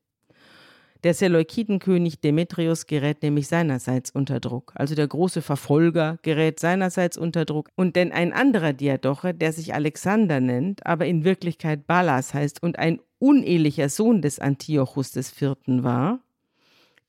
Der 1.04 1.14
Seleukidenkönig 1.14 2.20
Demetrius 2.20 2.86
gerät 2.86 3.22
nämlich 3.22 3.46
seinerseits 3.46 4.10
unter 4.10 4.40
Druck. 4.40 4.72
Also 4.74 4.96
der 4.96 5.06
große 5.06 5.42
Verfolger 5.42 6.18
gerät 6.22 6.58
seinerseits 6.58 7.16
unter 7.16 7.44
Druck. 7.44 7.68
Und 7.76 7.94
denn 7.94 8.10
ein 8.10 8.32
anderer 8.32 8.72
Diadoche, 8.72 9.32
der 9.32 9.52
sich 9.52 9.74
Alexander 9.74 10.40
nennt, 10.40 10.84
aber 10.84 11.06
in 11.06 11.22
Wirklichkeit 11.22 11.86
Balas 11.86 12.34
heißt 12.34 12.60
und 12.64 12.80
ein 12.80 12.98
unehelicher 13.20 13.88
Sohn 13.88 14.22
des 14.22 14.40
Antiochus 14.40 15.12
Vierten 15.30 15.84
war, 15.84 16.18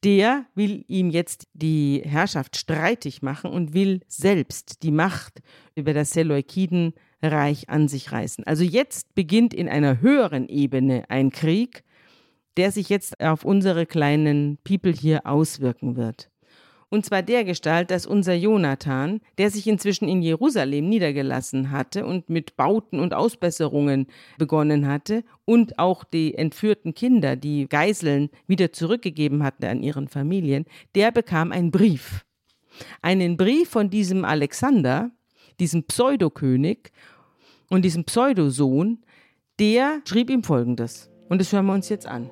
der 0.04 0.46
will 0.56 0.84
ihm 0.88 1.10
jetzt 1.10 1.48
die 1.54 2.02
Herrschaft 2.06 2.58
streitig 2.58 3.22
machen 3.22 3.52
und 3.52 3.74
will 3.74 4.02
selbst 4.08 4.84
die 4.84 4.92
Macht 4.92 5.42
über 5.76 5.94
das 5.94 6.12
Seleukidenreich 6.12 7.70
an 7.70 7.88
sich 7.88 8.12
reißen. 8.12 8.46
Also 8.46 8.64
jetzt 8.64 9.14
beginnt 9.16 9.54
in 9.54 9.68
einer 9.68 10.02
höheren 10.02 10.48
Ebene 10.48 11.04
ein 11.10 11.32
Krieg, 11.32 11.84
der 12.58 12.72
sich 12.72 12.90
jetzt 12.90 13.20
auf 13.22 13.46
unsere 13.46 13.86
kleinen 13.86 14.58
People 14.64 14.92
hier 14.94 15.26
auswirken 15.26 15.96
wird. 15.96 16.30
Und 16.92 17.06
zwar 17.06 17.22
der 17.22 17.44
Gestalt, 17.44 17.92
dass 17.92 18.08
unser 18.08 18.34
Jonathan, 18.34 19.22
der 19.38 19.52
sich 19.52 19.68
inzwischen 19.68 20.10
in 20.10 20.24
Jerusalem 20.24 20.90
niedergelassen 20.90 21.70
hatte 21.70 22.06
und 22.06 22.30
mit 22.30 22.58
Bauten 22.58 23.00
und 23.00 23.14
Ausbesserungen 23.14 24.08
begonnen 24.40 24.88
hatte 24.88 25.24
und 25.46 25.78
auch 25.78 26.04
die 26.04 26.34
entführten 26.34 26.96
Kinder, 26.96 27.36
die 27.36 27.68
Geiseln 27.68 28.30
wieder 28.48 28.74
zurückgegeben 28.74 29.44
hatten 29.44 29.66
an 29.66 29.84
ihren 29.84 30.08
Familien, 30.08 30.66
der 30.96 31.12
bekam 31.12 31.52
einen 31.52 31.70
Brief. 31.70 32.26
Einen 33.02 33.38
Brief 33.38 33.70
von 33.70 33.92
diesem 33.92 34.26
Alexander, 34.26 35.12
diesem 35.60 35.84
Pseudokönig 35.84 36.92
und 37.70 37.84
diesem 37.84 38.04
Pseudosohn, 38.06 39.04
der 39.60 40.02
schrieb 40.06 40.32
ihm 40.32 40.44
folgendes. 40.44 41.12
Und 41.28 41.40
das 41.40 41.54
hören 41.54 41.68
wir 41.68 41.74
uns 41.74 41.90
jetzt 41.90 42.08
an. 42.08 42.30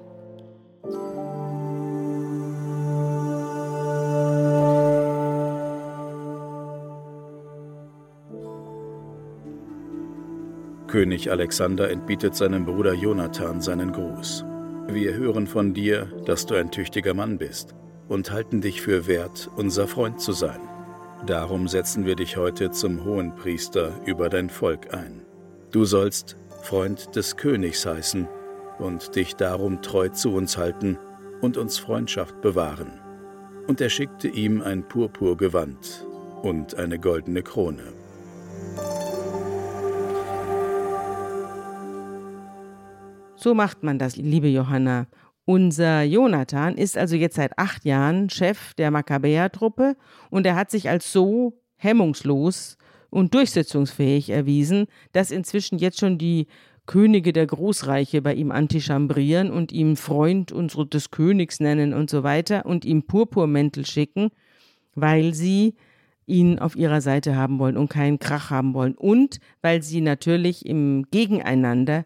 König 10.88 11.30
Alexander 11.30 11.90
entbietet 11.90 12.36
seinem 12.36 12.66
Bruder 12.66 12.94
Jonathan 12.94 13.62
seinen 13.62 13.92
Gruß. 13.92 14.46
Wir 14.88 15.14
hören 15.16 15.46
von 15.46 15.74
dir, 15.74 16.06
dass 16.26 16.46
du 16.46 16.56
ein 16.56 16.72
tüchtiger 16.72 17.14
Mann 17.14 17.38
bist 17.38 17.76
und 18.08 18.32
halten 18.32 18.62
dich 18.62 18.82
für 18.82 19.06
wert, 19.06 19.50
unser 19.58 19.88
Freund 19.88 20.22
zu 20.22 20.32
sein. 20.32 20.62
Darum 21.26 21.68
setzen 21.68 22.06
wir 22.06 22.16
dich 22.16 22.38
heute 22.38 22.72
zum 22.72 23.04
Hohenpriester 23.04 24.00
über 24.06 24.30
dein 24.30 24.50
Volk 24.50 24.94
ein. 24.94 25.26
Du 25.72 25.84
sollst 25.84 26.38
Freund 26.62 27.16
des 27.18 27.36
Königs 27.36 27.86
heißen 27.86 28.28
und 28.80 29.16
dich 29.16 29.36
darum 29.36 29.82
treu 29.82 30.08
zu 30.10 30.34
uns 30.34 30.58
halten 30.58 30.98
und 31.42 31.58
uns 31.58 31.78
Freundschaft 31.78 32.40
bewahren. 32.40 33.02
Und 33.68 33.82
er 33.82 33.90
schickte 33.90 34.30
ihm 34.30 34.62
ein 34.62 34.88
Purpurgewand 34.88 36.08
und 36.44 36.76
eine 36.76 36.98
goldene 36.98 37.44
Krone. 37.44 37.97
So 43.40 43.54
macht 43.54 43.84
man 43.84 44.00
das, 44.00 44.18
liebe 44.18 44.48
Johanna. 44.48 45.06
Unser 45.46 46.02
Jonathan 46.02 46.76
ist 46.76 46.98
also 46.98 47.16
jetzt 47.16 47.36
seit 47.36 47.58
acht 47.60 47.86
Jahren 47.86 48.32
Chef 48.32 48.74
der 48.74 48.90
Makkabäer-Truppe 48.90 49.96
und 50.32 50.48
er 50.48 50.56
hat 50.56 50.72
sich 50.72 50.90
als 50.90 51.14
so 51.14 51.54
hemmungslos 51.78 52.78
und 53.12 53.36
durchsetzungsfähig 53.36 54.32
erwiesen, 54.32 54.88
dass 55.12 55.30
inzwischen 55.30 55.78
jetzt 55.78 56.00
schon 56.00 56.18
die 56.18 56.48
Könige 56.88 57.32
der 57.32 57.46
Großreiche 57.46 58.24
bei 58.24 58.34
ihm 58.34 58.52
antichambrieren 58.52 59.52
und 59.52 59.72
ihm 59.72 59.98
Freund 59.98 60.52
des 60.92 61.12
Königs 61.12 61.60
nennen 61.60 61.94
und 61.94 62.10
so 62.10 62.24
weiter 62.24 62.66
und 62.66 62.86
ihm 62.86 63.04
Purpurmäntel 63.04 63.86
schicken, 63.86 64.32
weil 64.96 65.36
sie 65.36 65.76
ihn 66.26 66.58
auf 66.58 66.76
ihrer 66.76 67.02
Seite 67.02 67.36
haben 67.36 67.60
wollen 67.60 67.78
und 67.78 67.90
keinen 67.90 68.18
Krach 68.18 68.50
haben 68.50 68.74
wollen 68.74 68.96
und 68.96 69.40
weil 69.62 69.84
sie 69.84 70.02
natürlich 70.02 70.66
im 70.66 71.06
Gegeneinander 71.12 72.04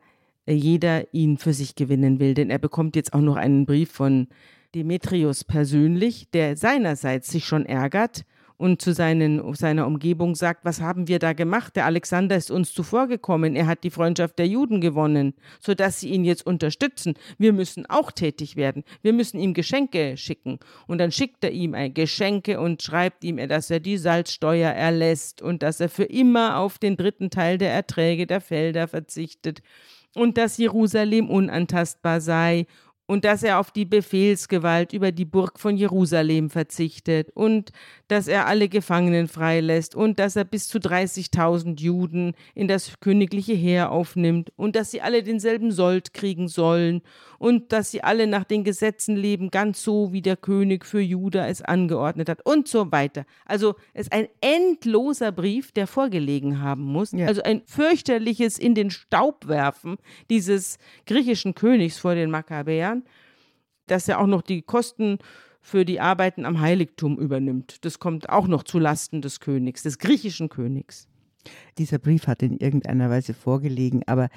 jeder 0.56 1.14
ihn 1.14 1.38
für 1.38 1.54
sich 1.54 1.76
gewinnen 1.76 2.20
will. 2.20 2.34
Denn 2.34 2.50
er 2.50 2.60
bekommt 2.60 2.96
jetzt 2.96 3.14
auch 3.14 3.22
noch 3.22 3.36
einen 3.36 3.66
Brief 3.66 3.92
von 3.92 4.28
Demetrius 4.74 5.44
persönlich, 5.44 6.30
der 6.32 6.56
seinerseits 6.56 7.30
sich 7.30 7.46
schon 7.46 7.66
ärgert 7.66 8.26
und 8.62 8.80
zu 8.80 8.94
seinen, 8.94 9.56
seiner 9.56 9.88
Umgebung 9.88 10.36
sagt, 10.36 10.64
was 10.64 10.82
haben 10.82 11.08
wir 11.08 11.18
da 11.18 11.34
gemacht? 11.34 11.76
Der 11.76 11.88
Alexander 11.88 12.36
ist 12.36 12.52
uns 12.52 12.72
zuvorgekommen, 12.74 13.56
er 13.56 13.66
hat 13.66 13.84
die 13.84 13.90
Freundschaft 13.90 14.38
der 14.38 14.48
Juden 14.48 14.82
gewonnen, 14.82 15.34
sodass 15.60 16.00
sie 16.00 16.10
ihn 16.10 16.24
jetzt 16.24 16.46
unterstützen. 16.46 17.16
Wir 17.40 17.54
müssen 17.54 17.88
auch 17.88 18.12
tätig 18.12 18.56
werden, 18.56 18.84
wir 19.02 19.14
müssen 19.14 19.40
ihm 19.40 19.56
Geschenke 19.56 20.16
schicken. 20.16 20.60
Und 20.86 21.00
dann 21.00 21.12
schickt 21.12 21.44
er 21.44 21.52
ihm 21.52 21.76
Geschenke 21.96 22.60
und 22.60 22.84
schreibt 22.84 23.24
ihm, 23.24 23.38
dass 23.50 23.72
er 23.72 23.80
die 23.80 23.98
Salzsteuer 23.98 24.70
erlässt 24.70 25.42
und 25.42 25.64
dass 25.64 25.80
er 25.80 25.90
für 25.90 26.04
immer 26.04 26.60
auf 26.60 26.78
den 26.78 26.98
dritten 26.98 27.32
Teil 27.32 27.58
der 27.58 27.74
Erträge 27.74 28.28
der 28.28 28.42
Felder 28.42 28.88
verzichtet 28.88 29.64
und 30.16 30.38
dass 30.38 30.58
Jerusalem 30.58 31.30
unantastbar 31.30 32.22
sei 32.22 32.66
und 33.12 33.26
dass 33.26 33.44
er 33.44 33.60
auf 33.60 33.72
die 33.72 33.84
Befehlsgewalt 33.84 34.94
über 34.94 35.12
die 35.12 35.26
Burg 35.26 35.60
von 35.60 35.76
Jerusalem 35.76 36.50
verzichtet 36.50 37.30
und 37.34 37.74
dass 38.08 38.30
er 38.30 38.48
alle 38.48 38.70
Gefangenen 38.70 39.28
freilässt 39.28 39.96
und 39.96 40.18
dass 40.18 40.38
er 40.38 40.46
bis 40.46 40.70
zu 40.70 40.78
30.000 40.78 41.82
Juden 41.82 42.36
in 42.56 42.70
das 42.70 43.02
königliche 43.02 43.52
Heer 43.52 43.92
aufnimmt 43.92 44.54
und 44.56 44.78
dass 44.78 44.92
sie 44.92 45.02
alle 45.02 45.24
denselben 45.24 45.74
Sold 45.74 46.14
kriegen 46.14 46.48
sollen 46.48 47.02
und 47.38 47.74
dass 47.74 47.92
sie 47.92 48.02
alle 48.02 48.28
nach 48.28 48.46
den 48.46 48.64
Gesetzen 48.64 49.18
leben, 49.18 49.52
ganz 49.52 49.84
so 49.84 50.14
wie 50.14 50.22
der 50.22 50.38
König 50.38 50.86
für 50.86 51.02
Juda 51.02 51.48
es 51.48 51.62
angeordnet 51.62 52.30
hat 52.30 52.46
und 52.46 52.70
so 52.70 52.94
weiter. 52.94 53.26
Also 53.46 53.76
es 53.94 54.04
ist 54.04 54.14
ein 54.14 54.30
endloser 54.40 55.34
Brief, 55.34 55.74
der 55.74 55.88
vorgelegen 55.88 56.62
haben 56.62 56.84
muss. 56.84 57.12
Ja. 57.12 57.28
Also 57.28 57.42
ein 57.44 57.62
fürchterliches 57.66 58.58
in 58.58 58.74
den 58.74 58.90
Staub 58.90 59.50
werfen 59.50 59.98
dieses 60.30 60.78
griechischen 61.06 61.56
Königs 61.56 61.98
vor 61.98 62.16
den 62.16 62.32
Makkabäern, 62.32 63.01
dass 63.88 64.08
er 64.08 64.20
auch 64.20 64.28
noch 64.28 64.42
die 64.42 64.62
Kosten 64.62 65.20
für 65.62 65.86
die 65.86 66.00
Arbeiten 66.00 66.46
am 66.46 66.60
Heiligtum 66.60 67.18
übernimmt. 67.18 67.86
Das 67.86 68.00
kommt 68.00 68.30
auch 68.30 68.48
noch 68.48 68.64
zu 68.64 68.80
Lasten 68.80 69.22
des 69.22 69.40
Königs, 69.40 69.84
des 69.84 70.00
griechischen 70.00 70.50
Königs. 70.50 71.08
Dieser 71.78 72.00
Brief 72.00 72.28
hat 72.28 72.44
in 72.44 72.58
irgendeiner 72.58 73.10
Weise 73.10 73.34
vorgelegen, 73.34 74.04
aber 74.08 74.30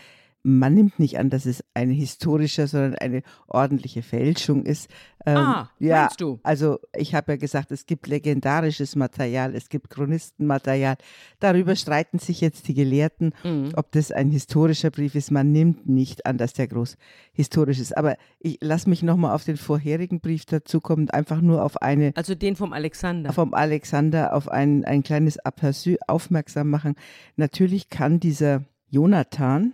man 0.46 0.74
nimmt 0.74 0.98
nicht 0.98 1.18
an, 1.18 1.30
dass 1.30 1.46
es 1.46 1.64
ein 1.72 1.90
historischer, 1.90 2.66
sondern 2.66 2.96
eine 2.96 3.22
ordentliche 3.48 4.02
Fälschung 4.02 4.66
ist. 4.66 4.90
Ähm, 5.24 5.38
ah, 5.38 5.70
ja, 5.78 6.02
meinst 6.02 6.20
du? 6.20 6.38
Also 6.42 6.80
ich 6.94 7.14
habe 7.14 7.32
ja 7.32 7.36
gesagt, 7.36 7.70
es 7.70 7.86
gibt 7.86 8.06
legendarisches 8.06 8.94
Material, 8.94 9.54
es 9.54 9.70
gibt 9.70 9.88
Chronistenmaterial. 9.88 10.96
Darüber 11.40 11.74
streiten 11.76 12.18
sich 12.18 12.42
jetzt 12.42 12.68
die 12.68 12.74
Gelehrten, 12.74 13.32
mhm. 13.42 13.70
ob 13.74 13.90
das 13.92 14.12
ein 14.12 14.30
historischer 14.30 14.90
Brief 14.90 15.14
ist. 15.14 15.30
Man 15.30 15.50
nimmt 15.50 15.88
nicht 15.88 16.26
an, 16.26 16.36
dass 16.36 16.52
der 16.52 16.68
groß 16.68 16.98
historisch 17.32 17.80
ist. 17.80 17.96
Aber 17.96 18.16
ich 18.38 18.58
lasse 18.60 18.90
mich 18.90 19.02
nochmal 19.02 19.34
auf 19.34 19.44
den 19.44 19.56
vorherigen 19.56 20.20
Brief 20.20 20.44
dazukommen, 20.44 21.08
einfach 21.08 21.40
nur 21.40 21.64
auf 21.64 21.80
eine. 21.80 22.12
Also 22.16 22.34
den 22.34 22.54
vom 22.54 22.74
Alexander. 22.74 23.32
Vom 23.32 23.54
Alexander 23.54 24.34
auf 24.34 24.50
ein, 24.50 24.84
ein 24.84 25.02
kleines 25.02 25.42
Aperçu 25.42 25.96
aufmerksam 26.06 26.68
machen. 26.68 26.96
Natürlich 27.36 27.88
kann 27.88 28.20
dieser 28.20 28.64
Jonathan, 28.90 29.72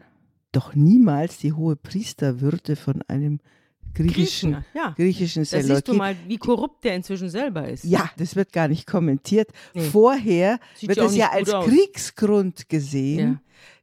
doch 0.53 0.75
niemals 0.75 1.39
die 1.39 1.53
hohe 1.53 1.77
Priesterwürde 1.77 2.77
von 2.77 3.03
einem 3.03 3.41
griechischen, 3.95 4.53
Griechen, 4.53 4.65
ja. 4.75 4.93
griechischen 4.97 5.45
Da 5.51 5.63
siehst 5.63 5.89
du 5.89 5.95
mal, 5.95 6.17
wie 6.27 6.39
korrupt 6.39 6.85
der 6.85 6.95
inzwischen 6.97 7.29
selber 7.29 7.69
ist. 7.69 7.85
Ja, 7.85 8.11
das 8.17 8.37
wird 8.37 8.53
gar 8.53 8.69
nicht 8.69 8.87
kommentiert. 8.87 9.51
Nee. 9.75 9.83
Vorher 9.83 10.61
Sieht 10.75 10.91
wird 10.91 10.99
es 10.99 11.17
ja 11.17 11.31
als 11.31 11.51
aus. 11.51 11.67
Kriegsgrund 11.67 12.69
gesehen, 12.69 13.19
ja. 13.19 13.41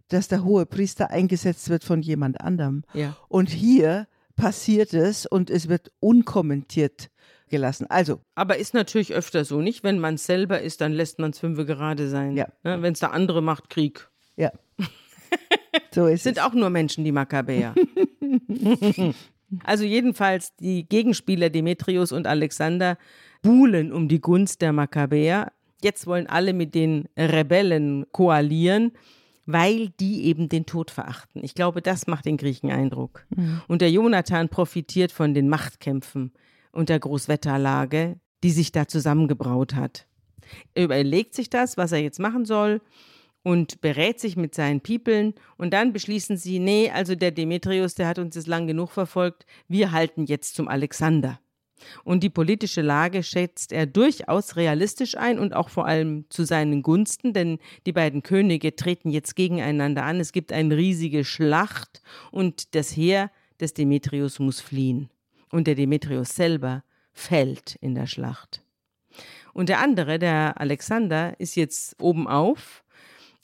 dass 0.10 0.27
der 0.27 0.43
hohe 0.43 0.65
Priester 0.65 1.12
eingesetzt 1.12 1.69
wird 1.69 1.84
von 1.84 2.01
jemand 2.01 2.41
anderem. 2.41 2.84
Ja. 2.93 3.17
Und 3.27 3.49
hier 3.49 4.08
passiert 4.36 4.93
es 4.93 5.25
und 5.25 5.49
es 5.49 5.67
wird 5.67 5.91
unkommentiert 5.99 7.10
gelassen. 7.49 7.88
Also. 7.89 8.21
Aber 8.36 8.58
ist 8.58 8.73
natürlich 8.73 9.13
öfter 9.13 9.45
so, 9.45 9.62
nicht? 9.62 9.84
Wenn 9.84 9.99
man 9.99 10.17
selber 10.17 10.62
ist, 10.62 10.82
dann 10.82 10.93
lässt 10.93 11.19
man 11.19 11.32
es 11.32 11.39
fünfe 11.39 11.65
gerade 11.65 12.10
sein. 12.10 12.36
Ja. 12.36 12.47
Ne? 12.63 12.82
Wenn 12.82 12.93
es 12.93 12.99
der 12.99 13.13
andere 13.13 13.41
macht, 13.41 13.69
Krieg. 13.69 14.10
Ja. 14.36 14.51
So 15.97 16.05
ist 16.05 16.21
Sind 16.21 16.38
es. 16.38 16.43
auch 16.43 16.53
nur 16.53 16.69
Menschen, 16.69 17.03
die 17.03 17.12
Makkabäer. 17.12 17.73
also 19.63 19.83
jedenfalls 19.83 20.55
die 20.57 20.88
Gegenspieler 20.88 21.49
Demetrius 21.49 22.12
und 22.12 22.27
Alexander 22.27 22.99
buhlen 23.41 23.91
um 23.91 24.07
die 24.07 24.21
Gunst 24.21 24.62
der 24.62 24.73
Makkabäer. 24.73 25.51
Jetzt 25.81 26.05
wollen 26.05 26.27
alle 26.27 26.53
mit 26.53 26.75
den 26.75 27.10
Rebellen 27.17 28.05
koalieren, 28.12 28.91
weil 29.47 29.89
die 29.99 30.25
eben 30.25 30.49
den 30.49 30.67
Tod 30.67 30.91
verachten. 30.91 31.43
Ich 31.43 31.55
glaube, 31.55 31.81
das 31.81 32.05
macht 32.05 32.25
den 32.25 32.38
Griechen 32.38 32.69
Eindruck. 32.69 33.25
Mhm. 33.36 33.63
Und 33.67 33.81
der 33.81 33.89
Jonathan 33.89 34.49
profitiert 34.49 35.12
von 35.12 35.33
den 35.33 35.49
Machtkämpfen 35.49 36.31
und 36.71 36.89
der 36.89 36.99
Großwetterlage, 36.99 38.19
die 38.43 38.51
sich 38.51 38.71
da 38.71 38.88
zusammengebraut 38.88 39.73
hat. 39.73 40.05
Er 40.75 40.83
überlegt 40.83 41.33
sich 41.33 41.49
das, 41.49 41.75
was 41.75 41.91
er 41.91 42.03
jetzt 42.03 42.19
machen 42.19 42.45
soll 42.45 42.81
und 43.47 43.79
berät 43.79 44.19
sich 44.19 44.36
mit 44.36 44.53
seinen 44.53 44.81
Piepeln 44.81 45.33
und 45.55 45.71
dann 45.71 45.93
beschließen 45.93 46.36
sie, 46.36 46.60
nee, 46.60 46.91
also 46.93 47.15
der 47.15 47.31
Demetrius, 47.31 47.95
der 47.95 48.10
hat 48.10 48.19
uns 48.19 48.36
jetzt 48.36 48.45
lang 48.45 48.67
genug 48.67 48.91
verfolgt, 48.91 49.45
wir 49.69 49.93
halten 49.93 50.25
jetzt 50.25 50.55
zum 50.55 50.67
Alexander. 50.67 51.39
Und 52.03 52.23
die 52.23 52.29
politische 52.29 52.81
Lage 52.81 53.23
schätzt 53.23 53.71
er 53.71 53.86
durchaus 53.86 54.57
realistisch 54.57 55.15
ein 55.15 55.39
und 55.39 55.55
auch 55.55 55.69
vor 55.69 55.86
allem 55.86 56.25
zu 56.27 56.43
seinen 56.43 56.81
Gunsten, 56.81 57.31
denn 57.31 57.60
die 57.86 57.93
beiden 57.93 58.21
Könige 58.21 58.75
treten 58.75 59.12
jetzt 59.12 59.38
gegeneinander 59.38 60.03
an. 60.03 60.19
Es 60.19 60.33
gibt 60.33 60.51
eine 60.51 60.75
riesige 60.75 61.23
Schlacht 61.23 62.01
und 62.31 62.75
das 62.75 62.97
Heer 62.97 63.31
des 63.62 63.73
Demetrius 63.73 64.39
muss 64.39 64.60
fliehen. 64.60 65.10
Und 65.51 65.67
der 65.67 65.75
Demetrius 65.75 66.36
selber 66.36 66.83
fällt 67.13 67.77
in 67.79 67.95
der 67.95 68.07
Schlacht. 68.07 68.62
Und 69.53 69.69
der 69.69 69.79
andere, 69.79 70.19
der 70.19 70.60
Alexander, 70.60 71.39
ist 71.39 71.55
jetzt 71.55 71.95
oben 72.01 72.27
auf. 72.27 72.83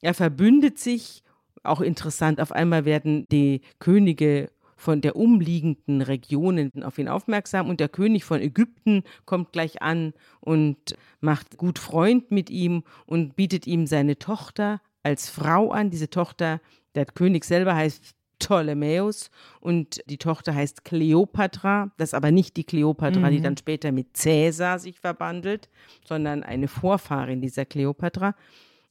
Er 0.03 0.13
verbündet 0.13 0.79
sich, 0.79 1.23
auch 1.63 1.79
interessant, 1.79 2.41
auf 2.41 2.51
einmal 2.51 2.83
werden 2.83 3.25
die 3.31 3.61
Könige 3.79 4.49
von 4.75 4.99
der 4.99 5.15
umliegenden 5.15 6.01
Regionen 6.01 6.83
auf 6.83 6.97
ihn 6.97 7.07
aufmerksam 7.07 7.69
und 7.69 7.79
der 7.79 7.87
König 7.87 8.25
von 8.25 8.41
Ägypten 8.41 9.03
kommt 9.23 9.53
gleich 9.53 9.81
an 9.81 10.11
und 10.41 10.97
macht 11.21 11.55
gut 11.55 11.79
Freund 11.79 12.31
mit 12.31 12.49
ihm 12.49 12.83
und 13.05 13.37
bietet 13.37 13.65
ihm 13.65 13.87
seine 13.87 14.19
Tochter 14.19 14.81
als 15.03 15.29
Frau 15.29 15.71
an. 15.71 15.89
Diese 15.89 16.09
Tochter, 16.09 16.59
der 16.95 17.05
König 17.05 17.45
selber 17.45 17.73
heißt 17.73 18.13
Ptolemäus 18.39 19.31
und 19.61 20.01
die 20.07 20.17
Tochter 20.17 20.53
heißt 20.53 20.83
Kleopatra. 20.83 21.91
Das 21.95 22.09
ist 22.09 22.13
aber 22.13 22.31
nicht 22.31 22.57
die 22.57 22.65
Kleopatra, 22.65 23.29
mhm. 23.29 23.31
die 23.31 23.41
dann 23.41 23.55
später 23.55 23.93
mit 23.93 24.17
Cäsar 24.17 24.79
sich 24.79 24.99
verbandelt, 24.99 25.69
sondern 26.05 26.43
eine 26.43 26.67
Vorfahrin 26.67 27.39
dieser 27.39 27.63
Kleopatra. 27.63 28.35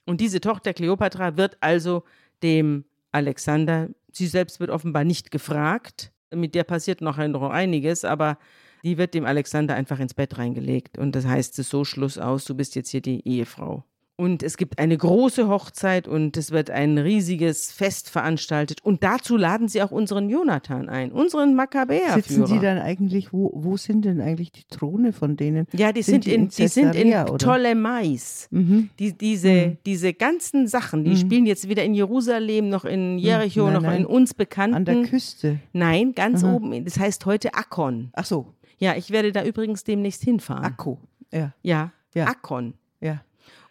Und 0.05 0.21
diese 0.21 0.41
Tochter 0.41 0.75
Kleopatra 0.75 1.37
wird 1.37 1.57
also 1.61 2.05
dem 2.43 2.85
Alexander, 3.13 3.89
sie 4.13 4.27
selbst 4.27 4.59
wird 4.61 4.71
offenbar 4.71 5.05
nicht 5.05 5.31
gefragt, 5.31 6.13
mit 6.35 6.55
der 6.55 6.65
passiert 6.65 7.01
noch 7.01 7.19
einiges, 7.19 8.05
aber 8.05 8.39
die 8.83 8.99
wird 8.99 9.15
dem 9.15 9.27
Alexander 9.27 9.75
einfach 9.75 10.01
ins 10.01 10.15
Bett 10.15 10.39
reingelegt. 10.39 10.99
Und 10.99 11.15
das 11.15 11.27
heißt 11.27 11.59
es 11.59 11.69
so 11.69 11.85
Schluss 11.85 12.19
aus, 12.19 12.45
du 12.45 12.55
bist 12.55 12.75
jetzt 12.75 12.91
hier 12.91 13.01
die 13.01 13.27
Ehefrau. 13.27 13.85
Und 14.17 14.43
es 14.43 14.57
gibt 14.57 14.79
eine 14.79 14.97
große 14.97 15.49
Hochzeit 15.49 16.07
und 16.07 16.37
es 16.37 16.51
wird 16.51 16.71
ein 16.71 16.99
riesiges 16.99 17.73
Fest 17.73 18.11
veranstaltet. 18.11 18.79
Und 18.83 19.03
dazu 19.03 19.37
laden 19.37 19.69
sie 19.69 19.83
auch 19.83 19.91
unseren 19.91 20.29
Jonathan 20.29 20.89
ein, 20.89 21.11
unseren 21.11 21.55
Makkabäer. 21.55 22.13
Sitzen 22.15 22.45
die 22.45 22.59
dann 22.59 22.79
eigentlich, 22.79 23.33
wo, 23.33 23.51
wo 23.55 23.77
sind 23.77 24.05
denn 24.05 24.21
eigentlich 24.21 24.53
die 24.53 24.65
Throne 24.65 25.13
von 25.13 25.37
denen? 25.37 25.67
Ja, 25.73 25.93
die 25.93 26.03
sind, 26.03 26.25
sind 26.25 26.27
die 26.27 26.35
in, 26.35 26.49
die 26.49 26.69
sind 26.69 26.95
in 26.95 27.11
Ptolemais. 27.11 28.49
Mhm. 28.51 28.91
Die, 28.99 29.17
diese, 29.17 29.51
mhm. 29.51 29.79
diese 29.87 30.13
ganzen 30.13 30.69
Sachen, 30.69 31.05
die 31.05 31.13
mhm. 31.13 31.17
spielen 31.17 31.47
jetzt 31.47 31.69
weder 31.69 31.83
in 31.83 31.95
Jerusalem 31.95 32.69
noch 32.69 32.85
in 32.85 33.15
mhm. 33.15 33.19
Jericho 33.19 33.65
nein, 33.65 33.73
noch 33.75 33.83
nein. 33.83 34.01
in 34.03 34.07
uns 34.07 34.35
bekannten. 34.35 34.77
An 34.77 34.85
der 34.85 35.03
Küste. 35.05 35.59
Nein, 35.73 36.13
ganz 36.15 36.45
Aha. 36.45 36.53
oben. 36.53 36.85
Das 36.85 36.99
heißt 36.99 37.25
heute 37.27 37.55
Akkon. 37.55 38.11
Ach 38.13 38.27
so. 38.27 38.55
Ja, 38.79 38.95
ich 38.95 39.11
werde 39.11 39.33
da 39.33 39.43
übrigens 39.43 39.85
demnächst 39.85 40.23
hinfahren. 40.23 40.65
Akko. 40.65 40.99
Ja. 41.33 41.55
Ja. 41.63 41.93
ja. 42.15 42.27
Akkon. 42.27 42.75
Ja. 43.01 43.23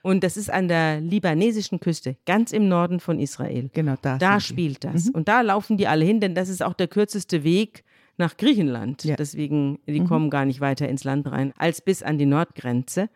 Und 0.02 0.24
das 0.24 0.38
ist 0.38 0.50
an 0.50 0.68
der 0.68 1.00
libanesischen 1.00 1.80
Küste, 1.80 2.18
ganz 2.26 2.52
im 2.52 2.68
Norden 2.68 3.00
von 3.00 3.20
Israel. 3.20 3.70
Genau, 3.74 3.96
da. 4.02 4.18
Da 4.18 4.40
spielt 4.40 4.84
das. 4.84 5.06
Mhm. 5.06 5.12
Und 5.12 5.28
da 5.28 5.42
laufen 5.42 5.78
die 5.78 5.88
alle 5.88 6.06
hin, 6.06 6.20
denn 6.20 6.34
das 6.34 6.50
ist 6.50 6.64
auch 6.64 6.74
der 6.74 6.88
kürzeste 6.88 7.44
Weg 7.44 7.84
nach 8.18 8.38
Griechenland. 8.38 9.04
Ja. 9.04 9.16
Deswegen, 9.16 9.80
die 9.88 10.00
mhm. 10.00 10.08
kommen 10.08 10.30
gar 10.30 10.46
nicht 10.46 10.60
weiter 10.62 10.88
ins 10.90 11.04
Land 11.04 11.30
rein, 11.30 11.54
als 11.58 11.82
bis 11.82 12.02
an 12.04 12.18
die 12.18 12.26
Nordgrenze. 12.26 13.10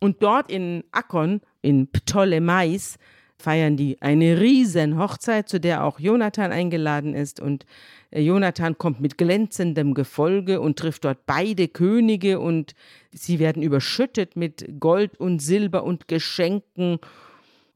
Und 0.00 0.22
dort 0.22 0.50
in 0.50 0.84
Akkon, 0.92 1.40
in 1.60 1.88
Ptolemais, 1.88 2.98
feiern 3.38 3.76
die 3.76 4.00
eine 4.02 4.40
riesen 4.40 4.98
Hochzeit, 4.98 5.48
zu 5.48 5.60
der 5.60 5.84
auch 5.84 6.00
Jonathan 6.00 6.52
eingeladen 6.52 7.14
ist. 7.14 7.40
Und 7.40 7.66
äh, 8.10 8.20
Jonathan 8.20 8.76
kommt 8.76 9.00
mit 9.00 9.16
glänzendem 9.16 9.94
Gefolge 9.94 10.60
und 10.60 10.78
trifft 10.78 11.04
dort 11.04 11.24
beide 11.26 11.68
Könige 11.68 12.40
und 12.40 12.74
sie 13.12 13.38
werden 13.38 13.62
überschüttet 13.62 14.36
mit 14.36 14.80
Gold 14.80 15.18
und 15.20 15.40
Silber 15.40 15.84
und 15.84 16.08
Geschenken, 16.08 16.98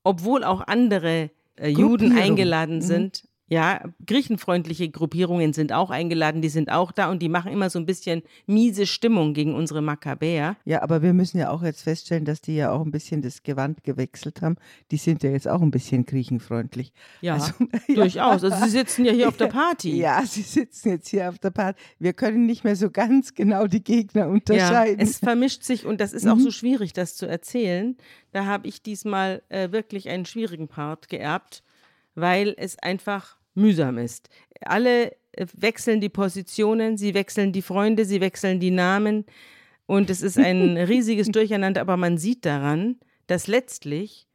obwohl 0.03 0.45
auch 0.45 0.63
andere 0.67 1.31
äh, 1.57 1.69
Juden 1.69 2.19
eingeladen 2.19 2.77
mhm. 2.77 2.83
sind. 2.83 3.23
Ja, 3.53 3.83
griechenfreundliche 4.07 4.89
Gruppierungen 4.89 5.53
sind 5.53 5.75
auch 5.75 5.91
eingeladen, 5.91 6.41
die 6.41 6.49
sind 6.49 6.73
auch 6.73 6.91
da 6.91 7.11
und 7.11 7.21
die 7.21 7.29
machen 7.29 7.53
immer 7.53 7.69
so 7.69 7.79
ein 7.79 7.85
bisschen 7.85 8.23
miese 8.47 8.87
Stimmung 8.87 9.35
gegen 9.35 9.55
unsere 9.55 9.83
Makkabäer. 9.83 10.57
Ja, 10.65 10.81
aber 10.81 11.03
wir 11.03 11.13
müssen 11.13 11.37
ja 11.37 11.51
auch 11.51 11.63
jetzt 11.63 11.83
feststellen, 11.83 12.25
dass 12.25 12.41
die 12.41 12.57
ja 12.57 12.73
auch 12.73 12.81
ein 12.81 12.91
bisschen 12.91 13.21
das 13.21 13.43
Gewand 13.43 13.85
gewechselt 13.85 14.41
haben. 14.41 14.57
Die 14.91 14.97
sind 14.97 15.23
ja 15.23 15.29
jetzt 15.33 15.47
auch 15.47 15.61
ein 15.61 15.71
bisschen 15.71 16.07
griechenfreundlich. 16.07 16.95
Ja, 17.21 17.35
also, 17.35 17.53
durchaus. 17.95 18.43
Also 18.43 18.57
sie 18.65 18.71
sitzen 18.71 19.05
ja 19.05 19.13
hier 19.13 19.29
auf 19.29 19.37
der 19.37 19.49
Party. 19.49 19.93
Ja, 20.03 20.25
sie 20.25 20.41
sitzen 20.41 20.89
jetzt 20.89 21.09
hier 21.09 21.29
auf 21.29 21.39
der 21.39 21.51
Party. 21.51 21.79
Wir 21.99 22.15
können 22.15 22.47
nicht 22.47 22.65
mehr 22.65 22.75
so 22.75 22.91
ganz 22.91 23.35
genau 23.35 23.67
die 23.67 23.85
Gegner 23.85 24.29
unterscheiden. 24.29 24.99
Ja, 24.99 25.05
es 25.05 25.19
vermischt 25.19 25.63
sich 25.63 25.85
und 25.85 26.01
das 26.01 26.15
ist 26.15 26.27
auch 26.27 26.39
so 26.39 26.47
mhm. 26.47 26.53
schwierig, 26.53 26.95
das 26.95 27.17
zu 27.17 27.27
erzählen. 27.27 27.99
Da 28.31 28.47
habe 28.47 28.67
ich 28.67 28.81
diesmal 28.81 29.43
äh, 29.51 29.73
wirklich 29.73 30.09
einen 30.09 30.25
schwierigen 30.25 30.69
Part 30.69 31.11
geerbt, 31.11 31.63
weil 32.15 32.55
es 32.57 32.79
einfach 32.79 33.37
mühsam 33.55 33.99
ist. 33.99 34.29
Alle 34.61 35.13
äh, 35.33 35.47
wechseln 35.55 36.01
die 36.01 36.09
Positionen, 36.09 36.97
sie 36.97 37.15
wechseln 37.15 37.53
die 37.53 37.63
Freunde, 37.63 38.05
sie 38.05 38.21
wechseln 38.21 38.61
die 38.61 38.71
Namen 38.71 39.25
und 39.87 40.11
es 40.11 40.23
ist 40.23 40.39
ein 40.39 40.77
riesiges 40.77 41.29
Durcheinander, 41.29 41.81
aber 41.81 41.97
man 41.97 42.19
sieht 42.19 42.45
daran, 42.45 42.97
dass 43.27 43.47
letztlich, 43.47 44.27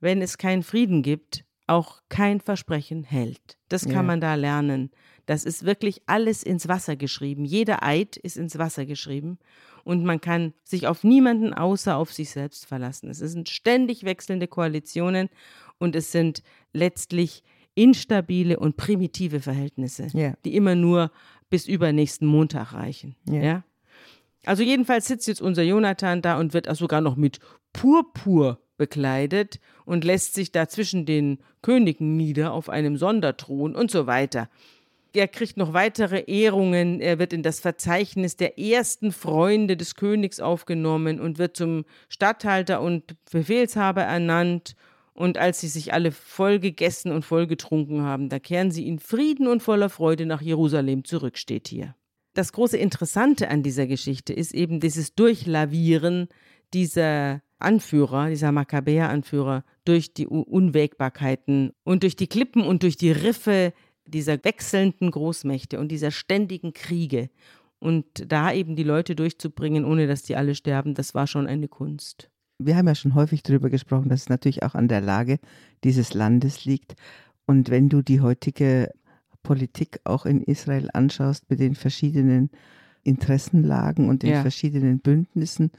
wenn 0.00 0.22
es 0.22 0.38
keinen 0.38 0.62
Frieden 0.62 1.02
gibt, 1.02 1.44
auch 1.66 2.02
kein 2.08 2.40
Versprechen 2.40 3.04
hält. 3.04 3.58
Das 3.68 3.84
kann 3.84 3.92
ja. 3.94 4.02
man 4.02 4.20
da 4.20 4.34
lernen. 4.34 4.90
Das 5.26 5.44
ist 5.44 5.64
wirklich 5.64 6.02
alles 6.06 6.42
ins 6.42 6.68
Wasser 6.68 6.96
geschrieben. 6.96 7.44
Jeder 7.44 7.82
Eid 7.82 8.16
ist 8.18 8.36
ins 8.36 8.58
Wasser 8.58 8.84
geschrieben 8.84 9.38
und 9.82 10.04
man 10.04 10.20
kann 10.20 10.52
sich 10.62 10.86
auf 10.86 11.04
niemanden 11.04 11.54
außer 11.54 11.96
auf 11.96 12.12
sich 12.12 12.30
selbst 12.30 12.66
verlassen. 12.66 13.08
Es 13.08 13.18
sind 13.18 13.48
ständig 13.48 14.04
wechselnde 14.04 14.46
Koalitionen 14.46 15.30
und 15.78 15.96
es 15.96 16.12
sind 16.12 16.42
letztlich 16.72 17.42
instabile 17.74 18.58
und 18.58 18.76
primitive 18.76 19.40
Verhältnisse, 19.40 20.08
yeah. 20.14 20.34
die 20.44 20.54
immer 20.54 20.74
nur 20.74 21.10
bis 21.50 21.66
übernächsten 21.66 22.26
Montag 22.26 22.72
reichen. 22.72 23.16
Yeah. 23.28 23.42
Ja? 23.42 23.64
Also 24.44 24.62
jedenfalls 24.62 25.06
sitzt 25.06 25.26
jetzt 25.26 25.40
unser 25.40 25.62
Jonathan 25.62 26.22
da 26.22 26.38
und 26.38 26.54
wird 26.54 26.68
auch 26.68 26.76
sogar 26.76 27.00
noch 27.00 27.16
mit 27.16 27.38
Purpur 27.72 28.60
bekleidet 28.76 29.60
und 29.84 30.04
lässt 30.04 30.34
sich 30.34 30.52
da 30.52 30.68
zwischen 30.68 31.06
den 31.06 31.38
Königen 31.62 32.16
nieder 32.16 32.52
auf 32.52 32.68
einem 32.68 32.96
Sonderthron 32.96 33.74
und 33.74 33.90
so 33.90 34.06
weiter. 34.06 34.48
Er 35.12 35.28
kriegt 35.28 35.56
noch 35.56 35.72
weitere 35.72 36.24
Ehrungen, 36.26 37.00
er 37.00 37.20
wird 37.20 37.32
in 37.32 37.44
das 37.44 37.60
Verzeichnis 37.60 38.36
der 38.36 38.58
ersten 38.58 39.12
Freunde 39.12 39.76
des 39.76 39.94
Königs 39.94 40.40
aufgenommen 40.40 41.20
und 41.20 41.38
wird 41.38 41.56
zum 41.56 41.84
Statthalter 42.08 42.80
und 42.80 43.14
Befehlshaber 43.30 44.02
ernannt 44.02 44.74
und 45.14 45.38
als 45.38 45.60
sie 45.60 45.68
sich 45.68 45.92
alle 45.92 46.10
voll 46.10 46.58
gegessen 46.58 47.12
und 47.12 47.24
voll 47.24 47.46
getrunken 47.46 48.02
haben, 48.02 48.28
da 48.28 48.40
kehren 48.40 48.72
sie 48.72 48.86
in 48.86 48.98
Frieden 48.98 49.46
und 49.46 49.62
voller 49.62 49.88
Freude 49.88 50.26
nach 50.26 50.42
Jerusalem 50.42 51.04
zurück, 51.04 51.38
steht 51.38 51.68
hier. 51.68 51.94
Das 52.34 52.52
große 52.52 52.76
Interessante 52.76 53.48
an 53.48 53.62
dieser 53.62 53.86
Geschichte 53.86 54.32
ist 54.32 54.52
eben 54.52 54.80
dieses 54.80 55.14
Durchlavieren 55.14 56.28
dieser 56.74 57.42
Anführer, 57.60 58.28
dieser 58.28 58.50
Makkabäer-Anführer, 58.50 59.64
durch 59.84 60.12
die 60.14 60.26
Unwägbarkeiten 60.26 61.72
und 61.84 62.02
durch 62.02 62.16
die 62.16 62.26
Klippen 62.26 62.62
und 62.62 62.82
durch 62.82 62.96
die 62.96 63.12
Riffe 63.12 63.72
dieser 64.06 64.44
wechselnden 64.44 65.12
Großmächte 65.12 65.78
und 65.78 65.88
dieser 65.88 66.10
ständigen 66.10 66.72
Kriege. 66.72 67.30
Und 67.78 68.04
da 68.26 68.52
eben 68.52 68.74
die 68.74 68.82
Leute 68.82 69.14
durchzubringen, 69.14 69.84
ohne 69.84 70.08
dass 70.08 70.24
die 70.24 70.34
alle 70.34 70.56
sterben, 70.56 70.94
das 70.94 71.14
war 71.14 71.28
schon 71.28 71.46
eine 71.46 71.68
Kunst 71.68 72.30
wir 72.58 72.76
haben 72.76 72.86
ja 72.86 72.94
schon 72.94 73.14
häufig 73.14 73.42
darüber 73.42 73.70
gesprochen, 73.70 74.08
dass 74.08 74.22
es 74.22 74.28
natürlich 74.28 74.62
auch 74.62 74.74
an 74.74 74.88
der 74.88 75.00
Lage 75.00 75.38
dieses 75.82 76.14
Landes 76.14 76.64
liegt. 76.64 76.94
Und 77.46 77.70
wenn 77.70 77.88
du 77.88 78.02
die 78.02 78.20
heutige 78.20 78.90
Politik 79.42 80.00
auch 80.04 80.24
in 80.26 80.42
Israel 80.42 80.88
anschaust 80.92 81.50
mit 81.50 81.60
den 81.60 81.74
verschiedenen 81.74 82.50
Interessenlagen 83.02 84.08
und 84.08 84.22
den 84.22 84.30
ja. 84.30 84.42
verschiedenen 84.42 85.00
Bündnissen, 85.00 85.70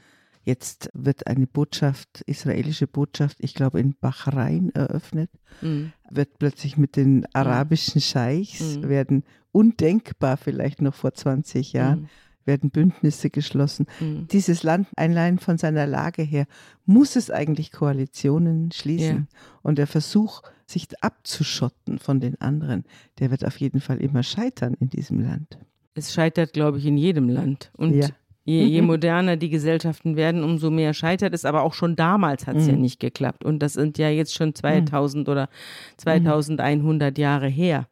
Jetzt 0.46 0.90
wird 0.94 1.26
eine 1.26 1.48
Botschaft, 1.48 2.22
israelische 2.26 2.86
Botschaft, 2.86 3.38
ich 3.40 3.52
glaube 3.52 3.80
in 3.80 3.96
Bahrain 4.00 4.70
eröffnet, 4.76 5.28
mhm. 5.60 5.92
wird 6.08 6.38
plötzlich 6.38 6.76
mit 6.76 6.94
den 6.94 7.16
mhm. 7.16 7.26
arabischen 7.32 8.00
Scheichs, 8.00 8.76
mhm. 8.76 8.88
werden 8.88 9.24
undenkbar 9.50 10.36
vielleicht 10.36 10.82
noch 10.82 10.94
vor 10.94 11.12
20 11.12 11.72
Jahren, 11.72 12.02
mhm 12.02 12.08
werden 12.46 12.70
Bündnisse 12.70 13.30
geschlossen. 13.30 13.86
Mhm. 14.00 14.28
Dieses 14.28 14.62
Land, 14.62 14.88
allein 14.96 15.38
von 15.38 15.58
seiner 15.58 15.86
Lage 15.86 16.22
her, 16.22 16.46
muss 16.84 17.16
es 17.16 17.30
eigentlich 17.30 17.72
Koalitionen 17.72 18.72
schließen. 18.72 19.28
Ja. 19.30 19.38
Und 19.62 19.78
der 19.78 19.86
Versuch, 19.86 20.42
sich 20.66 20.88
abzuschotten 21.00 21.98
von 21.98 22.20
den 22.20 22.40
anderen, 22.40 22.84
der 23.18 23.30
wird 23.30 23.44
auf 23.44 23.56
jeden 23.58 23.80
Fall 23.80 23.98
immer 23.98 24.22
scheitern 24.22 24.74
in 24.80 24.88
diesem 24.88 25.20
Land. 25.20 25.58
Es 25.94 26.12
scheitert, 26.12 26.52
glaube 26.52 26.78
ich, 26.78 26.86
in 26.86 26.98
jedem 26.98 27.28
Land. 27.28 27.70
Und 27.76 27.94
ja. 27.94 28.08
je, 28.44 28.64
je, 28.64 28.82
moderner 28.82 29.36
die 29.36 29.48
Gesellschaften 29.48 30.16
werden, 30.16 30.44
umso 30.44 30.70
mehr 30.70 30.92
scheitert 30.92 31.32
es. 31.32 31.44
Aber 31.44 31.62
auch 31.62 31.72
schon 31.72 31.96
damals 31.96 32.46
hat 32.46 32.56
es 32.56 32.64
mhm. 32.64 32.70
ja 32.70 32.76
nicht 32.76 33.00
geklappt. 33.00 33.44
Und 33.44 33.60
das 33.60 33.74
sind 33.74 33.96
ja 33.96 34.10
jetzt 34.10 34.34
schon 34.34 34.54
2000 34.54 35.26
mhm. 35.26 35.32
oder 35.32 35.48
2100 35.96 37.16
Jahre 37.16 37.48
her. 37.48 37.86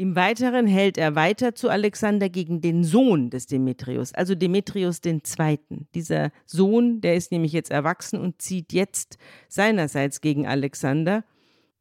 Im 0.00 0.16
Weiteren 0.16 0.66
hält 0.66 0.96
er 0.96 1.14
weiter 1.14 1.54
zu 1.54 1.68
Alexander 1.68 2.30
gegen 2.30 2.62
den 2.62 2.84
Sohn 2.84 3.28
des 3.28 3.44
Demetrius, 3.44 4.14
also 4.14 4.34
Demetrius 4.34 5.02
II. 5.04 5.58
Dieser 5.94 6.30
Sohn, 6.46 7.02
der 7.02 7.16
ist 7.16 7.30
nämlich 7.30 7.52
jetzt 7.52 7.70
erwachsen 7.70 8.18
und 8.18 8.40
zieht 8.40 8.72
jetzt 8.72 9.18
seinerseits 9.48 10.22
gegen 10.22 10.46
Alexander. 10.46 11.22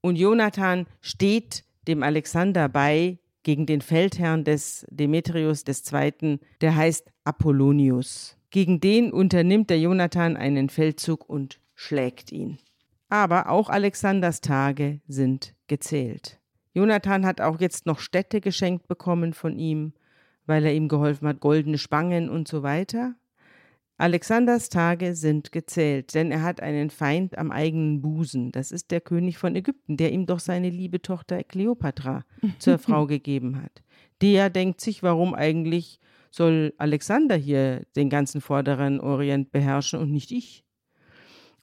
Und 0.02 0.18
Jonathan 0.18 0.86
steht 1.00 1.64
dem 1.88 2.04
Alexander 2.04 2.68
bei 2.68 3.20
gegen 3.44 3.66
den 3.66 3.80
Feldherrn 3.80 4.44
des 4.44 4.86
Demetrius 4.90 5.64
II., 5.66 6.40
der 6.60 6.76
heißt 6.76 7.10
Apollonius. 7.24 8.36
Gegen 8.50 8.82
den 8.82 9.14
unternimmt 9.14 9.70
der 9.70 9.80
Jonathan 9.80 10.36
einen 10.36 10.68
Feldzug 10.68 11.30
und 11.30 11.62
schlägt 11.74 12.34
ihn. 12.34 12.58
Aber 13.08 13.50
auch 13.50 13.70
Alexanders 13.70 14.42
Tage 14.42 15.00
sind 15.08 15.56
gezählt. 15.68 16.38
Jonathan 16.80 17.26
hat 17.26 17.42
auch 17.42 17.60
jetzt 17.60 17.86
noch 17.86 18.00
Städte 18.00 18.39
geschenkt 18.39 18.88
bekommen 18.88 19.34
von 19.34 19.60
ihm, 19.60 19.92
weil 20.46 20.65
er 20.65 20.74
ihm 20.74 20.88
geholfen 20.88 21.28
hat, 21.28 21.42
goldene 21.42 21.78
Spangen 21.78 22.30
und 22.30 22.48
so 22.48 22.63
weiter. 22.63 23.15
Alexanders 23.98 24.70
Tage 24.70 25.13
sind 25.13 25.52
gezählt, 25.52 26.15
denn 26.15 26.32
er 26.32 26.42
hat 26.42 26.62
einen 26.62 26.89
Feind 26.89 27.38
am 27.38 27.52
eigenen 27.52 28.02
Busen. 28.02 28.54
Das 28.54 28.72
ist 28.72 28.92
der 28.92 29.02
König 29.02 29.38
von 29.38 29.58
Ägypten, 29.58 29.98
der 29.98 30.13
ihm 30.13 30.26
doch 30.26 30.39
seine 30.39 30.70
liebe 30.70 31.02
Tochter 31.02 31.44
Kleopatra 31.44 32.24
zur 32.60 32.78
Frau 32.78 33.08
gegeben 33.08 33.62
hat. 33.62 33.84
Der 34.22 34.50
denkt 34.50 34.80
sich, 34.80 35.04
warum 35.04 35.34
eigentlich 35.34 36.00
soll 36.32 36.74
Alexander 36.78 37.36
hier 37.36 37.86
den 37.98 38.10
ganzen 38.10 38.39
vorderen 38.39 39.02
Orient 39.02 39.52
beherrschen 39.52 40.00
und 40.00 40.13
nicht 40.13 40.32
ich? 40.32 40.63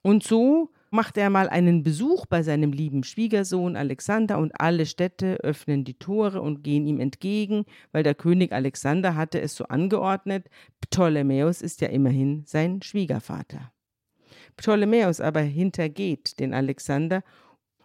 Und 0.03 0.25
so 0.25 0.75
macht 0.91 1.17
er 1.17 1.31
mal 1.31 1.49
einen 1.49 1.83
Besuch 1.83 2.27
bei 2.27 2.43
seinem 2.43 2.73
lieben 2.73 3.05
Schwiegersohn 3.05 3.77
Alexander 3.77 4.39
und 4.39 4.61
alle 4.61 4.87
Städte 4.87 5.39
öffnen 5.43 5.85
die 5.85 5.95
Tore 5.95 6.41
und 6.41 6.63
gehen 6.63 6.87
ihm 6.87 7.01
entgegen, 7.01 7.65
weil 7.93 8.03
der 8.03 8.15
König 8.15 8.53
Alexander 8.53 9.15
hatte 9.15 9.41
es 9.41 9.55
so 9.55 9.65
angeordnet. 9.65 10.49
Ptolemäus 10.81 11.63
ist 11.63 11.81
ja 11.81 11.89
immerhin 11.89 12.45
sein 12.47 12.83
Schwiegervater. 12.83 13.73
Ptolemäus 14.57 15.21
aber 15.21 15.41
hintergeht 15.41 16.39
den 16.41 16.55
Alexander 16.55 17.23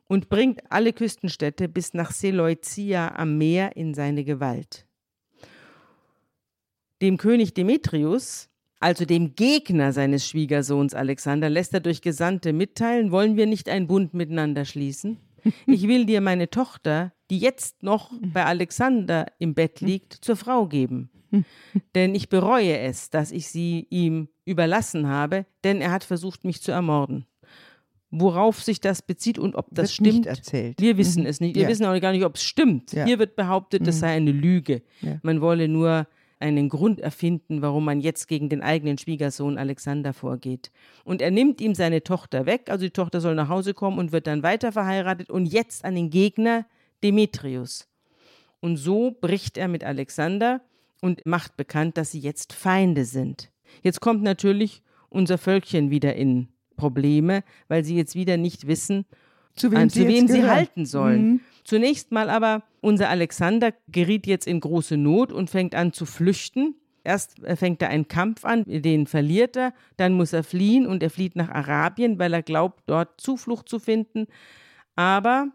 und 0.07 0.29
bringt 0.29 0.59
alle 0.69 0.93
Küstenstädte 0.93 1.69
bis 1.69 1.93
nach 1.93 2.11
Seleucia 2.11 3.15
am 3.15 3.37
Meer 3.37 3.75
in 3.75 3.93
seine 3.93 4.23
Gewalt. 4.23 4.85
Dem 7.01 7.17
König 7.17 7.53
Demetrius 7.53 8.50
also 8.81 9.05
dem 9.05 9.35
Gegner 9.35 9.93
seines 9.93 10.27
Schwiegersohns 10.27 10.93
Alexander, 10.93 11.49
lässt 11.49 11.73
er 11.73 11.79
durch 11.79 12.01
Gesandte 12.01 12.51
mitteilen, 12.51 13.11
wollen 13.11 13.37
wir 13.37 13.45
nicht 13.45 13.69
einen 13.69 13.87
Bund 13.87 14.13
miteinander 14.13 14.65
schließen? 14.65 15.17
Ich 15.65 15.87
will 15.87 16.05
dir 16.05 16.21
meine 16.21 16.51
Tochter, 16.51 17.13
die 17.31 17.39
jetzt 17.39 17.81
noch 17.81 18.11
bei 18.21 18.45
Alexander 18.45 19.25
im 19.39 19.55
Bett 19.55 19.81
liegt, 19.81 20.13
zur 20.13 20.35
Frau 20.35 20.67
geben. 20.67 21.09
Denn 21.95 22.13
ich 22.13 22.29
bereue 22.29 22.77
es, 22.77 23.09
dass 23.09 23.31
ich 23.31 23.47
sie 23.47 23.87
ihm 23.89 24.27
überlassen 24.45 25.07
habe, 25.07 25.45
denn 25.63 25.81
er 25.81 25.91
hat 25.91 26.03
versucht, 26.03 26.43
mich 26.43 26.61
zu 26.61 26.71
ermorden. 26.71 27.25
Worauf 28.11 28.61
sich 28.61 28.81
das 28.81 29.01
bezieht 29.01 29.39
und 29.39 29.55
ob 29.55 29.67
das 29.71 29.93
stimmt, 29.93 30.25
wir 30.25 30.97
wissen 30.97 31.21
Mhm. 31.23 31.29
es 31.29 31.39
nicht. 31.39 31.55
Wir 31.55 31.63
Ja. 31.63 31.69
wissen 31.69 31.85
auch 31.85 31.99
gar 32.01 32.11
nicht, 32.11 32.25
ob 32.25 32.35
es 32.35 32.43
stimmt. 32.43 32.91
Ja. 32.91 33.05
Hier 33.05 33.17
wird 33.19 33.35
behauptet, 33.37 33.87
das 33.87 33.95
Mhm. 33.95 33.99
sei 33.99 34.07
eine 34.17 34.31
Lüge. 34.33 34.81
Ja. 35.01 35.19
Man 35.23 35.39
wolle 35.41 35.69
nur 35.69 36.05
einen 36.41 36.69
Grund 36.69 36.99
erfinden, 36.99 37.61
warum 37.61 37.85
man 37.85 38.01
jetzt 38.01 38.27
gegen 38.27 38.49
den 38.49 38.61
eigenen 38.61 38.97
Schwiegersohn 38.97 39.57
Alexander 39.57 40.13
vorgeht. 40.13 40.71
Und 41.03 41.21
er 41.21 41.31
nimmt 41.31 41.61
ihm 41.61 41.75
seine 41.75 42.03
Tochter 42.03 42.45
weg, 42.45 42.69
also 42.69 42.85
die 42.85 42.91
Tochter 42.91 43.21
soll 43.21 43.35
nach 43.35 43.49
Hause 43.49 43.73
kommen 43.73 43.99
und 43.99 44.11
wird 44.11 44.27
dann 44.27 44.43
weiter 44.43 44.71
verheiratet 44.71 45.29
und 45.29 45.45
jetzt 45.45 45.85
an 45.85 45.95
den 45.95 46.09
Gegner 46.09 46.65
Demetrius. 47.03 47.87
Und 48.59 48.77
so 48.77 49.15
bricht 49.19 49.57
er 49.57 49.67
mit 49.67 49.83
Alexander 49.83 50.61
und 51.01 51.25
macht 51.25 51.57
bekannt, 51.57 51.97
dass 51.97 52.11
sie 52.11 52.19
jetzt 52.19 52.53
Feinde 52.53 53.05
sind. 53.05 53.51
Jetzt 53.81 54.01
kommt 54.01 54.21
natürlich 54.21 54.83
unser 55.09 55.37
Völkchen 55.37 55.89
wieder 55.89 56.15
in 56.15 56.47
Probleme, 56.75 57.43
weil 57.67 57.83
sie 57.83 57.95
jetzt 57.95 58.15
wieder 58.15 58.37
nicht 58.37 58.67
wissen, 58.67 59.05
Zu 59.55 59.69
an, 59.75 59.89
zu 59.89 60.01
jetzt 60.01 60.09
wem 60.09 60.27
sie 60.27 60.43
halten 60.43 60.85
sollen. 60.85 61.23
Mhm. 61.23 61.39
Zunächst 61.63 62.11
mal 62.11 62.29
aber, 62.29 62.63
unser 62.81 63.09
Alexander 63.09 63.73
geriet 63.87 64.27
jetzt 64.27 64.47
in 64.47 64.59
große 64.59 64.97
Not 64.97 65.31
und 65.31 65.49
fängt 65.49 65.75
an 65.75 65.93
zu 65.93 66.05
flüchten. 66.05 66.75
Erst 67.03 67.43
äh, 67.43 67.55
fängt 67.55 67.81
er 67.81 67.89
einen 67.89 68.07
Kampf 68.07 68.45
an, 68.45 68.63
den 68.65 69.07
verliert 69.07 69.55
er, 69.55 69.73
dann 69.97 70.13
muss 70.13 70.33
er 70.33 70.43
fliehen 70.43 70.85
und 70.85 71.01
er 71.01 71.09
flieht 71.09 71.35
nach 71.35 71.49
Arabien, 71.49 72.19
weil 72.19 72.33
er 72.33 72.43
glaubt, 72.43 72.83
dort 72.85 73.19
Zuflucht 73.19 73.69
zu 73.69 73.79
finden. 73.79 74.27
Aber 74.95 75.47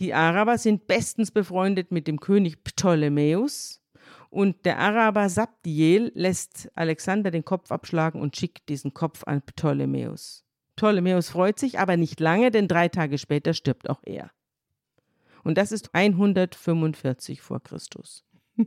die 0.00 0.14
Araber 0.14 0.58
sind 0.58 0.86
bestens 0.86 1.30
befreundet 1.30 1.92
mit 1.92 2.06
dem 2.06 2.20
König 2.20 2.64
Ptolemäus 2.64 3.82
und 4.30 4.64
der 4.64 4.78
Araber 4.78 5.28
Sabdiel 5.28 6.10
lässt 6.14 6.70
Alexander 6.74 7.30
den 7.30 7.44
Kopf 7.44 7.70
abschlagen 7.70 8.20
und 8.20 8.34
schickt 8.34 8.70
diesen 8.70 8.94
Kopf 8.94 9.24
an 9.26 9.42
Ptolemäus. 9.42 10.44
Ptolemäus 10.76 11.28
freut 11.28 11.58
sich, 11.58 11.78
aber 11.78 11.98
nicht 11.98 12.18
lange, 12.18 12.50
denn 12.50 12.66
drei 12.66 12.88
Tage 12.88 13.18
später 13.18 13.52
stirbt 13.52 13.90
auch 13.90 14.00
er. 14.04 14.30
Und 15.44 15.58
das 15.58 15.72
ist 15.72 15.94
145 15.94 17.40
vor 17.40 17.62
Christus. 17.62 18.24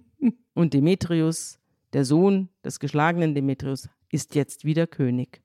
Und 0.54 0.74
Demetrius, 0.74 1.60
der 1.94 2.06
Sohn 2.06 2.50
des 2.64 2.80
geschlagenen 2.80 3.36
Demetrius, 3.36 3.90
ist 4.12 4.36
jetzt 4.36 4.66
wieder 4.66 4.88
König. 4.88 5.42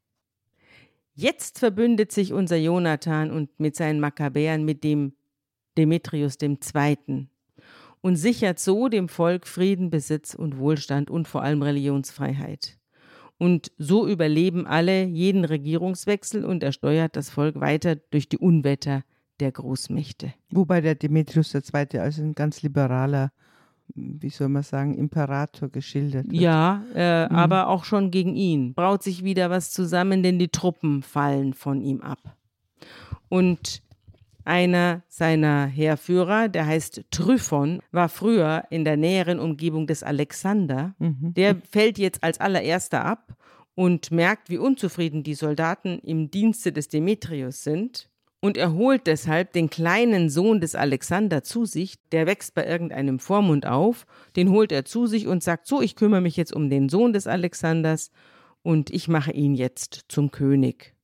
Jetzt 1.15 1.59
verbündet 1.59 2.13
sich 2.13 2.33
unser 2.33 2.57
Jonathan 2.57 3.31
und 3.31 3.59
mit 3.59 3.77
seinen 3.77 4.01
Makkabäern 4.01 4.65
mit 4.65 4.85
dem 4.85 5.13
Demetrius 5.77 6.39
II. 6.41 7.27
und 8.01 8.17
sichert 8.17 8.59
so 8.59 8.89
dem 8.89 9.09
Volk 9.09 9.47
Frieden, 9.47 9.91
Besitz 9.91 10.35
und 10.35 10.59
Wohlstand 10.59 11.11
und 11.11 11.29
vor 11.29 11.43
allem 11.43 11.63
Religionsfreiheit. 11.63 12.79
Und 13.39 13.73
so 13.77 14.07
überleben 14.07 14.67
alle 14.67 15.05
jeden 15.05 15.45
Regierungswechsel 15.45 16.45
und 16.45 16.63
er 16.63 16.73
steuert 16.73 17.17
das 17.17 17.31
Volk 17.31 17.59
weiter 17.61 17.97
durch 17.97 18.29
die 18.29 18.39
Unwetter 18.39 19.03
der 19.41 19.53
Großmächte. 19.53 20.33
Wobei 20.51 20.81
der 20.81 20.95
Demetrius 20.95 21.55
II. 21.55 21.99
als 21.99 22.19
ein 22.19 22.35
ganz 22.35 22.63
liberaler, 22.63 23.33
wie 23.95 24.31
soll 24.31 24.49
man 24.49 24.63
sagen, 24.63 24.95
Imperator 24.95 25.69
geschildert 25.69 26.31
wird. 26.31 26.41
Ja, 26.41 26.83
äh, 26.95 27.29
aber 27.31 27.69
auch 27.69 27.85
schon 27.85 28.11
gegen 28.11 28.37
ihn. 28.37 28.75
Braut 28.75 29.03
sich 29.03 29.25
wieder 29.25 29.51
was 29.51 29.73
zusammen, 29.73 30.23
denn 30.23 30.39
die 30.39 30.49
Truppen 30.49 31.03
fallen 31.03 31.55
von 31.55 31.81
ihm 31.81 32.01
ab. 32.01 32.37
Und 33.29 33.83
einer 34.45 35.03
seiner 35.09 35.67
Heerführer, 35.67 36.49
der 36.49 36.67
heißt 36.67 37.05
Tryphon, 37.11 37.81
war 37.93 38.09
früher 38.09 38.65
in 38.71 38.85
der 38.85 38.97
näheren 38.97 39.39
Umgebung 39.39 39.87
des 39.87 40.03
Alexander. 40.03 40.95
Der 40.99 41.57
fällt 41.71 41.99
jetzt 41.99 42.25
als 42.25 42.41
allererster 42.41 43.05
ab 43.05 43.37
und 43.75 44.11
merkt, 44.11 44.51
wie 44.51 44.59
unzufrieden 44.59 45.23
die 45.23 45.35
Soldaten 45.35 45.99
im 46.01 46.31
Dienste 46.31 46.73
des 46.73 46.89
Demetrius 46.89 47.63
sind. 47.63 48.11
Und 48.43 48.57
er 48.57 48.73
holt 48.73 49.07
deshalb 49.07 49.53
den 49.53 49.69
kleinen 49.69 50.31
Sohn 50.31 50.61
des 50.63 50.75
Alexander 50.75 51.43
zu 51.43 51.67
sich, 51.67 51.97
der 52.11 52.27
wächst 52.27 52.55
bei 52.55 52.67
irgendeinem 52.67 53.19
Vormund 53.19 53.67
auf, 53.67 54.07
den 54.35 54.51
holt 54.51 54.73
er 54.73 54.87
zu 54.87 55.07
sich 55.07 55.27
und 55.27 55.43
sagt, 55.43 55.67
so, 55.67 55.83
ich 55.83 55.95
kümmere 55.95 56.23
mich 56.23 56.37
jetzt 56.39 56.55
um 56.55 56.71
den 56.71 56.89
Sohn 56.89 57.13
des 57.13 57.27
Alexanders 57.27 58.11
und 58.63 58.89
ich 58.91 59.09
mache 59.09 59.33
ihn 59.33 59.55
jetzt 59.55 60.07
zum 60.09 60.31
König. 60.31 60.95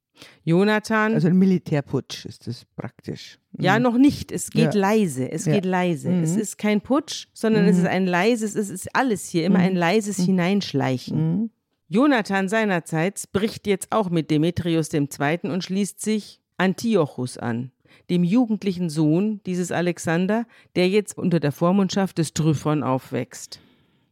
Jonathan, 0.44 1.12
Also 1.12 1.28
ein 1.28 1.36
Militärputsch 1.36 2.24
ist 2.24 2.46
das 2.46 2.64
praktisch. 2.74 3.38
ja, 3.58 3.78
noch 3.78 3.98
nicht. 3.98 4.32
Es 4.32 4.48
geht 4.50 4.74
Ja. 4.74 4.80
leise. 4.80 5.30
Es 5.30 5.44
Ja. 5.44 5.52
geht 5.54 5.66
leise. 5.66 6.10
Es 6.22 6.34
Mhm. 6.36 6.40
ist 6.40 6.56
kein 6.56 6.80
Putsch, 6.80 7.26
sondern 7.34 7.66
es 7.66 7.76
ist 7.76 7.84
ein 7.86 8.06
leises, 8.06 8.54
es 8.54 8.70
ist 8.70 8.88
alles 8.96 9.28
hier, 9.28 9.44
immer 9.44 9.58
ein 9.58 9.76
leises 9.76 10.16
Hineinschleichen. 10.18 11.18
Mhm. 11.42 11.50
Jonathan 11.88 12.48
seinerseits 12.48 13.26
bricht 13.26 13.66
jetzt 13.66 13.92
auch 13.92 14.08
mit 14.08 14.30
Demetrius 14.30 14.88
II. 14.92 15.50
und 15.50 15.62
schließt 15.64 16.00
sich 16.00 16.40
Antiochus 16.58 17.38
an, 17.38 17.70
dem 18.10 18.24
jugendlichen 18.24 18.90
Sohn 18.90 19.40
dieses 19.46 19.72
Alexander, 19.72 20.46
der 20.74 20.88
jetzt 20.88 21.16
unter 21.18 21.40
der 21.40 21.52
Vormundschaft 21.52 22.18
des 22.18 22.34
Tryphon 22.34 22.82
aufwächst. 22.82 23.60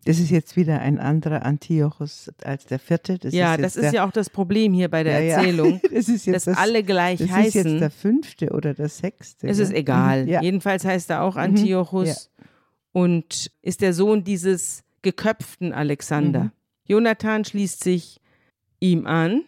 Das 0.07 0.19
ist 0.19 0.31
jetzt 0.31 0.57
wieder 0.57 0.81
ein 0.81 0.99
anderer 0.99 1.47
Antiochus 1.47 2.31
als 2.43 2.67
der 2.67 2.79
vierte. 2.79 3.19
Das 3.19 3.33
ja, 3.33 3.55
ist 3.55 3.63
das 3.63 3.77
ist 3.77 3.83
der, 3.85 3.93
ja 3.95 4.07
auch 4.07 4.13
das 4.13 4.29
Problem 4.29 4.75
hier 4.75 4.89
bei 4.91 5.03
der 5.03 5.21
Ja, 5.21 5.21
ja. 5.21 5.37
Erzählung, 5.39 5.81
das 5.95 6.09
ist 6.09 6.27
jetzt 6.27 6.35
dass 6.35 6.45
das, 6.45 6.59
alle 6.59 6.83
gleich 6.83 7.21
das 7.21 7.29
ist 7.29 7.35
heißen. 7.35 7.71
jetzt 7.73 7.81
der 7.81 7.91
fünfte 7.91 8.51
oder 8.51 8.75
der 8.75 8.91
sechste. 8.91 9.49
Es 9.49 9.59
ist 9.59 9.73
egal. 9.73 10.25
Mhm. 10.25 10.29
Ja. 10.29 10.43
Jedenfalls 10.43 10.85
heißt 10.85 11.09
er 11.11 11.23
auch 11.23 11.37
Antiochus 11.37 12.31
und 12.93 13.51
ist 13.63 13.81
der 13.81 13.95
Sohn 13.95 14.25
dieses 14.25 14.85
geköpften 15.01 15.73
Alexander. 15.73 16.45
Mhm. 16.45 16.51
Jonathan 16.87 17.45
schließt 17.47 17.83
sich 17.83 18.21
ihm 18.81 19.07
an 19.07 19.43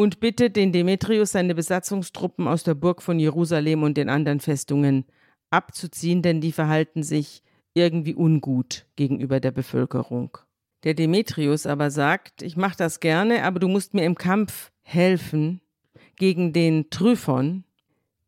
und 0.00 0.18
bittet 0.18 0.56
den 0.56 0.72
Demetrius, 0.72 1.32
seine 1.32 1.54
Besatzungstruppen 1.54 2.48
aus 2.48 2.62
der 2.62 2.72
Burg 2.72 3.02
von 3.02 3.18
Jerusalem 3.18 3.82
und 3.82 3.98
den 3.98 4.08
anderen 4.08 4.40
Festungen 4.40 5.04
abzuziehen, 5.50 6.22
denn 6.22 6.40
die 6.40 6.52
verhalten 6.52 7.02
sich 7.02 7.42
irgendwie 7.74 8.14
ungut 8.14 8.86
gegenüber 8.96 9.40
der 9.40 9.50
Bevölkerung. 9.50 10.38
Der 10.84 10.94
Demetrius 10.94 11.66
aber 11.66 11.90
sagt, 11.90 12.40
ich 12.40 12.56
mache 12.56 12.78
das 12.78 13.00
gerne, 13.00 13.44
aber 13.44 13.60
du 13.60 13.68
musst 13.68 13.92
mir 13.92 14.06
im 14.06 14.14
Kampf 14.14 14.72
helfen 14.80 15.60
gegen 16.16 16.54
den 16.54 16.88
Tryphon, 16.88 17.64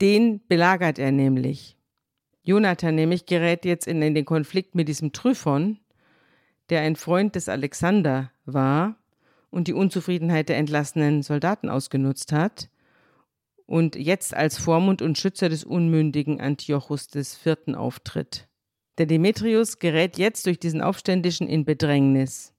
den 0.02 0.46
belagert 0.48 0.98
er 0.98 1.10
nämlich. 1.10 1.78
Jonathan 2.42 2.96
nämlich 2.96 3.24
gerät 3.24 3.64
jetzt 3.64 3.86
in, 3.86 4.02
in 4.02 4.14
den 4.14 4.26
Konflikt 4.26 4.74
mit 4.74 4.88
diesem 4.88 5.12
Tryphon, 5.12 5.78
der 6.68 6.82
ein 6.82 6.96
Freund 6.96 7.34
des 7.34 7.48
Alexander 7.48 8.30
war 8.44 9.01
und 9.52 9.68
die 9.68 9.74
Unzufriedenheit 9.74 10.48
der 10.48 10.56
entlassenen 10.56 11.22
Soldaten 11.22 11.68
ausgenutzt 11.68 12.32
hat 12.32 12.70
und 13.66 13.94
jetzt 13.94 14.34
als 14.34 14.58
Vormund 14.58 15.02
und 15.02 15.18
Schützer 15.18 15.48
des 15.50 15.62
unmündigen 15.62 16.40
Antiochus 16.40 17.06
des 17.06 17.36
Vierten 17.36 17.74
auftritt. 17.74 18.48
Der 18.98 19.06
Demetrius 19.06 19.78
gerät 19.78 20.16
jetzt 20.18 20.46
durch 20.46 20.58
diesen 20.58 20.80
Aufständischen 20.80 21.48
in 21.48 21.64
Bedrängnis. 21.64 22.54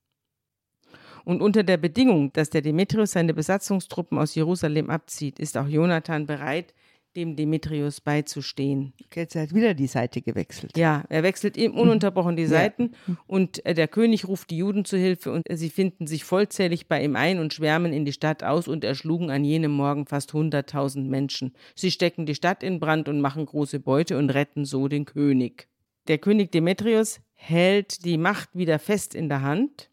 Und 1.25 1.41
unter 1.41 1.63
der 1.63 1.77
Bedingung, 1.77 2.31
dass 2.33 2.49
der 2.49 2.61
Demetrius 2.61 3.11
seine 3.11 3.33
Besatzungstruppen 3.33 4.17
aus 4.17 4.35
Jerusalem 4.35 4.89
abzieht, 4.89 5.39
ist 5.39 5.57
auch 5.57 5.67
Jonathan 5.67 6.27
bereit, 6.27 6.73
dem 7.15 7.35
Demetrius 7.35 8.01
beizustehen. 8.01 8.93
Jetzt 9.13 9.35
hat 9.35 9.53
wieder 9.53 9.73
die 9.73 9.87
Seite 9.87 10.21
gewechselt. 10.21 10.77
Ja, 10.77 11.03
er 11.09 11.23
wechselt 11.23 11.57
ihm 11.57 11.73
ununterbrochen 11.73 12.35
die 12.35 12.45
Seiten 12.45 12.91
ja. 13.07 13.15
und 13.27 13.65
äh, 13.65 13.73
der 13.73 13.87
König 13.87 14.27
ruft 14.27 14.49
die 14.49 14.57
Juden 14.57 14.85
zu 14.85 14.97
Hilfe 14.97 15.31
und 15.31 15.43
sie 15.49 15.69
finden 15.69 16.07
sich 16.07 16.23
vollzählig 16.23 16.87
bei 16.87 17.03
ihm 17.03 17.15
ein 17.15 17.39
und 17.39 17.53
schwärmen 17.53 17.93
in 17.93 18.05
die 18.05 18.13
Stadt 18.13 18.43
aus 18.43 18.67
und 18.67 18.83
erschlugen 18.83 19.29
an 19.29 19.43
jenem 19.43 19.71
Morgen 19.71 20.05
fast 20.05 20.33
hunderttausend 20.33 21.09
Menschen. 21.09 21.53
Sie 21.75 21.91
stecken 21.91 22.25
die 22.25 22.35
Stadt 22.35 22.63
in 22.63 22.79
Brand 22.79 23.07
und 23.09 23.21
machen 23.21 23.45
große 23.45 23.79
Beute 23.79 24.17
und 24.17 24.29
retten 24.29 24.65
so 24.65 24.87
den 24.87 25.05
König. 25.05 25.67
Der 26.07 26.17
König 26.17 26.51
Demetrius 26.51 27.21
hält 27.33 28.03
die 28.05 28.17
Macht 28.17 28.49
wieder 28.53 28.79
fest 28.79 29.15
in 29.15 29.29
der 29.29 29.41
Hand 29.41 29.89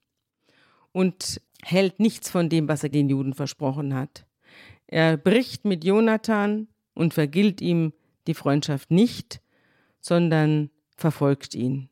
und 0.93 1.41
hält 1.63 2.01
nichts 2.01 2.31
von 2.31 2.49
dem, 2.49 2.69
was 2.69 2.83
er 2.83 2.89
den 2.89 3.09
Juden 3.09 3.35
versprochen 3.35 3.95
hat. 3.95 4.27
Er 4.87 5.17
bricht 5.17 5.65
mit 5.65 5.85
Jonathan 5.85 6.67
und 6.95 7.15
vergilt 7.15 7.61
ihm 7.61 7.93
die 8.27 8.35
Freundschaft 8.35 8.91
nicht, 8.91 9.41
sondern 10.01 10.71
verfolgt 10.97 11.55
ihn. 11.55 11.89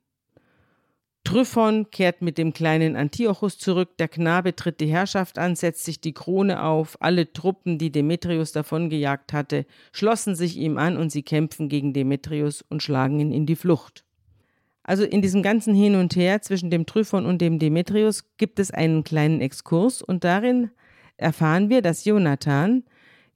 Tryphon 1.25 1.91
kehrt 1.91 2.23
mit 2.23 2.39
dem 2.39 2.55
kleinen 2.55 2.97
Antiochus 2.97 3.59
zurück, 3.59 3.99
der 3.99 4.09
Knabe 4.09 4.57
tritt 4.57 4.81
die 4.81 4.87
Herrschaft 4.87 5.39
an, 5.39 5.57
setzt 5.57 5.85
sich 5.85 6.01
die 6.01 6.15
Krone 6.15 6.63
auf, 6.63 6.97
alle 7.01 7.35
Truppen, 7.35 7.77
die 7.77 7.93
Demetrius 7.93 8.53
davongejagt 8.53 9.35
hatte, 9.35 9.67
schlossen 9.93 10.35
sich 10.35 10.57
ihm 10.57 10.79
an 10.79 10.97
und 10.97 11.11
sie 11.11 11.23
kämpfen 11.23 11.69
gegen 11.69 11.93
Demetrius 11.93 12.63
und 12.63 12.83
schlagen 12.83 13.21
ihn 13.21 13.33
in 13.33 13.45
die 13.45 13.57
Flucht. 13.57 14.07
Also 14.83 15.05
in 15.05 15.21
diesem 15.21 15.43
ganzen 15.43 15.75
Hin 15.75 15.97
und 15.97 16.17
Her 16.17 16.41
zwischen 16.41 16.71
dem 16.71 16.87
Tryphon 16.87 17.27
und 17.27 17.43
dem 17.43 17.59
Demetrius 17.59 18.25
gibt 18.39 18.59
es 18.59 18.71
einen 18.71 19.05
kleinen 19.05 19.43
Exkurs 19.43 20.01
und 20.01 20.25
darin 20.25 20.71
erfahren 21.19 21.69
wir, 21.69 21.83
dass 21.83 22.07
Jonathan 22.07 22.85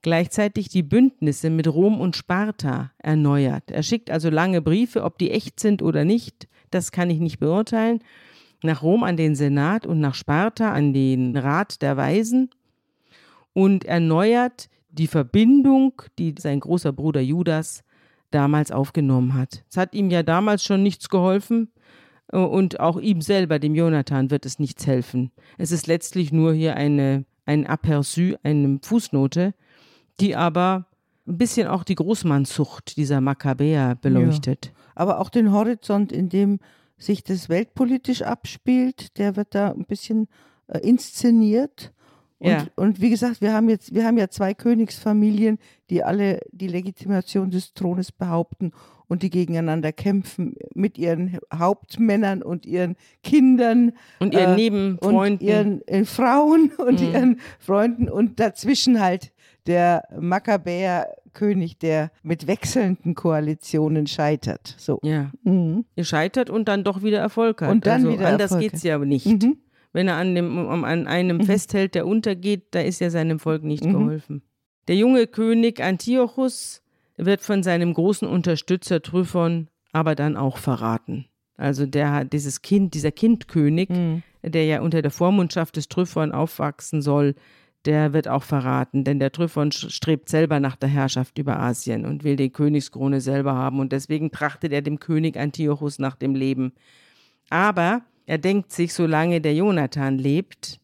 gleichzeitig 0.02 0.68
die 0.68 0.82
Bündnisse 0.82 1.48
mit 1.48 1.68
Rom 1.68 2.00
und 2.00 2.16
Sparta 2.16 2.92
erneuert. 2.98 3.70
Er 3.70 3.82
schickt 3.82 4.10
also 4.10 4.30
lange 4.30 4.60
Briefe, 4.60 5.04
ob 5.04 5.18
die 5.18 5.30
echt 5.30 5.60
sind 5.60 5.82
oder 5.82 6.04
nicht, 6.04 6.48
das 6.70 6.92
kann 6.92 7.10
ich 7.10 7.20
nicht 7.20 7.38
beurteilen, 7.38 8.00
nach 8.62 8.82
Rom 8.82 9.02
an 9.02 9.16
den 9.16 9.34
Senat 9.34 9.86
und 9.86 10.00
nach 10.00 10.14
Sparta 10.14 10.72
an 10.72 10.92
den 10.92 11.36
Rat 11.36 11.82
der 11.82 11.96
Weisen 11.96 12.50
und 13.52 13.84
erneuert 13.84 14.68
die 14.90 15.06
Verbindung, 15.06 16.02
die 16.18 16.34
sein 16.38 16.60
großer 16.60 16.92
Bruder 16.92 17.20
Judas 17.20 17.82
damals 18.30 18.70
aufgenommen 18.70 19.34
hat. 19.34 19.64
Es 19.70 19.76
hat 19.76 19.94
ihm 19.94 20.10
ja 20.10 20.22
damals 20.22 20.64
schon 20.64 20.82
nichts 20.82 21.08
geholfen 21.08 21.70
und 22.30 22.80
auch 22.80 22.98
ihm 22.98 23.20
selber, 23.20 23.58
dem 23.58 23.74
Jonathan, 23.74 24.30
wird 24.30 24.46
es 24.46 24.58
nichts 24.58 24.86
helfen. 24.86 25.32
Es 25.58 25.70
ist 25.70 25.86
letztlich 25.86 26.32
nur 26.32 26.54
hier 26.54 26.76
eine, 26.76 27.24
ein 27.44 27.66
Aperçu, 27.66 28.36
eine 28.42 28.78
Fußnote, 28.82 29.54
die 30.20 30.36
aber 30.36 30.86
ein 31.26 31.38
bisschen 31.38 31.68
auch 31.68 31.84
die 31.84 31.94
Großmannzucht 31.94 32.96
dieser 32.96 33.20
Makkabäer 33.20 33.96
beleuchtet. 34.00 34.66
Ja. 34.66 34.72
Aber 34.94 35.20
auch 35.20 35.30
den 35.30 35.52
Horizont, 35.52 36.12
in 36.12 36.28
dem 36.28 36.58
sich 36.98 37.24
das 37.24 37.48
weltpolitisch 37.48 38.22
abspielt, 38.22 39.18
der 39.18 39.36
wird 39.36 39.54
da 39.54 39.70
ein 39.70 39.84
bisschen 39.86 40.28
äh, 40.68 40.78
inszeniert. 40.78 41.92
Und, 42.38 42.50
ja. 42.50 42.66
und 42.74 43.00
wie 43.00 43.10
gesagt, 43.10 43.40
wir 43.40 43.52
haben 43.52 43.68
jetzt, 43.68 43.94
wir 43.94 44.04
haben 44.04 44.18
ja 44.18 44.28
zwei 44.28 44.52
Königsfamilien, 44.52 45.58
die 45.90 46.02
alle 46.02 46.40
die 46.50 46.66
Legitimation 46.66 47.50
des 47.50 47.72
Thrones 47.72 48.10
behaupten 48.10 48.72
und 49.06 49.22
die 49.22 49.30
gegeneinander 49.30 49.92
kämpfen 49.92 50.54
mit 50.74 50.98
ihren 50.98 51.38
Hauptmännern 51.54 52.42
und 52.42 52.66
ihren 52.66 52.96
Kindern 53.22 53.92
und 54.18 54.34
ihren 54.34 54.52
äh, 54.52 54.56
Nebenfreunden 54.56 55.32
und 55.32 55.42
ihren 55.42 55.86
äh, 55.86 56.04
Frauen 56.04 56.72
und 56.78 57.00
mhm. 57.00 57.12
ihren 57.12 57.40
Freunden 57.58 58.08
und 58.08 58.40
dazwischen 58.40 59.00
halt 59.00 59.31
der 59.66 60.04
Makkabäer-König, 60.18 61.78
der 61.78 62.10
mit 62.22 62.46
wechselnden 62.46 63.14
Koalitionen 63.14 64.06
scheitert. 64.06 64.74
So. 64.78 64.98
Ja. 65.02 65.30
Mhm. 65.44 65.84
Er 65.96 66.04
scheitert 66.04 66.50
und 66.50 66.68
dann 66.68 66.84
doch 66.84 67.02
wieder 67.02 67.18
Erfolg 67.18 67.62
hat. 67.62 67.70
Und 67.70 67.86
dann 67.86 68.06
also 68.06 68.12
wieder 68.12 68.28
anders 68.28 68.58
geht 68.58 68.74
es 68.74 68.82
ja 68.82 68.98
nicht. 68.98 69.26
Mhm. 69.26 69.58
Wenn 69.92 70.08
er 70.08 70.16
an, 70.16 70.34
dem, 70.34 70.68
an 70.84 71.06
einem 71.06 71.38
mhm. 71.38 71.44
festhält, 71.44 71.94
der 71.94 72.06
untergeht, 72.06 72.68
da 72.70 72.80
ist 72.80 73.00
ja 73.00 73.10
seinem 73.10 73.38
Volk 73.38 73.62
nicht 73.62 73.84
mhm. 73.84 73.92
geholfen. 73.92 74.42
Der 74.88 74.96
junge 74.96 75.26
König 75.26 75.82
Antiochus 75.82 76.82
wird 77.16 77.42
von 77.42 77.62
seinem 77.62 77.94
großen 77.94 78.26
Unterstützer 78.26 79.00
Tryphon 79.02 79.68
aber 79.92 80.14
dann 80.14 80.36
auch 80.36 80.56
verraten. 80.56 81.26
Also 81.56 81.86
der 81.86 82.24
dieses 82.24 82.62
Kind, 82.62 82.94
dieser 82.94 83.12
Kindkönig, 83.12 83.90
mhm. 83.90 84.22
der 84.42 84.64
ja 84.64 84.80
unter 84.80 85.02
der 85.02 85.10
Vormundschaft 85.10 85.76
des 85.76 85.88
Tryphon 85.88 86.32
aufwachsen 86.32 87.02
soll, 87.02 87.34
der 87.84 88.12
wird 88.12 88.28
auch 88.28 88.42
verraten, 88.42 89.04
denn 89.04 89.18
der 89.18 89.32
Tryphon 89.32 89.72
strebt 89.72 90.28
selber 90.28 90.60
nach 90.60 90.76
der 90.76 90.88
Herrschaft 90.88 91.38
über 91.38 91.58
Asien 91.58 92.06
und 92.06 92.24
will 92.24 92.36
die 92.36 92.50
Königskrone 92.50 93.20
selber 93.20 93.54
haben 93.54 93.80
und 93.80 93.92
deswegen 93.92 94.30
trachtet 94.30 94.72
er 94.72 94.82
dem 94.82 95.00
König 95.00 95.36
Antiochus 95.36 95.98
nach 95.98 96.16
dem 96.16 96.34
Leben. 96.34 96.72
Aber 97.50 98.02
er 98.26 98.38
denkt 98.38 98.72
sich, 98.72 98.94
solange 98.94 99.40
der 99.40 99.54
Jonathan 99.54 100.18
lebt, 100.18 100.80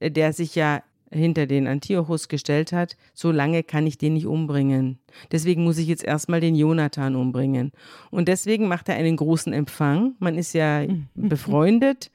der 0.00 0.32
sich 0.32 0.54
ja 0.54 0.82
hinter 1.10 1.46
den 1.46 1.66
Antiochus 1.66 2.28
gestellt 2.28 2.72
hat, 2.72 2.96
solange 3.14 3.62
kann 3.62 3.86
ich 3.86 3.98
den 3.98 4.14
nicht 4.14 4.26
umbringen. 4.26 4.98
Deswegen 5.32 5.64
muss 5.64 5.78
ich 5.78 5.86
jetzt 5.86 6.04
erstmal 6.04 6.40
den 6.40 6.54
Jonathan 6.54 7.16
umbringen. 7.16 7.72
Und 8.10 8.28
deswegen 8.28 8.68
macht 8.68 8.88
er 8.88 8.96
einen 8.96 9.16
großen 9.16 9.52
Empfang. 9.52 10.14
Man 10.18 10.36
ist 10.36 10.52
ja 10.52 10.86
mhm. 10.86 11.06
befreundet 11.14 12.10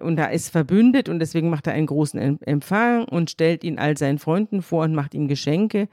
und 0.00 0.16
da 0.16 0.26
ist 0.26 0.50
verbündet 0.50 1.08
und 1.08 1.18
deswegen 1.18 1.50
macht 1.50 1.66
er 1.66 1.72
einen 1.74 1.86
großen 1.86 2.40
Empfang 2.40 3.04
und 3.04 3.30
stellt 3.30 3.64
ihn 3.64 3.78
all 3.78 3.96
seinen 3.96 4.18
Freunden 4.18 4.62
vor 4.62 4.84
und 4.84 4.94
macht 4.94 5.14
ihm 5.14 5.28
Geschenke 5.28 5.88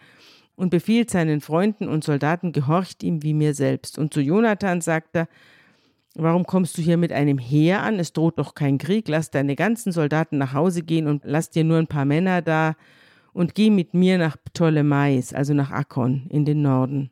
und 0.56 0.70
befiehlt 0.70 1.10
seinen 1.10 1.41
Freunden 1.41 1.88
und 1.88 2.03
Soldaten, 2.03 2.51
gehorcht 2.51 3.03
ihm 3.03 3.24
wie 3.24 3.34
mir 3.34 3.53
selbst. 3.53 3.97
Und 3.97 4.14
zu 4.14 4.22
Jonathan 4.22 4.82
sagt 4.82 5.16
er, 5.16 5.28
Warum 6.18 6.45
kommst 6.45 6.78
du 6.78 6.82
hier 6.82 6.95
mit 6.95 7.12
einem 7.12 7.38
Heer 7.38 7.84
an? 7.84 7.99
Es 7.99 8.14
droht 8.14 8.39
doch 8.39 8.56
kein 8.56 8.78
Krieg. 8.78 9.10
Lass 9.10 9.32
deine 9.32 9.58
ganzen 9.58 9.91
Soldaten 9.91 10.38
nach 10.38 10.53
Hause 10.53 10.82
gehen 10.82 11.08
und 11.08 11.24
lass 11.26 11.49
dir 11.49 11.66
nur 11.66 11.78
ein 11.78 11.88
paar 11.88 12.06
Männer 12.06 12.41
da 12.41 12.76
und 13.34 13.53
geh 13.53 13.70
mit 13.70 13.93
mir 13.93 14.18
nach 14.18 14.38
Ptolemais, 14.38 15.34
also 15.34 15.53
nach 15.53 15.72
Akkon 15.72 16.28
in 16.30 16.45
den 16.45 16.62
Norden. 16.62 17.12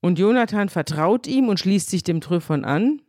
Und 0.00 0.20
Jonathan 0.20 0.68
vertraut 0.68 1.26
ihm 1.26 1.48
und 1.48 1.58
schließt 1.58 1.90
sich 1.90 2.04
dem 2.04 2.20
Tryphon 2.20 2.64
an 2.64 3.00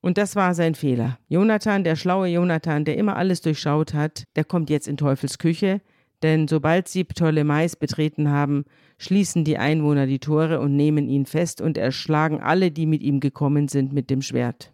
und 0.00 0.18
das 0.18 0.36
war 0.36 0.54
sein 0.54 0.74
Fehler. 0.74 1.18
Jonathan, 1.28 1.84
der 1.84 1.96
schlaue 1.96 2.28
Jonathan, 2.28 2.84
der 2.84 2.96
immer 2.96 3.16
alles 3.16 3.40
durchschaut 3.40 3.94
hat, 3.94 4.24
der 4.36 4.44
kommt 4.44 4.70
jetzt 4.70 4.88
in 4.88 4.96
Teufels 4.96 5.38
Küche, 5.38 5.80
denn 6.22 6.48
sobald 6.48 6.88
sie 6.88 7.04
Ptolemais 7.04 7.76
betreten 7.76 8.30
haben, 8.30 8.64
schließen 8.98 9.44
die 9.44 9.58
Einwohner 9.58 10.06
die 10.06 10.18
Tore 10.18 10.60
und 10.60 10.74
nehmen 10.76 11.08
ihn 11.08 11.26
fest 11.26 11.60
und 11.60 11.76
erschlagen 11.76 12.40
alle, 12.40 12.70
die 12.70 12.86
mit 12.86 13.02
ihm 13.02 13.20
gekommen 13.20 13.68
sind, 13.68 13.92
mit 13.92 14.08
dem 14.10 14.22
Schwert. 14.22 14.72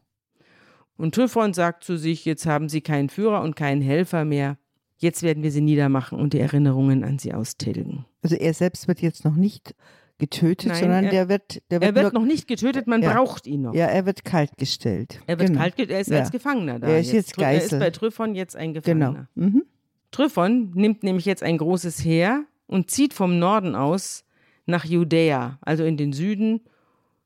Und 0.96 1.14
Typhon 1.14 1.52
sagt 1.52 1.84
zu 1.84 1.96
sich, 1.96 2.24
jetzt 2.24 2.46
haben 2.46 2.68
sie 2.68 2.80
keinen 2.80 3.08
Führer 3.08 3.42
und 3.42 3.56
keinen 3.56 3.82
Helfer 3.82 4.24
mehr, 4.24 4.56
jetzt 4.98 5.22
werden 5.22 5.42
wir 5.42 5.50
sie 5.50 5.60
niedermachen 5.60 6.18
und 6.18 6.32
die 6.32 6.38
Erinnerungen 6.38 7.02
an 7.02 7.18
sie 7.18 7.34
austilgen. 7.34 8.04
Also 8.22 8.36
er 8.36 8.54
selbst 8.54 8.86
wird 8.86 9.00
jetzt 9.00 9.24
noch 9.24 9.34
nicht 9.34 9.74
getötet, 10.22 10.68
Nein, 10.68 10.80
sondern 10.80 11.04
er, 11.06 11.10
der 11.10 11.28
wird, 11.28 11.62
der 11.72 11.80
wird. 11.80 11.96
Er 11.96 12.02
wird 12.04 12.12
noch 12.14 12.24
nicht 12.24 12.46
getötet, 12.46 12.86
man 12.86 13.02
ja, 13.02 13.12
braucht 13.12 13.48
ihn 13.48 13.62
noch. 13.62 13.74
Ja, 13.74 13.86
er 13.86 14.06
wird 14.06 14.24
kaltgestellt. 14.24 15.18
Er 15.26 15.36
wird 15.40 15.48
genau. 15.48 15.60
kaltgestellt, 15.60 15.90
er 15.90 16.00
ist 16.00 16.10
ja. 16.10 16.20
als 16.20 16.30
Gefangener 16.30 16.78
da. 16.78 16.86
Er 16.86 17.00
ist 17.00 17.08
jetzt, 17.08 17.30
jetzt 17.30 17.36
Geisel. 17.36 17.60
Er 17.60 17.64
ist 17.64 17.78
bei 17.80 17.90
Tryphon 17.90 18.36
jetzt 18.36 18.54
ein 18.54 18.72
Gefangener. 18.72 19.28
Genau. 19.34 19.48
Mhm. 19.48 19.64
Tryphon 20.12 20.70
nimmt 20.74 21.02
nämlich 21.02 21.24
jetzt 21.24 21.42
ein 21.42 21.58
großes 21.58 22.04
Heer 22.04 22.44
und 22.68 22.88
zieht 22.88 23.14
vom 23.14 23.40
Norden 23.40 23.74
aus 23.74 24.24
nach 24.64 24.84
Judäa, 24.84 25.58
also 25.60 25.82
in 25.82 25.96
den 25.96 26.12
Süden, 26.12 26.60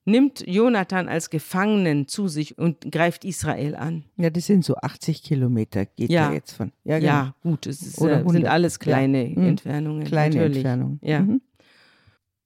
nimmt 0.06 0.42
Jonathan 0.46 1.06
als 1.06 1.28
Gefangenen 1.28 2.08
zu 2.08 2.28
sich 2.28 2.56
und 2.56 2.90
greift 2.90 3.26
Israel 3.26 3.74
an. 3.74 4.04
Ja, 4.16 4.30
das 4.30 4.46
sind 4.46 4.64
so 4.64 4.76
80 4.76 5.22
Kilometer, 5.22 5.84
geht 5.84 6.10
ja, 6.10 6.32
jetzt 6.32 6.52
von. 6.52 6.72
Ja, 6.84 6.98
genau. 6.98 7.12
ja 7.12 7.34
gut, 7.42 7.66
es 7.66 7.82
ist, 7.82 7.96
sind 7.96 8.46
alles 8.46 8.78
kleine 8.78 9.28
ja. 9.28 9.38
Mhm. 9.38 9.48
Entfernungen. 9.48 10.04
Kleine 10.04 10.36
natürlich. 10.36 10.56
Entfernungen. 10.58 10.98
Ja. 11.02 11.20
Mhm 11.20 11.42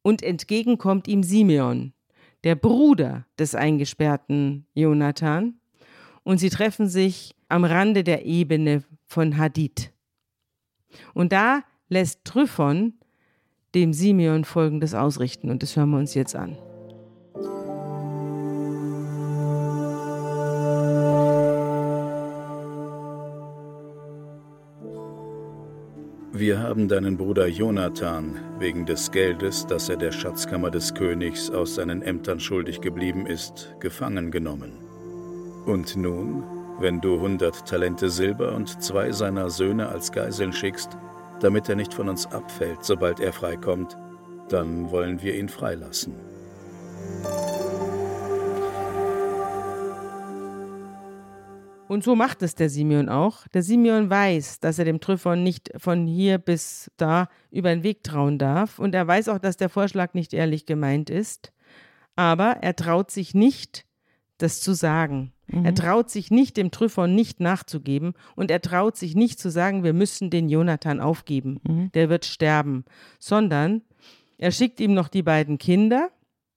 und 0.02 0.22
entgegen 0.22 0.78
kommt 0.78 1.08
ihm 1.08 1.22
Simeon, 1.22 1.92
der 2.44 2.54
Bruder 2.54 3.26
des 3.38 3.54
eingesperrten 3.54 4.66
Jonathan, 4.74 5.60
und 6.22 6.38
sie 6.38 6.50
treffen 6.50 6.88
sich 6.88 7.34
am 7.48 7.64
Rande 7.64 8.04
der 8.04 8.24
Ebene 8.24 8.84
von 9.06 9.36
Hadid. 9.36 9.92
Und 11.14 11.32
da 11.32 11.62
lässt 11.88 12.24
Tryphon 12.24 12.94
dem 13.74 13.92
Simeon 13.92 14.44
folgendes 14.44 14.94
ausrichten, 14.94 15.50
und 15.50 15.62
das 15.62 15.76
hören 15.76 15.90
wir 15.90 15.98
uns 15.98 16.14
jetzt 16.14 16.36
an. 16.36 16.56
Wir 26.40 26.58
haben 26.58 26.88
deinen 26.88 27.18
Bruder 27.18 27.46
Jonathan 27.48 28.34
wegen 28.58 28.86
des 28.86 29.10
Geldes, 29.10 29.66
das 29.66 29.90
er 29.90 29.98
der 29.98 30.10
Schatzkammer 30.10 30.70
des 30.70 30.94
Königs 30.94 31.50
aus 31.50 31.74
seinen 31.74 32.00
Ämtern 32.00 32.40
schuldig 32.40 32.80
geblieben 32.80 33.26
ist, 33.26 33.76
gefangen 33.78 34.30
genommen. 34.30 34.72
Und 35.66 35.96
nun 35.96 36.42
wenn 36.78 37.02
du 37.02 37.20
hundert 37.20 37.66
Talente 37.66 38.08
Silber 38.08 38.54
und 38.54 38.82
zwei 38.82 39.12
seiner 39.12 39.50
Söhne 39.50 39.90
als 39.90 40.12
Geiseln 40.12 40.54
schickst, 40.54 40.96
damit 41.40 41.68
er 41.68 41.76
nicht 41.76 41.92
von 41.92 42.08
uns 42.08 42.24
abfällt, 42.32 42.86
sobald 42.86 43.20
er 43.20 43.34
freikommt, 43.34 43.98
dann 44.48 44.90
wollen 44.90 45.20
wir 45.20 45.34
ihn 45.34 45.50
freilassen. 45.50 46.14
Und 51.90 52.04
so 52.04 52.14
macht 52.14 52.40
es 52.42 52.54
der 52.54 52.70
Simeon 52.70 53.08
auch. 53.08 53.48
Der 53.48 53.64
Simeon 53.64 54.10
weiß, 54.10 54.60
dass 54.60 54.78
er 54.78 54.84
dem 54.84 55.00
Tryphon 55.00 55.42
nicht 55.42 55.72
von 55.76 56.06
hier 56.06 56.38
bis 56.38 56.88
da 56.96 57.28
über 57.50 57.70
den 57.70 57.82
Weg 57.82 58.04
trauen 58.04 58.38
darf. 58.38 58.78
Und 58.78 58.94
er 58.94 59.08
weiß 59.08 59.28
auch, 59.28 59.40
dass 59.40 59.56
der 59.56 59.68
Vorschlag 59.68 60.14
nicht 60.14 60.32
ehrlich 60.32 60.66
gemeint 60.66 61.10
ist. 61.10 61.52
Aber 62.14 62.58
er 62.60 62.76
traut 62.76 63.10
sich 63.10 63.34
nicht, 63.34 63.86
das 64.38 64.60
zu 64.60 64.72
sagen. 64.72 65.32
Mhm. 65.48 65.64
Er 65.64 65.74
traut 65.74 66.10
sich 66.10 66.30
nicht, 66.30 66.56
dem 66.58 66.70
Tryphon 66.70 67.16
nicht 67.16 67.40
nachzugeben. 67.40 68.14
Und 68.36 68.52
er 68.52 68.62
traut 68.62 68.96
sich 68.96 69.16
nicht 69.16 69.40
zu 69.40 69.50
sagen, 69.50 69.82
wir 69.82 69.92
müssen 69.92 70.30
den 70.30 70.48
Jonathan 70.48 71.00
aufgeben. 71.00 71.58
Mhm. 71.66 71.90
Der 71.90 72.08
wird 72.08 72.24
sterben. 72.24 72.84
Sondern 73.18 73.82
er 74.38 74.52
schickt 74.52 74.78
ihm 74.78 74.94
noch 74.94 75.08
die 75.08 75.24
beiden 75.24 75.58
Kinder 75.58 76.10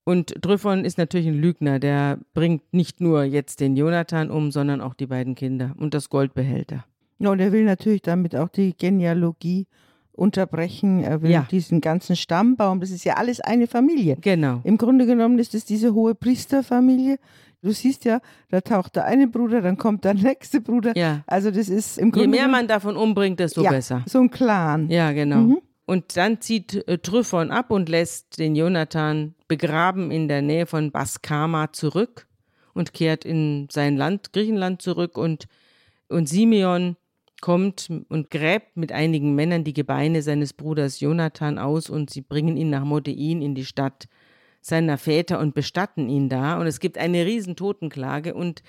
und 0.06 0.42
Tryphon 0.42 0.84
ist 0.84 0.98
natürlich 0.98 1.28
ein 1.28 1.40
Lügner, 1.40 1.80
der 1.80 2.20
bringt 2.34 2.74
nicht 2.74 3.00
nur 3.00 3.24
jetzt 3.24 3.60
den 3.60 3.76
Jonathan 3.76 4.30
um, 4.30 4.52
sondern 4.52 4.82
auch 4.82 4.94
die 4.94 5.08
beiden 5.08 5.36
Kinder 5.36 5.74
und 5.78 5.94
das 5.94 6.10
Goldbehälter. 6.10 6.86
Ja, 7.20 7.30
und 7.30 7.40
er 7.40 7.52
will 7.52 7.64
natürlich 7.64 8.02
damit 8.02 8.36
auch 8.36 8.50
die 8.50 8.76
Genealogie 8.76 9.68
unterbrechen. 10.12 11.04
Er 11.04 11.22
will 11.22 11.32
ja. 11.32 11.48
diesen 11.50 11.80
ganzen 11.80 12.16
Stammbaum, 12.16 12.82
das 12.82 12.92
ist 12.92 13.06
ja 13.06 13.16
alles 13.16 13.40
eine 13.40 13.68
Familie. 13.68 14.18
Genau. 14.20 14.62
Im 14.64 14.78
Grunde 14.78 15.06
genommen 15.06 15.40
ist 15.40 15.56
es 15.56 15.66
diese 15.66 15.94
hohe 15.94 16.16
Priesterfamilie. 16.16 17.18
Du 17.62 17.72
siehst 17.72 18.04
ja, 18.04 18.20
da 18.50 18.60
taucht 18.60 18.98
der 18.98 19.06
eine 19.06 19.28
Bruder, 19.28 19.62
dann 19.62 19.78
kommt 19.78 20.04
der 20.04 20.16
nächste 20.16 20.60
Bruder. 20.60 20.92
Ja. 20.98 21.24
Also 21.28 21.50
das 21.50 21.70
ist 21.70 21.98
im 21.98 22.12
Grunde. 22.12 22.26
Je 22.26 22.42
mehr 22.42 22.50
man 22.50 22.68
davon 22.68 22.98
umbringt, 22.98 23.40
desto 23.40 23.64
ja, 23.64 23.70
besser. 23.70 24.04
So 24.06 24.20
ein 24.20 24.30
Clan. 24.30 24.90
Ja, 24.90 25.14
genau. 25.14 25.38
Mhm. 25.38 25.62
Und 25.86 26.16
dann 26.16 26.40
zieht 26.42 26.88
äh, 26.88 26.98
Tryphon 26.98 27.52
ab 27.52 27.72
und 27.72 27.90
lässt 27.90 28.40
den 28.40 28.56
Jonathan 28.56 29.36
begraben 29.48 30.12
in 30.12 30.28
der 30.28 30.42
Nähe 30.42 30.66
von 30.66 30.92
Baskama 30.92 31.74
zurück 31.74 32.28
und 32.74 32.94
kehrt 32.94 33.26
in 33.26 33.68
sein 33.72 33.98
Land, 33.98 34.34
Griechenland, 34.34 34.82
zurück. 34.82 35.18
Und, 35.18 35.48
und 36.08 36.28
Simeon 36.28 36.96
kommt 37.42 37.90
und 38.08 38.30
gräbt 38.32 38.78
mit 38.78 38.94
einigen 38.94 39.36
Männern 39.36 39.66
die 39.66 39.74
Gebeine 39.74 40.22
seines 40.22 40.54
Bruders 40.54 41.02
Jonathan 41.02 41.60
aus 41.60 41.90
und 41.90 42.10
sie 42.10 42.22
bringen 42.22 42.56
ihn 42.56 42.70
nach 42.70 42.86
Modein 42.86 43.42
in 43.42 43.54
die 43.54 43.66
Stadt 43.66 44.08
seiner 44.62 44.98
Väter 44.98 45.40
und 45.40 45.54
bestatten 45.54 46.08
ihn 46.08 46.30
da. 46.30 46.58
Und 46.58 46.68
es 46.68 46.80
gibt 46.80 46.98
eine 46.98 47.26
riesen 47.26 47.58
Totenklage 47.58 48.34
und 48.34 48.64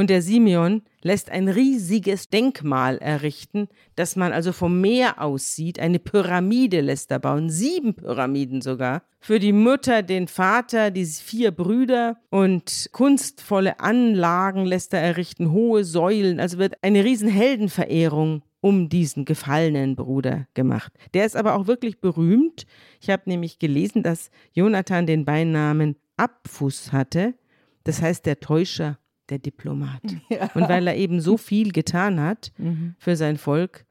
und 0.00 0.08
der 0.08 0.22
Simeon 0.22 0.80
lässt 1.02 1.30
ein 1.30 1.46
riesiges 1.46 2.30
Denkmal 2.30 2.96
errichten, 2.98 3.68
das 3.96 4.16
man 4.16 4.32
also 4.32 4.52
vom 4.52 4.80
Meer 4.80 5.20
aus 5.20 5.54
sieht. 5.54 5.78
Eine 5.78 5.98
Pyramide 5.98 6.80
lässt 6.80 7.10
er 7.10 7.18
bauen, 7.18 7.50
sieben 7.50 7.94
Pyramiden 7.94 8.62
sogar. 8.62 9.02
Für 9.20 9.38
die 9.38 9.52
Mutter, 9.52 10.02
den 10.02 10.26
Vater, 10.26 10.90
die 10.90 11.04
vier 11.04 11.50
Brüder 11.50 12.16
und 12.30 12.88
kunstvolle 12.92 13.78
Anlagen 13.78 14.64
lässt 14.64 14.94
er 14.94 15.02
errichten, 15.02 15.52
hohe 15.52 15.84
Säulen. 15.84 16.40
Also 16.40 16.56
wird 16.56 16.82
eine 16.82 17.04
riesen 17.04 17.28
Heldenverehrung 17.28 18.42
um 18.62 18.88
diesen 18.88 19.26
gefallenen 19.26 19.96
Bruder 19.96 20.46
gemacht. 20.54 20.94
Der 21.12 21.26
ist 21.26 21.36
aber 21.36 21.56
auch 21.56 21.66
wirklich 21.66 22.00
berühmt. 22.00 22.64
Ich 23.02 23.10
habe 23.10 23.24
nämlich 23.26 23.58
gelesen, 23.58 24.02
dass 24.02 24.30
Jonathan 24.54 25.06
den 25.06 25.26
Beinamen 25.26 25.96
Abfuß 26.16 26.90
hatte. 26.92 27.34
Das 27.84 28.00
heißt 28.00 28.24
der 28.24 28.40
Täuscher 28.40 28.98
der 29.30 29.38
Diplomat. 29.38 30.02
Ja. 30.28 30.50
Und 30.54 30.68
weil 30.68 30.86
er 30.86 30.96
eben 30.96 31.20
so 31.20 31.36
viel 31.36 31.72
getan 31.72 32.20
hat 32.20 32.52
mhm. 32.56 32.94
für 32.98 33.16
sein 33.16 33.36
Volk, 33.36 33.84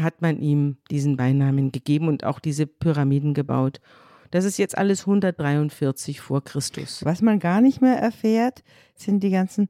hat 0.00 0.22
man 0.22 0.40
ihm 0.40 0.76
diesen 0.90 1.16
Beinamen 1.16 1.70
gegeben 1.70 2.08
und 2.08 2.24
auch 2.24 2.40
diese 2.40 2.66
Pyramiden 2.66 3.32
gebaut. 3.34 3.80
Das 4.30 4.44
ist 4.44 4.58
jetzt 4.58 4.76
alles 4.76 5.00
143 5.00 6.20
vor 6.20 6.42
Christus. 6.42 7.04
Was 7.04 7.22
man 7.22 7.38
gar 7.38 7.60
nicht 7.60 7.80
mehr 7.80 7.96
erfährt, 7.96 8.62
sind 8.94 9.22
die 9.22 9.30
ganzen 9.30 9.68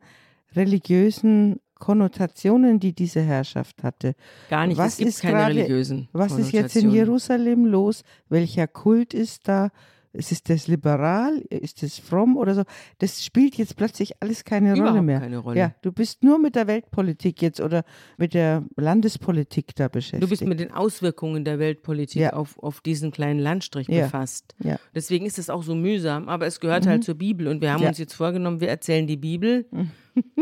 religiösen 0.56 1.60
Konnotationen, 1.78 2.80
die 2.80 2.92
diese 2.92 3.20
Herrschaft 3.20 3.82
hatte. 3.82 4.14
Gar 4.50 4.66
nicht, 4.66 4.78
was 4.78 4.98
es 4.98 5.20
gibt 5.20 5.20
keine 5.20 5.34
grade, 5.34 5.54
religiösen 5.54 6.08
Was 6.12 6.36
ist 6.36 6.52
jetzt 6.52 6.76
in 6.76 6.90
Jerusalem 6.90 7.66
los? 7.66 8.02
Welcher 8.28 8.66
Kult 8.66 9.14
ist 9.14 9.46
da? 9.46 9.70
Ist 10.12 10.48
das 10.48 10.66
liberal, 10.68 11.38
ist 11.50 11.82
das 11.82 11.98
fromm 11.98 12.36
oder 12.36 12.54
so? 12.54 12.62
Das 12.98 13.24
spielt 13.24 13.56
jetzt 13.56 13.76
plötzlich 13.76 14.14
alles 14.20 14.44
keine 14.44 14.72
Überhaupt 14.72 14.90
Rolle 14.90 15.02
mehr. 15.02 15.20
Keine 15.20 15.38
Rolle. 15.38 15.58
Ja, 15.58 15.74
du 15.82 15.92
bist 15.92 16.24
nur 16.24 16.38
mit 16.38 16.54
der 16.54 16.66
Weltpolitik 16.66 17.42
jetzt 17.42 17.60
oder 17.60 17.84
mit 18.16 18.34
der 18.34 18.64
Landespolitik 18.76 19.74
da 19.76 19.88
beschäftigt. 19.88 20.22
Du 20.22 20.28
bist 20.28 20.44
mit 20.44 20.60
den 20.60 20.72
Auswirkungen 20.72 21.44
der 21.44 21.58
Weltpolitik 21.58 22.22
ja. 22.22 22.32
auf, 22.32 22.58
auf 22.58 22.80
diesen 22.80 23.10
kleinen 23.10 23.40
Landstrich 23.40 23.88
ja. 23.88 24.04
befasst. 24.04 24.54
Ja. 24.62 24.78
Deswegen 24.94 25.26
ist 25.26 25.38
es 25.38 25.50
auch 25.50 25.62
so 25.62 25.74
mühsam, 25.74 26.28
aber 26.28 26.46
es 26.46 26.60
gehört 26.60 26.78
halt 26.78 26.86
mhm. 26.86 26.90
halt 26.90 27.04
zur 27.04 27.14
Bibel 27.14 27.48
und 27.48 27.60
wir 27.60 27.72
haben 27.72 27.84
uns 27.84 27.98
jetzt 27.98 28.14
vorgenommen, 28.14 28.60
wir 28.60 28.68
erzählen 28.68 29.06
die 29.06 29.16
Bibel 29.16 29.66
mhm. 29.70 29.90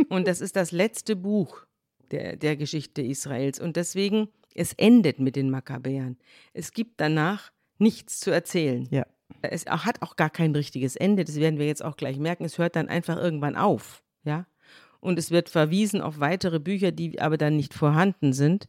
und 0.08 0.28
das 0.28 0.40
ist 0.40 0.56
das 0.56 0.72
letzte 0.72 1.16
Buch 1.16 1.66
der, 2.10 2.36
der 2.36 2.56
Geschichte 2.56 3.02
Israels 3.02 3.60
und 3.60 3.76
deswegen, 3.76 4.28
es 4.54 4.72
endet 4.74 5.18
mit 5.20 5.36
den 5.36 5.50
Makkabäern. 5.50 6.16
Es 6.52 6.72
gibt 6.72 7.00
danach 7.00 7.52
nichts 7.78 8.20
zu 8.20 8.30
erzählen. 8.30 8.86
Ja. 8.90 9.06
Es 9.42 9.66
hat 9.66 10.02
auch 10.02 10.16
gar 10.16 10.30
kein 10.30 10.54
richtiges 10.54 10.96
Ende, 10.96 11.24
das 11.24 11.36
werden 11.36 11.58
wir 11.58 11.66
jetzt 11.66 11.84
auch 11.84 11.96
gleich 11.96 12.18
merken. 12.18 12.44
Es 12.44 12.58
hört 12.58 12.76
dann 12.76 12.88
einfach 12.88 13.16
irgendwann 13.16 13.56
auf, 13.56 14.02
ja. 14.24 14.46
Und 15.00 15.18
es 15.18 15.30
wird 15.30 15.48
verwiesen 15.48 16.00
auf 16.00 16.20
weitere 16.20 16.58
Bücher, 16.58 16.90
die 16.90 17.20
aber 17.20 17.36
dann 17.36 17.56
nicht 17.56 17.74
vorhanden 17.74 18.32
sind. 18.32 18.66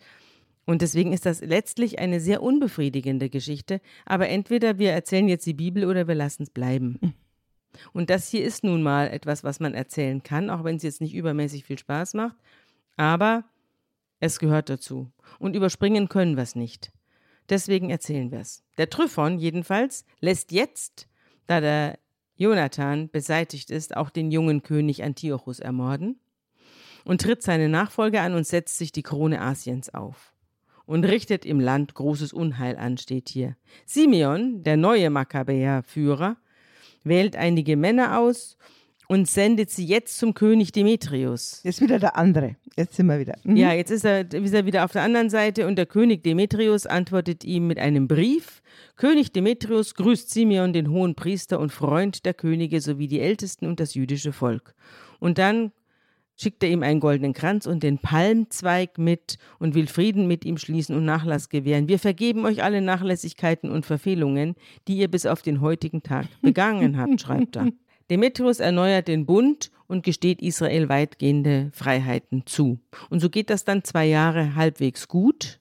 Und 0.66 0.82
deswegen 0.82 1.14
ist 1.14 1.26
das 1.26 1.42
letztlich 1.42 1.98
eine 1.98 2.20
sehr 2.20 2.44
unbefriedigende 2.44 3.30
Geschichte. 3.30 3.80
Aber 4.06 4.28
entweder 4.28 4.78
wir 4.78 4.92
erzählen 4.92 5.30
jetzt 5.30 5.46
die 5.46 5.54
Bibel 5.54 5.86
oder 5.86 6.08
wir 6.08 6.16
lassen 6.16 6.44
es 6.44 6.50
bleiben. 6.50 7.00
Hm. 7.02 7.14
Und 7.94 8.10
das 8.10 8.30
hier 8.30 8.44
ist 8.44 8.64
nun 8.64 8.84
mal 8.84 9.08
etwas, 9.08 9.44
was 9.44 9.60
man 9.60 9.74
erzählen 9.74 10.24
kann, 10.24 10.50
auch 10.50 10.64
wenn 10.64 10.76
es 10.76 10.84
jetzt 10.84 11.02
nicht 11.02 11.14
übermäßig 11.14 11.64
viel 11.64 11.80
Spaß 11.80 12.16
macht. 12.16 12.36
Aber 12.98 13.46
es 14.20 14.40
gehört 14.40 14.70
dazu. 14.70 15.12
Und 15.40 15.56
überspringen 15.56 16.10
können 16.10 16.36
wir 16.36 16.44
es 16.44 16.56
nicht. 16.56 16.92
Deswegen 17.50 17.90
erzählen 17.90 18.32
wir 18.32 18.40
es. 18.40 18.64
Der 18.78 18.90
Tryphon 18.90 19.40
jedenfalls 19.40 20.06
lässt 20.20 20.52
jetzt, 20.52 21.08
da 21.46 21.62
der 21.62 22.00
Jonathan 22.36 23.10
beseitigt 23.10 23.72
ist, 23.72 23.96
auch 23.96 24.10
den 24.10 24.32
jungen 24.32 24.64
König 24.64 25.04
Antiochus 25.04 25.60
ermorden 25.60 26.20
und 27.04 27.22
tritt 27.22 27.42
seine 27.42 27.70
Nachfolger 27.70 28.22
an 28.22 28.36
und 28.36 28.46
setzt 28.46 28.78
sich 28.78 28.92
die 28.92 29.02
Krone 29.02 29.42
Asiens 29.42 29.94
auf 29.94 30.34
und 30.86 31.04
richtet 31.04 31.46
im 31.46 31.60
Land 31.60 31.94
großes 31.94 32.34
Unheil 32.34 32.78
an, 32.78 32.98
steht 32.98 33.30
hier. 33.30 33.56
Simeon, 33.86 34.64
der 34.64 34.78
neue 34.78 35.10
Makkabäer-Führer, 35.10 36.38
wählt 37.04 37.36
einige 37.36 37.78
Männer 37.78 38.20
aus 38.20 38.58
und 39.08 39.28
sendet 39.28 39.70
sie 39.70 39.86
jetzt 39.86 40.18
zum 40.18 40.34
König 40.34 40.72
Demetrius. 40.72 41.62
Jetzt 41.64 41.82
wieder 41.82 41.98
der 41.98 42.18
andere. 42.18 42.56
Jetzt 42.76 42.96
sind 42.96 43.08
wir 43.08 43.20
wieder. 43.20 43.36
Mhm. 43.44 43.56
Ja, 43.56 43.74
jetzt 43.74 43.90
ist 43.90 44.06
er, 44.06 44.32
ist 44.32 44.54
er 44.54 44.66
wieder 44.66 44.86
auf 44.86 44.92
der 44.92 45.04
anderen 45.04 45.30
Seite 45.30 45.66
und 45.66 45.78
der 45.78 45.86
König 45.86 46.24
Demetrius 46.24 46.86
antwortet 46.86 47.44
ihm 47.44 47.68
mit 47.68 47.80
einem 47.80 48.08
Brief. 48.08 48.62
König 48.98 49.32
Demetrius 49.32 49.96
grüßt 49.96 50.30
Simeon, 50.30 50.74
den 50.74 50.90
hohen 50.90 51.16
Priester 51.16 51.60
und 51.60 51.72
Freund 51.72 52.26
der 52.26 52.34
Könige 52.34 52.82
sowie 52.82 53.08
die 53.08 53.22
Ältesten 53.22 53.66
und 53.66 53.80
das 53.80 53.94
jüdische 53.94 54.34
Volk. 54.34 54.76
Und 55.20 55.38
dann 55.38 55.72
schickt 56.36 56.62
er 56.62 56.70
ihm 56.70 56.84
einen 56.84 57.00
goldenen 57.00 57.34
Kranz 57.34 57.66
und 57.66 57.82
den 57.82 57.98
Palmzweig 57.98 59.00
mit 59.00 59.38
und 59.58 59.74
will 59.74 59.88
Frieden 59.88 60.28
mit 60.28 60.46
ihm 60.46 60.58
schließen 60.58 60.96
und 60.96 61.06
Nachlass 61.06 61.50
gewähren. 61.50 61.88
Wir 61.88 61.98
vergeben 61.98 62.46
euch 62.46 62.64
alle 62.64 62.82
Nachlässigkeiten 62.82 63.72
und 63.72 63.86
Verfehlungen, 63.86 64.56
die 64.88 64.98
ihr 64.98 65.08
bis 65.08 65.26
auf 65.26 65.42
den 65.42 65.62
heutigen 65.62 66.04
Tag 66.04 66.28
begangen 66.42 66.98
habt, 66.98 67.20
schreibt 67.20 67.56
er. 67.56 67.70
Demetrius 68.10 68.60
erneuert 68.60 69.08
den 69.08 69.26
Bund 69.26 69.72
und 69.88 70.04
gesteht 70.04 70.42
Israel 70.42 70.90
weitgehende 70.90 71.72
Freiheiten 71.74 72.46
zu. 72.46 72.80
Und 73.10 73.20
so 73.20 73.30
geht 73.30 73.50
das 73.50 73.64
dann 73.64 73.84
zwei 73.84 74.06
Jahre 74.06 74.56
halbwegs 74.56 75.08
gut 75.08 75.60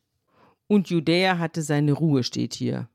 und 0.67 0.89
Judäa 0.89 1.39
hatte 1.39 1.63
seine 1.63 1.93
Ruhe, 1.93 2.23
steht 2.23 2.55
hier. 2.55 2.89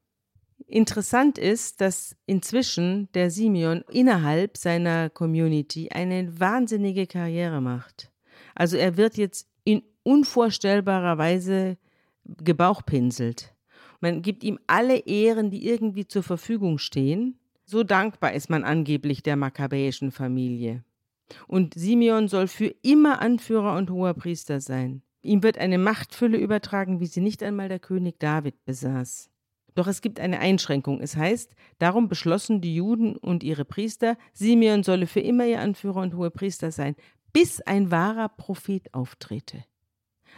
Interessant 0.68 1.38
ist, 1.38 1.82
dass 1.82 2.16
inzwischen 2.26 3.10
der 3.14 3.30
Simeon 3.30 3.84
innerhalb 3.92 4.58
seiner 4.58 5.10
Community 5.10 5.90
eine 5.90 6.40
wahnsinnige 6.40 7.08
Karriere 7.08 7.62
macht. 7.62 8.12
Also 8.56 8.78
er 8.78 8.96
wird 8.96 9.18
jetzt 9.18 9.48
in 9.64 9.84
unvorstellbarer 10.04 11.18
Weise 11.18 11.78
gebauchpinselt. 12.24 13.54
Man 14.00 14.22
gibt 14.22 14.44
ihm 14.44 14.60
alle 14.68 14.98
Ehren, 14.98 15.52
die 15.52 15.68
irgendwie 15.68 16.08
zur 16.08 16.24
Verfügung 16.24 16.78
stehen. 16.78 17.38
So 17.72 17.86
dankbar 17.86 18.34
ist 18.34 18.50
man 18.50 18.66
angeblich 18.66 19.24
der 19.24 19.38
makkabäischen 19.38 20.12
Familie. 20.12 20.84
Und 21.48 21.74
Simeon 21.74 22.28
soll 22.28 22.48
für 22.48 22.76
immer 22.82 23.22
Anführer 23.22 23.78
und 23.78 23.90
hoher 23.90 24.14
Priester 24.14 24.60
sein. 24.60 25.04
Ihm 25.22 25.42
wird 25.42 25.58
eine 25.58 25.78
Machtfülle 25.78 26.38
übertragen, 26.38 27.00
wie 27.00 27.06
sie 27.06 27.22
nicht 27.22 27.42
einmal 27.42 27.70
der 27.70 27.80
König 27.80 28.20
David 28.20 28.66
besaß. 28.66 29.30
Doch 29.74 29.88
es 29.88 30.02
gibt 30.02 30.20
eine 30.20 30.40
Einschränkung. 30.40 31.00
Es 31.00 31.16
heißt, 31.16 31.56
darum 31.80 32.10
beschlossen 32.10 32.60
die 32.60 32.76
Juden 32.76 33.16
und 33.16 33.42
ihre 33.42 33.64
Priester, 33.64 34.18
Simeon 34.34 34.84
solle 34.84 35.08
für 35.08 35.22
immer 35.22 35.46
ihr 35.46 35.62
Anführer 35.62 36.02
und 36.02 36.14
hoher 36.14 36.32
Priester 36.32 36.74
sein, 36.74 36.98
bis 37.32 37.62
ein 37.62 37.90
wahrer 37.90 38.28
Prophet 38.28 38.94
auftrete. 38.94 39.64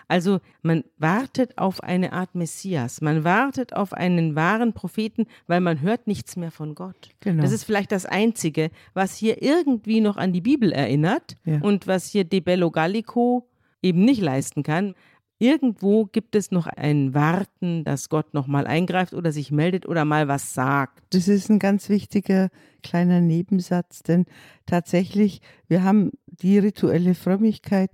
Also 0.07 0.39
man 0.61 0.83
wartet 0.97 1.57
auf 1.57 1.81
eine 1.81 2.13
Art 2.13 2.35
Messias, 2.35 3.01
man 3.01 3.23
wartet 3.23 3.75
auf 3.75 3.93
einen 3.93 4.35
wahren 4.35 4.73
Propheten, 4.73 5.25
weil 5.47 5.61
man 5.61 5.81
hört 5.81 6.07
nichts 6.07 6.35
mehr 6.35 6.51
von 6.51 6.75
Gott. 6.75 7.09
Genau. 7.21 7.41
Das 7.41 7.51
ist 7.51 7.63
vielleicht 7.63 7.91
das 7.91 8.05
Einzige, 8.05 8.69
was 8.93 9.15
hier 9.15 9.41
irgendwie 9.41 10.01
noch 10.01 10.17
an 10.17 10.33
die 10.33 10.41
Bibel 10.41 10.71
erinnert 10.71 11.37
Ja. 11.45 11.59
und 11.61 11.87
was 11.87 12.07
hier 12.07 12.23
De 12.23 12.39
Bello 12.39 12.71
Gallico 12.71 13.47
eben 13.81 14.05
nicht 14.05 14.21
leisten 14.21 14.63
kann. 14.63 14.95
Irgendwo 15.39 16.05
gibt 16.05 16.35
es 16.35 16.51
noch 16.51 16.67
ein 16.67 17.13
Warten, 17.13 17.83
dass 17.83 18.07
Gott 18.07 18.33
noch 18.33 18.47
mal 18.47 18.65
eingreift 18.65 19.13
oder 19.13 19.31
sich 19.33 19.51
meldet 19.51 19.85
oder 19.85 20.05
mal 20.05 20.29
was 20.29 20.53
sagt. 20.53 21.03
Das 21.09 21.27
ist 21.27 21.49
ein 21.49 21.59
ganz 21.59 21.89
wichtiger 21.89 22.49
kleiner 22.81 23.19
Nebensatz, 23.19 24.03
denn 24.03 24.25
tatsächlich, 24.65 25.41
wir 25.67 25.83
haben 25.83 26.11
die 26.27 26.59
rituelle 26.59 27.13
Frömmigkeit, 27.13 27.91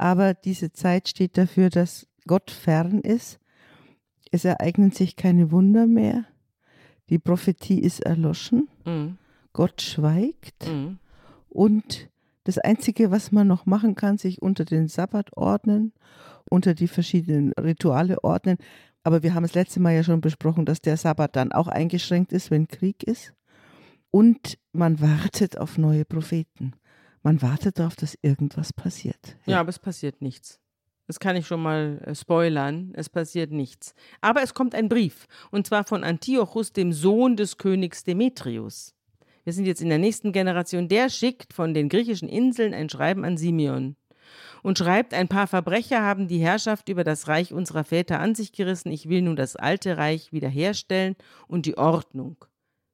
aber 0.00 0.32
diese 0.32 0.72
Zeit 0.72 1.10
steht 1.10 1.36
dafür, 1.36 1.68
dass 1.68 2.06
Gott 2.26 2.50
fern 2.50 3.00
ist. 3.00 3.38
Es 4.30 4.46
ereignen 4.46 4.92
sich 4.92 5.14
keine 5.14 5.52
Wunder 5.52 5.86
mehr. 5.86 6.24
Die 7.10 7.18
Prophetie 7.18 7.80
ist 7.80 8.00
erloschen. 8.00 8.70
Mhm. 8.86 9.18
Gott 9.52 9.82
schweigt. 9.82 10.66
Mhm. 10.66 10.98
Und 11.50 12.08
das 12.44 12.56
Einzige, 12.56 13.10
was 13.10 13.30
man 13.30 13.46
noch 13.46 13.66
machen 13.66 13.94
kann, 13.94 14.16
sich 14.16 14.40
unter 14.40 14.64
den 14.64 14.88
Sabbat 14.88 15.36
ordnen, 15.36 15.92
unter 16.48 16.72
die 16.72 16.88
verschiedenen 16.88 17.52
Rituale 17.52 18.24
ordnen. 18.24 18.56
Aber 19.02 19.22
wir 19.22 19.34
haben 19.34 19.42
das 19.42 19.54
letzte 19.54 19.80
Mal 19.80 19.94
ja 19.96 20.02
schon 20.02 20.22
besprochen, 20.22 20.64
dass 20.64 20.80
der 20.80 20.96
Sabbat 20.96 21.36
dann 21.36 21.52
auch 21.52 21.68
eingeschränkt 21.68 22.32
ist, 22.32 22.50
wenn 22.50 22.68
Krieg 22.68 23.02
ist. 23.02 23.34
Und 24.10 24.56
man 24.72 24.98
wartet 25.02 25.58
auf 25.58 25.76
neue 25.76 26.06
Propheten. 26.06 26.72
Man 27.22 27.42
wartet 27.42 27.78
darauf, 27.78 27.96
dass 27.96 28.18
irgendwas 28.22 28.72
passiert. 28.72 29.36
Ja, 29.46 29.60
aber 29.60 29.68
es 29.68 29.78
passiert 29.78 30.22
nichts. 30.22 30.60
Das 31.06 31.18
kann 31.18 31.34
ich 31.34 31.46
schon 31.46 31.60
mal 31.60 32.00
äh, 32.06 32.14
spoilern. 32.14 32.92
Es 32.94 33.08
passiert 33.08 33.50
nichts. 33.50 33.94
Aber 34.20 34.42
es 34.42 34.54
kommt 34.54 34.74
ein 34.74 34.88
Brief. 34.88 35.26
Und 35.50 35.66
zwar 35.66 35.84
von 35.84 36.04
Antiochus, 36.04 36.72
dem 36.72 36.92
Sohn 36.92 37.36
des 37.36 37.58
Königs 37.58 38.04
Demetrius. 38.04 38.94
Wir 39.42 39.52
sind 39.52 39.66
jetzt 39.66 39.82
in 39.82 39.88
der 39.88 39.98
nächsten 39.98 40.32
Generation. 40.32 40.88
Der 40.88 41.10
schickt 41.10 41.52
von 41.52 41.74
den 41.74 41.88
griechischen 41.88 42.28
Inseln 42.28 42.74
ein 42.74 42.88
Schreiben 42.88 43.24
an 43.24 43.36
Simeon. 43.36 43.96
Und 44.62 44.78
schreibt, 44.78 45.12
ein 45.12 45.26
paar 45.26 45.48
Verbrecher 45.48 46.02
haben 46.02 46.28
die 46.28 46.38
Herrschaft 46.38 46.88
über 46.88 47.02
das 47.02 47.26
Reich 47.26 47.52
unserer 47.52 47.82
Väter 47.82 48.20
an 48.20 48.36
sich 48.36 48.52
gerissen. 48.52 48.92
Ich 48.92 49.08
will 49.08 49.22
nun 49.22 49.34
das 49.34 49.56
alte 49.56 49.96
Reich 49.96 50.32
wiederherstellen 50.32 51.16
und 51.48 51.66
die 51.66 51.76
Ordnung 51.76 52.36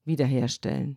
wiederherstellen. 0.05 0.97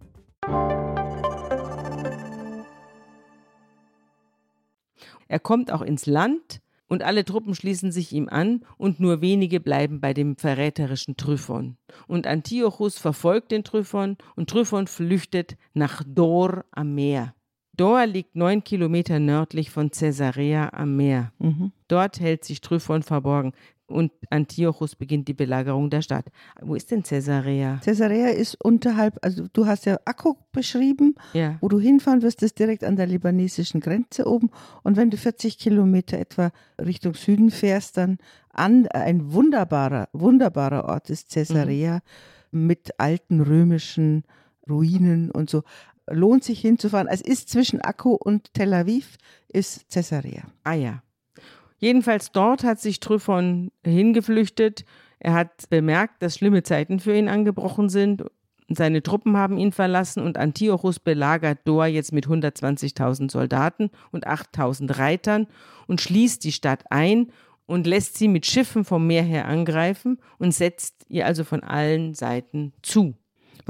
Er 5.31 5.39
kommt 5.39 5.71
auch 5.71 5.81
ins 5.81 6.07
Land 6.07 6.59
und 6.87 7.03
alle 7.03 7.23
Truppen 7.23 7.55
schließen 7.55 7.93
sich 7.93 8.11
ihm 8.11 8.27
an 8.27 8.65
und 8.77 8.99
nur 8.99 9.21
wenige 9.21 9.61
bleiben 9.61 10.01
bei 10.01 10.13
dem 10.13 10.35
verräterischen 10.35 11.15
Tryphon. 11.15 11.77
Und 12.05 12.27
Antiochus 12.27 12.97
verfolgt 12.97 13.53
den 13.53 13.63
Tryphon 13.63 14.17
und 14.35 14.49
Tryphon 14.49 14.87
flüchtet 14.87 15.55
nach 15.73 16.03
Dor 16.05 16.65
am 16.71 16.95
Meer. 16.95 17.33
Dor 17.77 18.05
liegt 18.07 18.35
neun 18.35 18.65
Kilometer 18.65 19.19
nördlich 19.19 19.71
von 19.71 19.89
Caesarea 19.89 20.73
am 20.73 20.97
Meer. 20.97 21.31
Mhm. 21.39 21.71
Dort 21.87 22.19
hält 22.19 22.43
sich 22.43 22.59
Tryphon 22.59 23.01
verborgen 23.01 23.53
und 23.91 24.11
Antiochus 24.29 24.95
beginnt 24.95 25.27
die 25.27 25.33
Belagerung 25.33 25.89
der 25.89 26.01
Stadt. 26.01 26.25
Wo 26.61 26.75
ist 26.75 26.91
denn 26.91 27.03
Caesarea? 27.03 27.79
Caesarea 27.83 28.27
ist 28.29 28.55
unterhalb, 28.63 29.17
also 29.21 29.45
du 29.53 29.65
hast 29.65 29.85
ja 29.85 29.97
Akko 30.05 30.37
beschrieben, 30.51 31.15
Ja. 31.33 31.57
wo 31.61 31.67
du 31.67 31.79
hinfahren 31.79 32.21
wirst, 32.21 32.41
ist 32.43 32.59
direkt 32.59 32.83
an 32.83 32.95
der 32.95 33.07
libanesischen 33.07 33.81
Grenze 33.81 34.25
oben. 34.27 34.49
Und 34.83 34.97
wenn 34.97 35.09
du 35.09 35.17
40 35.17 35.57
Kilometer 35.57 36.17
etwa 36.17 36.51
Richtung 36.79 37.13
Süden 37.13 37.51
fährst, 37.51 37.97
dann 37.97 38.17
an 38.53 38.87
ein 38.87 39.33
wunderbarer, 39.33 40.09
wunderbarer 40.13 40.85
Ort 40.85 41.09
ist 41.09 41.29
Caesarea 41.31 41.99
mit 42.51 42.99
alten 42.99 43.39
römischen 43.41 44.23
Ruinen 44.69 45.31
und 45.31 45.49
so. 45.49 45.63
Lohnt 46.09 46.43
sich 46.43 46.59
hinzufahren. 46.59 47.07
Es 47.07 47.21
ist 47.21 47.49
zwischen 47.49 47.79
Akko 47.81 48.15
und 48.15 48.53
Tel 48.53 48.73
Aviv, 48.73 49.17
ist 49.47 49.89
Caesarea. 49.89 50.43
Ah 50.63 50.73
ja. 50.73 51.03
Jedenfalls 51.81 52.31
dort 52.31 52.63
hat 52.63 52.79
sich 52.79 52.99
Tryphon 52.99 53.71
hingeflüchtet. 53.83 54.85
Er 55.19 55.33
hat 55.33 55.69
bemerkt, 55.69 56.21
dass 56.21 56.37
schlimme 56.37 56.61
Zeiten 56.61 56.99
für 56.99 57.15
ihn 57.15 57.27
angebrochen 57.27 57.89
sind. 57.89 58.23
Seine 58.69 59.03
Truppen 59.03 59.35
haben 59.35 59.57
ihn 59.57 59.71
verlassen 59.71 60.23
und 60.23 60.37
Antiochus 60.37 60.99
belagert 60.99 61.59
Dor 61.65 61.87
jetzt 61.87 62.13
mit 62.13 62.27
120.000 62.27 63.31
Soldaten 63.31 63.89
und 64.11 64.27
8.000 64.27 64.97
Reitern 64.97 65.47
und 65.87 65.99
schließt 65.99 66.43
die 66.43 66.51
Stadt 66.51 66.85
ein 66.91 67.31
und 67.65 67.87
lässt 67.87 68.15
sie 68.17 68.27
mit 68.27 68.45
Schiffen 68.45 68.85
vom 68.85 69.07
Meer 69.07 69.23
her 69.23 69.47
angreifen 69.47 70.19
und 70.37 70.53
setzt 70.53 71.05
ihr 71.09 71.25
also 71.25 71.43
von 71.43 71.63
allen 71.63 72.13
Seiten 72.13 72.73
zu. 72.83 73.15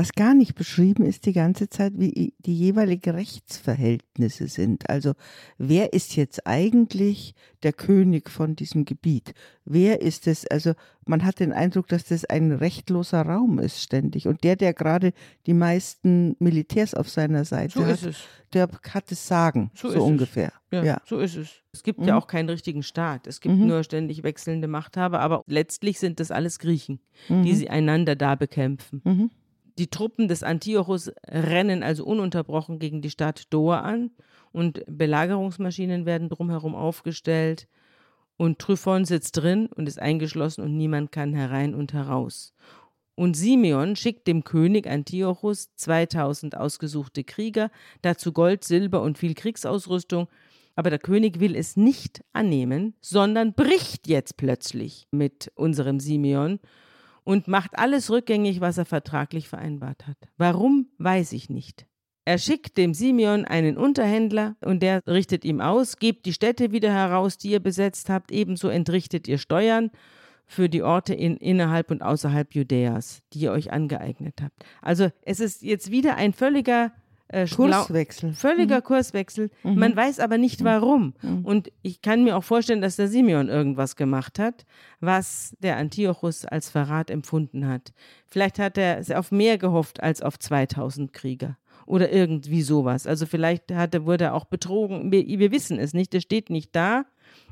Was 0.02 0.14
gar 0.14 0.34
nicht 0.34 0.56
beschrieben 0.56 1.06
ist 1.06 1.28
die 1.28 1.32
ganze 1.34 1.70
Zeit, 1.70 1.93
wie 1.95 2.34
die 2.39 2.56
jeweiligen 2.56 3.14
Rechtsverhältnisse 3.14 4.47
sind. 4.47 4.89
Also 4.89 5.14
wer 5.60 5.93
ist 5.93 6.16
jetzt 6.16 6.47
eigentlich 6.47 7.36
der 7.62 7.72
König 7.72 8.32
von 8.32 8.56
diesem 8.56 8.86
Gebiet? 8.86 9.36
Wer 9.64 10.02
ist 10.02 10.26
es? 10.26 10.47
Also 10.47 10.74
man 11.06 11.24
hat 11.24 11.39
den 11.39 11.54
Eindruck, 11.54 11.88
dass 11.88 12.06
das 12.06 12.26
ein 12.26 12.52
rechtloser 12.52 13.22
Raum 13.22 13.60
ist 13.60 13.80
ständig. 13.84 14.28
Und 14.28 14.43
der, 14.43 14.56
der 14.56 14.74
gerade 14.74 15.14
die 15.45 15.54
meisten 15.54 16.36
Militärs 16.39 16.95
auf 16.95 17.08
seiner 17.08 17.45
Seite 17.45 17.78
So 17.80 17.86
hat, 17.86 17.93
ist 17.93 18.06
es. 18.06 18.18
der 18.54 18.70
hat 18.93 19.12
es 19.12 19.28
sagen, 19.28 19.70
So 19.76 19.88
so, 19.89 19.93
ist 19.93 19.99
es. 19.99 20.02
ungefähr. 20.04 20.52
Ja, 20.72 20.84
Ja. 20.84 21.02
so 21.06 21.20
ist 21.20 21.36
es. 21.36 21.49
Es 21.74 21.84
gibt 21.84 21.99
ja 21.99 22.14
Mhm. 22.16 22.20
auch 22.22 22.26
keinen 22.26 22.49
richtigen 22.49 22.82
Staat. 22.82 23.28
Es 23.28 23.39
gibt 23.39 23.56
Mhm. 23.56 23.68
nur 23.68 23.84
ständig 23.84 24.24
wechselnde 24.24 24.68
Machthaber, 24.68 25.20
aber 25.20 25.43
letztlich 25.45 25.99
sind 25.99 26.20
das 26.20 26.32
alles 26.32 26.58
Griechen, 26.58 26.99
die 27.30 27.34
Mhm. 27.34 27.56
sie 27.56 27.70
einander 27.70 28.16
da 28.16 28.34
bekämpfen. 28.34 29.30
Die 29.78 29.90
Truppen 29.90 30.28
des 30.28 30.44
Antiochus 30.44 31.12
rennen 31.28 31.84
also 31.84 32.06
ununterbrochen 32.06 32.80
gegen 32.80 33.02
die 33.02 33.10
Stadt 33.10 33.44
Dor 33.52 33.84
an 33.84 34.12
und 34.52 34.84
Belagerungsmaschinen 34.88 36.06
werden 36.06 36.30
drumherum 36.30 36.76
aufgestellt 36.76 37.68
und 38.38 38.60
Tryphon 38.60 39.06
sitzt 39.06 39.38
drin 39.38 39.68
und 39.68 39.88
ist 39.88 40.00
eingeschlossen 40.00 40.64
und 40.64 40.76
niemand 40.76 41.12
kann 41.12 41.34
herein 41.34 41.76
und 41.76 41.94
heraus. 41.94 42.54
Und 43.16 43.36
Simeon 43.36 43.96
schickt 43.96 44.26
dem 44.28 44.44
König 44.44 44.88
Antiochus 44.88 45.70
2000 45.76 46.58
ausgesuchte 46.58 47.24
Krieger, 47.24 47.70
dazu 48.02 48.32
Gold, 48.34 48.64
Silber 48.64 49.02
und 49.04 49.18
viel 49.18 49.36
Kriegsausrüstung. 49.36 50.28
Aber 50.76 50.90
der 50.90 51.00
König 51.00 51.40
will 51.40 51.56
es 51.56 51.78
nicht 51.78 52.24
annehmen, 52.34 52.96
sondern 53.02 53.54
bricht 53.54 54.08
jetzt 54.08 54.38
plötzlich 54.38 55.08
mit 55.12 55.52
unserem 55.56 56.00
Simeon 56.00 56.60
und 57.24 57.48
macht 57.48 57.78
alles 57.78 58.10
rückgängig, 58.10 58.62
was 58.62 58.78
er 58.78 58.86
vertraglich 58.86 59.48
vereinbart 59.48 60.08
hat. 60.08 60.18
Warum, 60.38 60.88
weiß 60.98 61.34
ich 61.34 61.50
nicht. 61.50 61.86
Er 62.26 62.38
schickt 62.38 62.78
dem 62.78 62.94
Simeon 62.94 63.46
einen 63.46 63.78
Unterhändler 63.78 64.56
und 64.62 64.84
der 64.84 65.02
richtet 65.08 65.44
ihm 65.44 65.60
aus, 65.60 65.98
gebt 65.98 66.26
die 66.26 66.34
Städte 66.34 66.72
wieder 66.72 66.94
heraus, 66.94 67.38
die 67.38 67.50
ihr 67.50 67.60
besetzt 67.60 68.10
habt, 68.10 68.32
ebenso 68.32 68.68
entrichtet 68.68 69.28
ihr 69.28 69.40
Steuern 69.40 69.90
für 70.46 70.70
die 70.70 70.84
Orte 70.84 71.14
in, 71.14 71.38
innerhalb 71.38 71.90
und 71.92 72.04
außerhalb 72.04 72.54
Judäas, 72.54 73.22
die 73.34 73.40
ihr 73.40 73.52
euch 73.52 73.72
angeeignet 73.72 74.42
habt. 74.42 74.66
Also 74.82 75.10
es 75.24 75.40
ist 75.40 75.64
jetzt 75.64 75.92
wieder 75.92 76.16
ein 76.16 76.34
völliger 76.34 76.92
äh, 77.32 77.48
Kurswechsel. 77.48 78.34
Völliger 78.34 78.82
Kurswechsel. 78.82 79.50
Mhm. 79.64 79.76
Man 79.76 79.96
weiß 79.96 80.20
aber 80.20 80.38
nicht 80.38 80.64
warum. 80.64 81.14
Mhm. 81.22 81.46
Und 81.46 81.72
ich 81.82 82.02
kann 82.02 82.24
mir 82.24 82.36
auch 82.36 82.44
vorstellen, 82.44 82.82
dass 82.82 82.98
der 82.98 83.08
Simeon 83.08 83.48
irgendwas 83.48 83.96
gemacht 83.96 84.38
hat, 84.38 84.66
was 85.00 85.56
der 85.60 85.78
Antiochus 85.78 86.46
als 86.46 86.70
Verrat 86.70 87.10
empfunden 87.10 87.68
hat. 87.68 87.94
Vielleicht 88.28 88.60
hat 88.60 88.78
er 88.78 89.02
auf 89.18 89.32
mehr 89.32 89.58
gehofft 89.58 90.04
als 90.04 90.22
auf 90.22 90.38
2000 90.38 91.14
Krieger. 91.14 91.58
Oder 91.86 92.12
irgendwie 92.12 92.62
sowas. 92.62 93.08
Also 93.08 93.26
vielleicht 93.26 93.72
hatte, 93.72 94.06
wurde 94.06 94.26
er 94.26 94.34
auch 94.36 94.46
betrogen. 94.46 95.12
Wir, 95.12 95.26
wir 95.26 95.52
wissen 95.52 95.80
es 95.80 95.94
nicht. 95.94 96.14
Es 96.14 96.24
steht 96.24 96.50
nicht 96.50 96.76
da. 96.76 97.06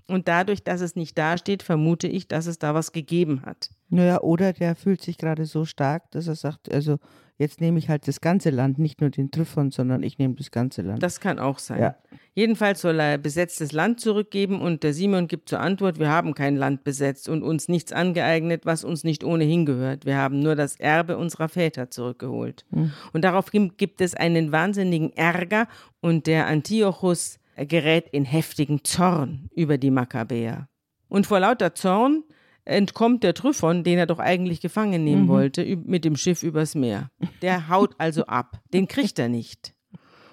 Und 0.08 0.28
dadurch, 0.28 0.64
dass 0.64 0.82
es 0.82 0.96
nicht 0.96 1.18
da 1.18 1.38
steht, 1.38 1.64
vermute 1.64 2.08
ich, 2.08 2.28
dass 2.28 2.48
es 2.48 2.60
da 2.60 2.74
was 2.74 2.92
gegeben 2.92 3.44
hat. 3.46 3.70
Naja, 3.90 4.22
oder 4.22 4.54
der 4.54 4.76
fühlt 4.76 5.02
sich 5.02 5.18
gerade 5.18 5.46
so 5.46 5.66
stark, 5.66 6.10
dass 6.12 6.28
er 6.28 6.36
sagt, 6.36 6.72
also 6.72 6.98
jetzt 7.40 7.62
nehme 7.62 7.80
ich 7.80 7.90
halt 7.90 8.08
das 8.08 8.22
ganze 8.22 8.52
Land, 8.52 8.78
nicht 8.78 9.02
nur 9.02 9.10
den 9.10 9.32
Tryphon, 9.32 9.72
sondern 9.72 10.04
ich 10.04 10.20
nehme 10.20 10.36
das 10.36 10.52
ganze 10.52 10.84
Land. 10.84 11.02
Das 11.02 11.20
kann 11.20 11.40
auch 11.40 11.58
sein. 11.58 11.82
Ja. 11.82 11.96
Jedenfalls 12.36 12.82
soll 12.82 13.00
er 13.00 13.18
besetztes 13.18 13.72
Land 13.72 14.00
zurückgeben 14.00 14.62
und 14.62 14.84
der 14.84 14.94
Simon 14.94 15.28
gibt 15.28 15.50
zur 15.50 15.60
Antwort, 15.60 15.98
wir 16.00 16.10
haben 16.10 16.36
kein 16.36 16.56
Land 16.56 16.84
besetzt 16.84 17.28
und 17.28 17.42
uns 17.42 17.68
nichts 17.68 17.92
angeeignet, 17.92 18.66
was 18.66 18.84
uns 18.84 19.04
nicht 19.04 19.24
ohnehin 19.24 19.66
gehört. 19.66 20.06
Wir 20.06 20.18
haben 20.18 20.40
nur 20.40 20.56
das 20.56 20.76
Erbe 20.76 21.18
unserer 21.18 21.50
Väter 21.50 21.90
zurückgeholt. 21.90 22.66
Und 23.14 23.24
darauf 23.24 23.52
gibt 23.52 24.00
es 24.00 24.14
einen 24.14 24.52
wahnsinnigen 24.52 25.12
Ärger 25.18 25.68
und 26.02 26.28
der 26.28 26.48
Antiochus 26.48 27.40
gerät 27.58 28.08
in 28.12 28.26
heftigen 28.26 28.84
Zorn 28.84 29.50
über 29.56 29.78
die 29.78 29.92
Makkabäer. 29.92 30.70
Und 31.10 31.26
vor 31.26 31.40
lauter 31.40 31.74
Zorn 31.74 32.24
entkommt 32.70 33.24
der 33.24 33.34
Tryphon, 33.34 33.84
den 33.84 33.98
er 33.98 34.06
doch 34.06 34.20
eigentlich 34.20 34.62
gefangen 34.62 35.04
nehmen 35.04 35.28
wollte, 35.28 35.62
üb- 35.64 35.86
mit 35.86 36.06
dem 36.06 36.16
Schiff 36.16 36.44
übers 36.44 36.76
Meer. 36.76 37.10
Der 37.42 37.68
haut 37.70 37.96
also 37.98 38.26
ab. 38.26 38.62
Den 38.74 38.88
kriegt 38.88 39.20
er 39.20 39.30
nicht. 39.30 39.74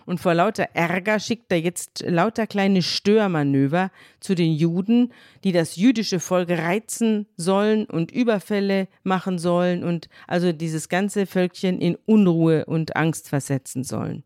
Und 0.04 0.20
vor 0.20 0.34
lauter 0.34 0.68
Ärger 0.74 1.18
schickt 1.18 1.50
er 1.50 1.58
jetzt 1.60 2.04
lauter 2.06 2.46
kleine 2.46 2.80
Störmanöver 2.82 3.90
zu 4.20 4.36
den 4.36 4.52
Juden, 4.52 5.12
die 5.42 5.50
das 5.50 5.74
jüdische 5.74 6.20
Volk 6.20 6.48
reizen 6.50 7.26
sollen 7.36 7.86
und 7.86 8.12
Überfälle 8.12 8.86
machen 9.02 9.40
sollen 9.40 9.82
und 9.82 10.08
also 10.28 10.52
dieses 10.52 10.88
ganze 10.88 11.26
Völkchen 11.26 11.80
in 11.80 11.96
Unruhe 12.06 12.66
und 12.66 12.94
Angst 12.94 13.28
versetzen 13.28 13.82
sollen. 13.82 14.22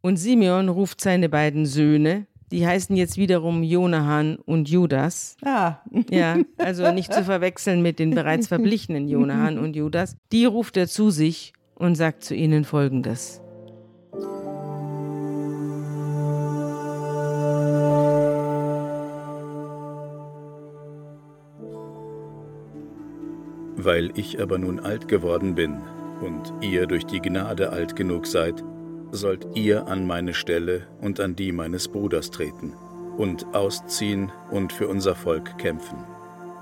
Und 0.00 0.16
Simeon 0.16 0.68
ruft 0.68 1.00
seine 1.00 1.28
beiden 1.28 1.66
Söhne, 1.66 2.26
die 2.50 2.66
heißen 2.66 2.96
jetzt 2.96 3.16
wiederum 3.16 3.62
Jonahan 3.62 4.36
und 4.36 4.68
Judas, 4.68 5.36
ah, 5.44 5.76
ja, 6.10 6.38
also 6.58 6.90
nicht 6.92 7.12
zu 7.12 7.24
verwechseln 7.24 7.82
mit 7.82 7.98
den 7.98 8.10
bereits 8.10 8.48
verblichenen 8.48 9.08
Jonahan 9.08 9.58
und 9.58 9.76
Judas. 9.76 10.16
Die 10.32 10.44
ruft 10.44 10.76
er 10.76 10.88
zu 10.88 11.10
sich 11.10 11.52
und 11.74 11.94
sagt 11.94 12.24
zu 12.24 12.34
ihnen 12.34 12.64
folgendes. 12.64 13.40
Weil 23.82 24.10
ich 24.14 24.42
aber 24.42 24.58
nun 24.58 24.78
alt 24.80 25.08
geworden 25.08 25.54
bin 25.54 25.78
und 26.20 26.52
ihr 26.60 26.86
durch 26.86 27.06
die 27.06 27.20
Gnade 27.20 27.70
alt 27.70 27.96
genug 27.96 28.26
seid, 28.26 28.62
sollt 29.12 29.46
ihr 29.54 29.86
an 29.86 30.06
meine 30.06 30.34
Stelle 30.34 30.86
und 31.00 31.20
an 31.20 31.36
die 31.36 31.52
meines 31.52 31.88
Bruders 31.88 32.30
treten 32.30 32.72
und 33.16 33.46
ausziehen 33.54 34.32
und 34.50 34.72
für 34.72 34.88
unser 34.88 35.14
Volk 35.14 35.58
kämpfen. 35.58 35.98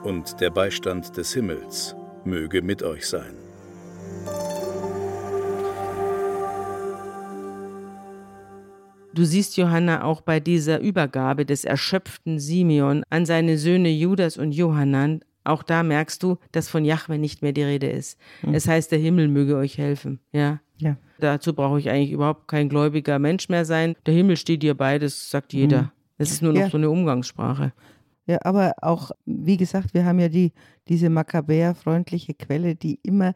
Und 0.03 0.41
der 0.41 0.51
Beistand 0.51 1.17
des 1.17 1.33
Himmels 1.35 1.95
möge 2.25 2.63
mit 2.63 2.83
euch 2.83 3.07
sein. 3.07 3.35
Du 9.15 9.25
siehst, 9.25 9.57
Johanna, 9.57 10.05
auch 10.05 10.21
bei 10.21 10.39
dieser 10.39 10.81
Übergabe 10.81 11.45
des 11.45 11.65
erschöpften 11.65 12.39
Simeon 12.39 13.03
an 13.11 13.27
seine 13.27 13.59
Söhne 13.59 13.89
Judas 13.89 14.37
und 14.37 14.53
Johannan, 14.53 15.23
auch 15.49 15.63
da 15.63 15.83
merkst 15.83 16.23
du, 16.23 16.37
dass 16.53 16.69
von 16.69 16.85
Jahwe 16.85 17.19
nicht 17.19 17.43
mehr 17.43 17.53
die 17.53 17.63
Rede 17.63 17.89
ist. 17.89 18.19
Es 18.53 18.69
heißt, 18.69 18.93
der 18.93 18.99
Himmel 18.99 19.29
möge 19.29 19.57
euch 19.57 19.79
helfen. 19.79 20.21
Ja. 20.33 20.61
ja. 20.79 20.97
Dazu 21.19 21.55
brauche 21.55 21.79
ich 21.79 21.91
eigentlich 21.91 22.13
überhaupt 22.13 22.47
kein 22.49 22.69
gläubiger 22.69 23.19
Mensch 23.19 23.49
mehr 23.49 23.65
sein. 23.65 23.97
Der 24.07 24.15
Himmel 24.15 24.37
steht 24.37 24.63
dir 24.63 24.75
bei, 24.77 24.99
das 24.99 25.31
sagt 25.31 25.53
jeder. 25.53 25.93
Das 26.19 26.31
ist 26.31 26.43
nur 26.43 26.53
noch 26.53 26.61
Ja. 26.61 26.71
so 26.71 26.77
eine 26.77 26.91
Umgangssprache. 26.91 27.73
Ja, 28.27 28.39
aber 28.43 28.75
auch, 28.83 29.11
wie 29.25 29.57
gesagt, 29.57 29.95
wir 29.95 30.05
haben 30.05 30.19
ja 30.21 30.29
die, 30.29 30.53
diese 30.89 31.09
Makkabäer-freundliche 31.11 32.35
Quelle, 32.35 32.75
die 32.77 33.01
immer 33.03 33.33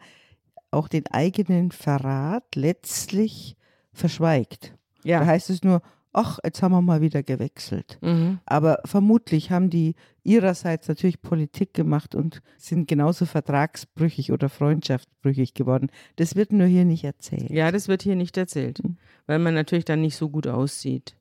auch 0.71 0.89
den 0.89 1.07
eigenen 1.09 1.71
Verrat 1.71 2.45
letztlich 2.55 3.57
verschweigt. 3.93 4.75
Da 5.03 5.09
Ja. 5.09 5.27
heißt 5.27 5.51
es 5.51 5.63
nur, 5.63 5.83
ach, 6.13 6.39
jetzt 6.45 6.63
haben 6.63 6.73
wir 6.73 6.83
mal 6.83 7.01
wieder 7.01 7.23
gewechselt. 7.23 7.99
Mhm. 8.03 8.39
Aber 8.45 8.81
vermutlich 8.85 9.51
haben 9.51 9.71
die 9.71 9.95
ihrerseits 10.23 10.89
natürlich 10.89 11.23
Politik 11.23 11.75
gemacht 11.75 12.15
und 12.15 12.43
sind 12.59 12.87
genauso 12.87 13.27
vertragsbrüchig 13.27 14.33
oder 14.33 14.49
freundschaftsbrüchig 14.49 15.55
geworden. 15.55 15.89
Das 16.17 16.37
wird 16.37 16.53
nur 16.53 16.67
hier 16.67 16.85
nicht 16.85 17.05
erzählt. 17.05 17.51
Ja, 17.51 17.71
das 17.71 17.89
wird 17.89 18.03
hier 18.03 18.17
nicht 18.17 18.37
erzählt, 18.37 18.83
weil 19.27 19.39
man 19.39 19.55
natürlich 19.55 19.85
dann 19.85 20.01
nicht 20.01 20.17
so 20.17 20.29
gut 20.29 20.47
aussieht. 20.47 21.17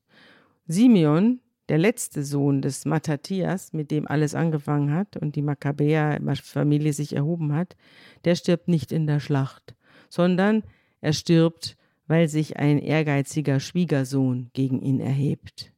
Simeon, 0.67 1.39
der 1.69 1.77
letzte 1.77 2.23
Sohn 2.23 2.61
des 2.61 2.85
Matthias, 2.85 3.73
mit 3.73 3.91
dem 3.91 4.07
alles 4.07 4.35
angefangen 4.35 4.93
hat 4.93 5.15
und 5.17 5.35
die 5.35 5.41
Makkabäer-Familie 5.41 6.93
sich 6.93 7.15
erhoben 7.15 7.55
hat, 7.55 7.75
der 8.25 8.35
stirbt 8.35 8.67
nicht 8.67 8.91
in 8.91 9.07
der 9.07 9.19
Schlacht, 9.19 9.75
sondern 10.09 10.63
er 10.99 11.13
stirbt, 11.13 11.77
weil 12.11 12.27
sich 12.27 12.57
ein 12.57 12.77
ehrgeiziger 12.77 13.61
Schwiegersohn 13.61 14.49
gegen 14.51 14.81
ihn 14.81 14.99
erhebt. 14.99 15.71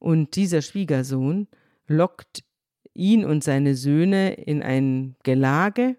Und 0.00 0.34
dieser 0.34 0.60
Schwiegersohn 0.60 1.46
lockt 1.86 2.42
ihn 2.94 3.24
und 3.24 3.44
seine 3.44 3.76
Söhne 3.76 4.32
in 4.32 4.60
ein 4.60 5.14
Gelage, 5.22 5.96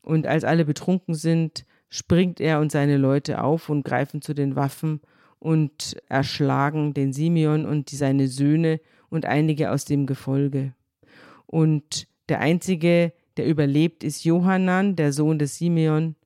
und 0.00 0.26
als 0.26 0.44
alle 0.44 0.64
betrunken 0.64 1.14
sind, 1.14 1.66
springt 1.90 2.40
er 2.40 2.60
und 2.60 2.72
seine 2.72 2.96
Leute 2.96 3.42
auf 3.42 3.68
und 3.68 3.84
greifen 3.84 4.22
zu 4.22 4.32
den 4.32 4.56
Waffen 4.56 5.02
und 5.38 5.98
erschlagen 6.08 6.94
den 6.94 7.12
Simeon 7.12 7.66
und 7.66 7.90
seine 7.90 8.26
Söhne 8.28 8.80
und 9.10 9.26
einige 9.26 9.70
aus 9.70 9.84
dem 9.84 10.06
Gefolge. 10.06 10.72
Und 11.44 12.08
der 12.30 12.40
einzige, 12.40 13.12
der 13.36 13.46
überlebt, 13.46 14.02
ist 14.02 14.24
Johannan, 14.24 14.96
der 14.96 15.12
Sohn 15.12 15.38
des 15.38 15.58
Simeon. 15.58 16.16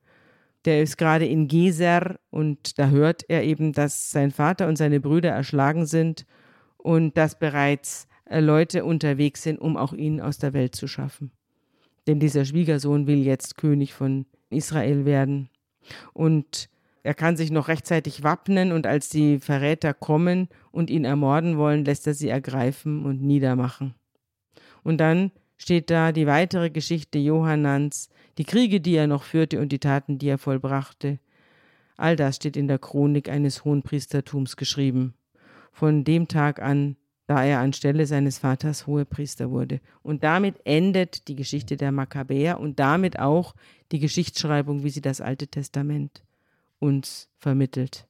Der 0.65 0.83
ist 0.83 0.97
gerade 0.99 1.27
in 1.27 1.49
Geser 1.49 2.19
und 2.31 2.79
da 2.79 2.89
hört 2.89 3.25
er 3.29 3.45
eben, 3.45 3.73
dass 3.73 4.11
sein 4.11 4.31
Vater 4.31 4.67
und 4.67 4.77
seine 4.77 5.01
Brüder 5.01 5.31
erschlagen 5.31 5.87
sind 5.87 6.27
und 6.77 7.17
dass 7.17 7.39
bereits 7.39 8.09
äh, 8.25 8.41
Leute 8.41 8.85
unterwegs 8.85 9.43
sind, 9.43 9.61
um 9.61 9.77
auch 9.77 9.93
ihn 9.93 10.21
aus 10.21 10.39
der 10.39 10.53
Welt 10.53 10.75
zu 10.75 10.87
schaffen. 10.87 11.31
Denn 12.07 12.21
dieser 12.21 12.45
Schwiegersohn 12.45 13.07
will 13.07 13.25
jetzt 13.25 13.57
König 13.57 13.93
von 13.95 14.27
Israel 14.51 15.05
werden. 15.05 15.51
Und 16.13 16.69
er 17.03 17.15
kann 17.15 17.37
sich 17.37 17.51
noch 17.51 17.69
rechtzeitig 17.69 18.23
wappnen 18.23 18.73
und 18.73 18.87
als 18.87 19.09
die 19.09 19.39
Verräter 19.39 19.95
kommen 19.95 20.49
und 20.71 20.91
ihn 20.91 21.05
ermorden 21.05 21.57
wollen, 21.57 21.85
lässt 21.85 22.07
er 22.07 22.15
sie 22.15 22.29
ergreifen 22.29 23.05
und 23.05 23.23
niedermachen. 23.23 23.95
Und 24.83 24.99
dann 24.99 25.31
steht 25.57 25.91
da 25.91 26.13
die 26.13 26.27
weitere 26.27 26.71
Geschichte 26.71 27.19
Johannans, 27.19 28.09
die 28.39 28.45
Kriege, 28.45 28.81
die 28.81 28.95
er 28.95 29.07
noch 29.07 29.25
führte 29.25 29.61
und 29.61 29.71
die 29.71 29.81
Taten, 29.81 30.19
die 30.19 30.29
er 30.29 30.39
vollbrachte. 30.39 31.19
All 31.97 32.15
das 32.15 32.37
steht 32.37 32.57
in 32.57 32.69
der 32.69 32.79
Chronik 32.79 33.29
eines 33.29 33.65
Hohenpriestertums 33.65 34.57
geschrieben. 34.57 35.15
Von 35.73 36.05
dem 36.05 36.29
Tag 36.29 36.63
an, 36.63 36.97
da 37.27 37.45
er 37.45 37.59
anstelle 37.59 38.07
seines 38.07 38.39
Vaters 38.39 38.87
Hohepriester 38.87 39.51
wurde. 39.51 39.81
Und 40.03 40.25
damit 40.25 40.55
endet 40.65 41.29
die 41.29 41.35
Geschichte 41.35 41.77
der 41.77 41.93
Makkabäer 41.93 42.61
und 42.61 42.79
damit 42.79 43.19
auch 43.19 43.55
die 43.93 43.99
Geschichtsschreibung, 43.99 44.85
wie 44.85 44.91
sie 44.91 45.03
das 45.03 45.21
Alte 45.21 45.49
Testament 45.49 46.23
uns 46.79 47.29
vermittelt. 47.39 48.07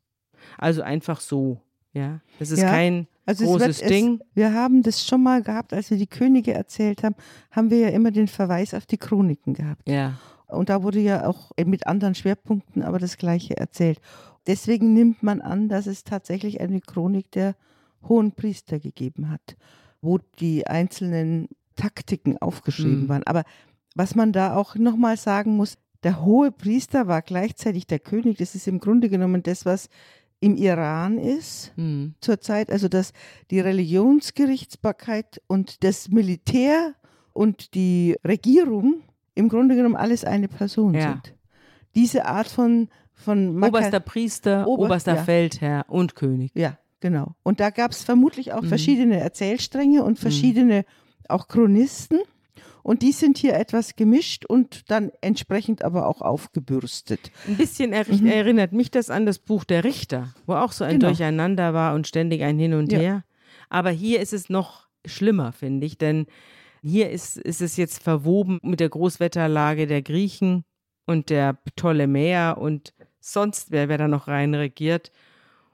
Also 0.59 0.83
einfach 0.83 1.21
so, 1.21 1.63
ja. 1.99 2.21
Das 2.39 2.51
ist 2.51 2.61
Ja, 2.61 2.71
kein 2.71 3.07
Also 3.27 3.45
es 3.45 3.51
großes 3.51 3.81
wird, 3.81 3.91
Ding. 3.91 4.21
Es, 4.21 4.27
wir 4.37 4.53
haben 4.55 4.83
das 4.83 5.05
schon 5.07 5.23
mal 5.23 5.43
gehabt, 5.43 5.73
als 5.73 5.91
wir 5.91 5.99
die 5.99 6.07
Könige 6.07 6.55
erzählt 6.55 7.03
haben, 7.03 7.15
haben 7.51 7.71
wir 7.71 7.79
ja 7.79 7.89
immer 7.89 8.11
den 8.11 8.29
Verweis 8.29 8.75
auf 8.75 8.87
die 8.87 8.99
Chroniken 8.99 9.55
gehabt. 9.55 9.89
Ja. 9.89 10.15
Und 10.47 10.69
da 10.71 10.83
wurde 10.83 11.01
ja 11.01 11.27
auch 11.27 11.51
mit 11.65 11.87
anderen 11.87 12.15
Schwerpunkten 12.15 12.83
aber 12.83 12.99
das 12.99 13.19
Gleiche 13.19 13.57
erzählt. 13.57 14.01
Deswegen 14.47 14.95
nimmt 14.95 15.23
man 15.23 15.43
an, 15.43 15.69
dass 15.69 15.87
es 15.87 16.05
tatsächlich 16.05 16.61
eine 16.61 16.81
Chronik 16.81 17.31
der 17.33 17.55
hohen 18.09 18.33
Priester 18.33 18.79
gegeben 18.79 19.29
hat, 19.31 19.57
wo 20.01 20.19
die 20.41 20.67
einzelnen 20.67 21.49
Taktiken 21.77 22.39
aufgeschrieben 22.39 23.03
Mhm. 23.05 23.09
waren. 23.09 23.23
Aber 23.25 23.43
was 23.95 24.15
man 24.15 24.33
da 24.33 24.55
auch 24.57 24.75
nochmal 24.77 25.17
sagen 25.17 25.57
muss, 25.57 25.77
der 26.05 26.25
hohe 26.25 26.51
Priester 26.53 27.09
war 27.09 27.23
gleichzeitig 27.23 27.87
der 27.87 27.99
König. 27.99 28.39
Das 28.39 28.55
ist 28.55 28.69
im 28.69 28.79
Grunde 28.79 29.09
genommen 29.09 29.43
das, 29.43 29.67
was 29.67 29.89
im 30.41 30.57
Iran 30.57 31.19
ist 31.19 31.73
Hm. 31.77 32.15
zurzeit, 32.21 32.71
also 32.71 32.89
dass 32.89 33.13
die 33.51 33.61
Religionsgerichtsbarkeit 33.61 35.41
und 35.47 35.83
das 35.85 36.09
Militär 36.09 36.95
und 37.33 37.75
die 37.75 38.17
Regierung 38.27 39.03
im 39.35 39.49
Grunde 39.49 39.77
genommen 39.77 39.97
alles 39.97 40.25
eine 40.25 40.49
Person 40.49 40.95
Ja. 40.95 41.13
sind. 41.13 41.35
Diese 41.95 42.27
Art 42.27 42.49
von, 42.49 42.89
von 43.15 43.55
Maka- 43.57 43.79
Oberster 43.79 44.01
Priester, 44.01 44.67
Ober- 44.67 44.85
oberster 44.87 45.17
ja. 45.17 45.25
Feldherr 45.25 45.85
und 45.89 46.15
König. 46.15 46.53
Ja, 46.55 46.79
genau. 47.01 47.35
Und 47.43 47.61
da 47.61 47.71
gab 47.71 47.91
es 47.93 48.03
vermutlich 48.05 48.53
auch 48.53 48.63
Mhm. 48.63 48.69
verschiedene 48.69 49.19
Erzählstränge 49.21 50.05
und 50.05 50.19
verschiedene 50.19 50.85
auch 51.29 51.49
Chronisten. 51.49 52.19
Und 52.89 53.03
die 53.03 53.13
sind 53.13 53.37
hier 53.37 53.53
etwas 53.53 53.97
gemischt 53.97 54.47
und 54.47 54.91
dann 54.91 55.13
entsprechend 55.21 55.85
aber 55.85 56.07
auch 56.07 56.23
aufgebürstet. 56.23 57.31
Ein 57.47 57.59
bisschen 57.59 57.93
er 57.93 58.09
erinnert 58.09 58.73
mich 58.73 58.91
das 58.91 59.11
an 59.11 59.27
das 59.27 59.39
Buch 59.39 59.65
der 59.65 59.85
Richter, 59.85 60.33
wo 60.47 60.55
auch 60.55 60.73
so 60.73 60.85
ein 60.85 60.95
Mhm. 60.95 61.01
Genau. 61.01 61.09
Durcheinander 61.11 61.75
war 61.75 61.95
und 61.95 62.07
ständig 62.07 62.43
ein 62.45 62.59
Hin 62.59 62.73
und 62.73 62.91
Ja. 62.91 62.99
Her. 62.99 63.25
Aber 63.69 63.91
hier 63.91 64.21
ist 64.21 64.33
es 64.33 64.49
noch 64.49 64.89
schlimmer, 65.05 65.53
finde 65.53 65.87
ich, 65.87 65.99
denn 65.99 66.29
hier 66.83 67.11
ist, 67.11 67.37
ist 67.37 67.61
es 67.61 67.77
jetzt 67.77 68.03
verwoben 68.03 68.59
mit 68.63 68.81
der 68.81 68.89
Großwetterlage 68.89 69.87
der 69.87 70.01
Griechen 70.01 70.65
und 71.05 71.29
der 71.29 71.53
Ptolemäer 71.53 72.57
und 72.59 72.95
sonst 73.21 73.71
wer, 73.71 73.91
wer 73.91 73.99
da 73.99 74.09
noch 74.09 74.29
rein 74.29 74.55
regiert. 74.55 75.13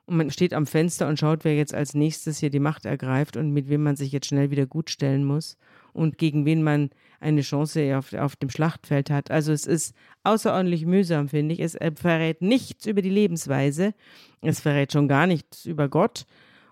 Und 0.07 0.17
man 0.17 0.33
steht 0.33 0.53
am 0.53 0.67
Fenster 0.67 1.07
und 1.07 1.21
schaut, 1.21 1.45
wer 1.45 1.55
jetzt 1.55 1.75
als 1.75 1.95
nächstes 1.95 2.39
hier 2.39 2.51
die 2.51 2.59
Macht 2.59 2.87
ergreift 2.87 3.37
und 3.37 3.53
mit 3.53 3.69
wem 3.69 3.85
man 3.85 3.95
sich 3.95 4.11
jetzt 4.11 4.27
schnell 4.27 4.51
wieder 4.51 4.67
gutstellen 4.67 5.25
muss 5.25 5.57
und 5.95 6.19
gegen 6.19 6.45
wen 6.45 6.63
man 6.63 6.91
eine 7.21 7.41
Chance 7.41 7.97
auf, 7.97 8.13
auf 8.13 8.37
dem 8.37 8.51
Schlachtfeld 8.51 9.09
hat. 9.09 9.31
Also 9.31 9.53
es 9.53 9.67
ist 9.67 9.95
außerordentlich 10.25 10.85
mühsam, 10.85 11.29
finde 11.29 11.55
ich. 11.55 11.61
Es 11.61 11.79
verrät 11.95 12.43
nichts 12.43 12.85
über 12.87 13.01
die 13.01 13.11
Lebensweise. 13.11 13.95
Es 14.43 14.61
verrät 14.61 14.93
schon 14.93 15.09
gar 15.09 15.27
nichts 15.27 15.65
über 15.65 15.89
Gott. 15.89 16.27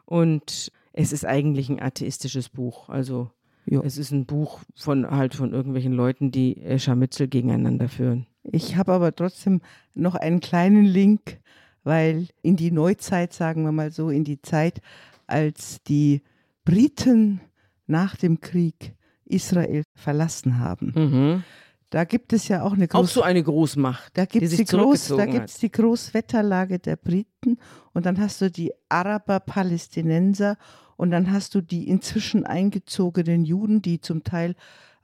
Und 0.04 0.70
es 0.92 1.12
ist 1.12 1.24
eigentlich 1.24 1.70
ein 1.70 1.80
atheistisches 1.80 2.50
Buch. 2.50 2.90
Also 2.90 3.30
Ja. 3.64 3.80
es 3.82 3.96
ist 3.96 4.10
ein 4.10 4.26
Buch 4.26 4.60
von 4.74 5.10
halt 5.10 5.34
von 5.34 5.52
irgendwelchen 5.52 5.92
Leuten, 5.94 6.30
die 6.30 6.58
äh, 6.58 6.78
Scharmützel 6.78 7.28
gegeneinander 7.28 7.88
führen. 7.88 8.26
Ich 8.42 8.76
habe 8.76 8.92
aber 8.92 9.14
trotzdem 9.14 9.62
noch 9.94 10.16
einen 10.16 10.40
kleinen 10.40 10.84
Link, 10.84 11.38
weil 11.84 12.26
in 12.42 12.56
die 12.56 12.72
Neuzeit, 12.72 13.32
sagen 13.32 13.64
wir 13.64 13.72
mal 13.72 13.90
so, 13.92 14.10
in 14.10 14.24
die 14.24 14.42
Zeit, 14.42 14.80
als 15.26 15.82
die 15.84 16.20
Briten 16.64 17.40
nach 17.86 18.16
dem 18.16 18.40
Krieg 18.40 18.94
Israel 19.32 19.82
verlassen 19.94 20.58
haben, 20.58 20.92
Mhm. 20.94 21.44
da 21.90 22.04
gibt 22.04 22.32
es 22.32 22.48
ja 22.48 22.62
auch 22.62 22.72
eine 22.72 22.84
Auch 22.84 23.00
große 23.00 23.14
so 23.14 23.22
eine 23.22 23.42
Großmacht. 23.42 24.16
Da 24.16 24.24
gibt 24.24 24.44
es 24.44 24.56
die, 24.56 24.64
Groß, 24.64 24.68
da 24.68 24.76
zurückgezogen 25.08 25.32
gibt's 25.32 25.58
die 25.58 25.70
Großwetterlage 25.72 26.78
der 26.78 26.96
Briten 26.96 27.58
und 27.92 28.06
dann 28.06 28.18
hast 28.20 28.40
du 28.40 28.50
die 28.50 28.72
Araber, 28.88 29.40
Palästinenser 29.40 30.56
und 30.96 31.10
dann 31.10 31.30
hast 31.32 31.54
du 31.54 31.60
die 31.60 31.88
inzwischen 31.88 32.44
eingezogenen 32.46 33.44
Juden, 33.44 33.82
die 33.82 34.00
zum 34.00 34.22
Teil 34.24 34.54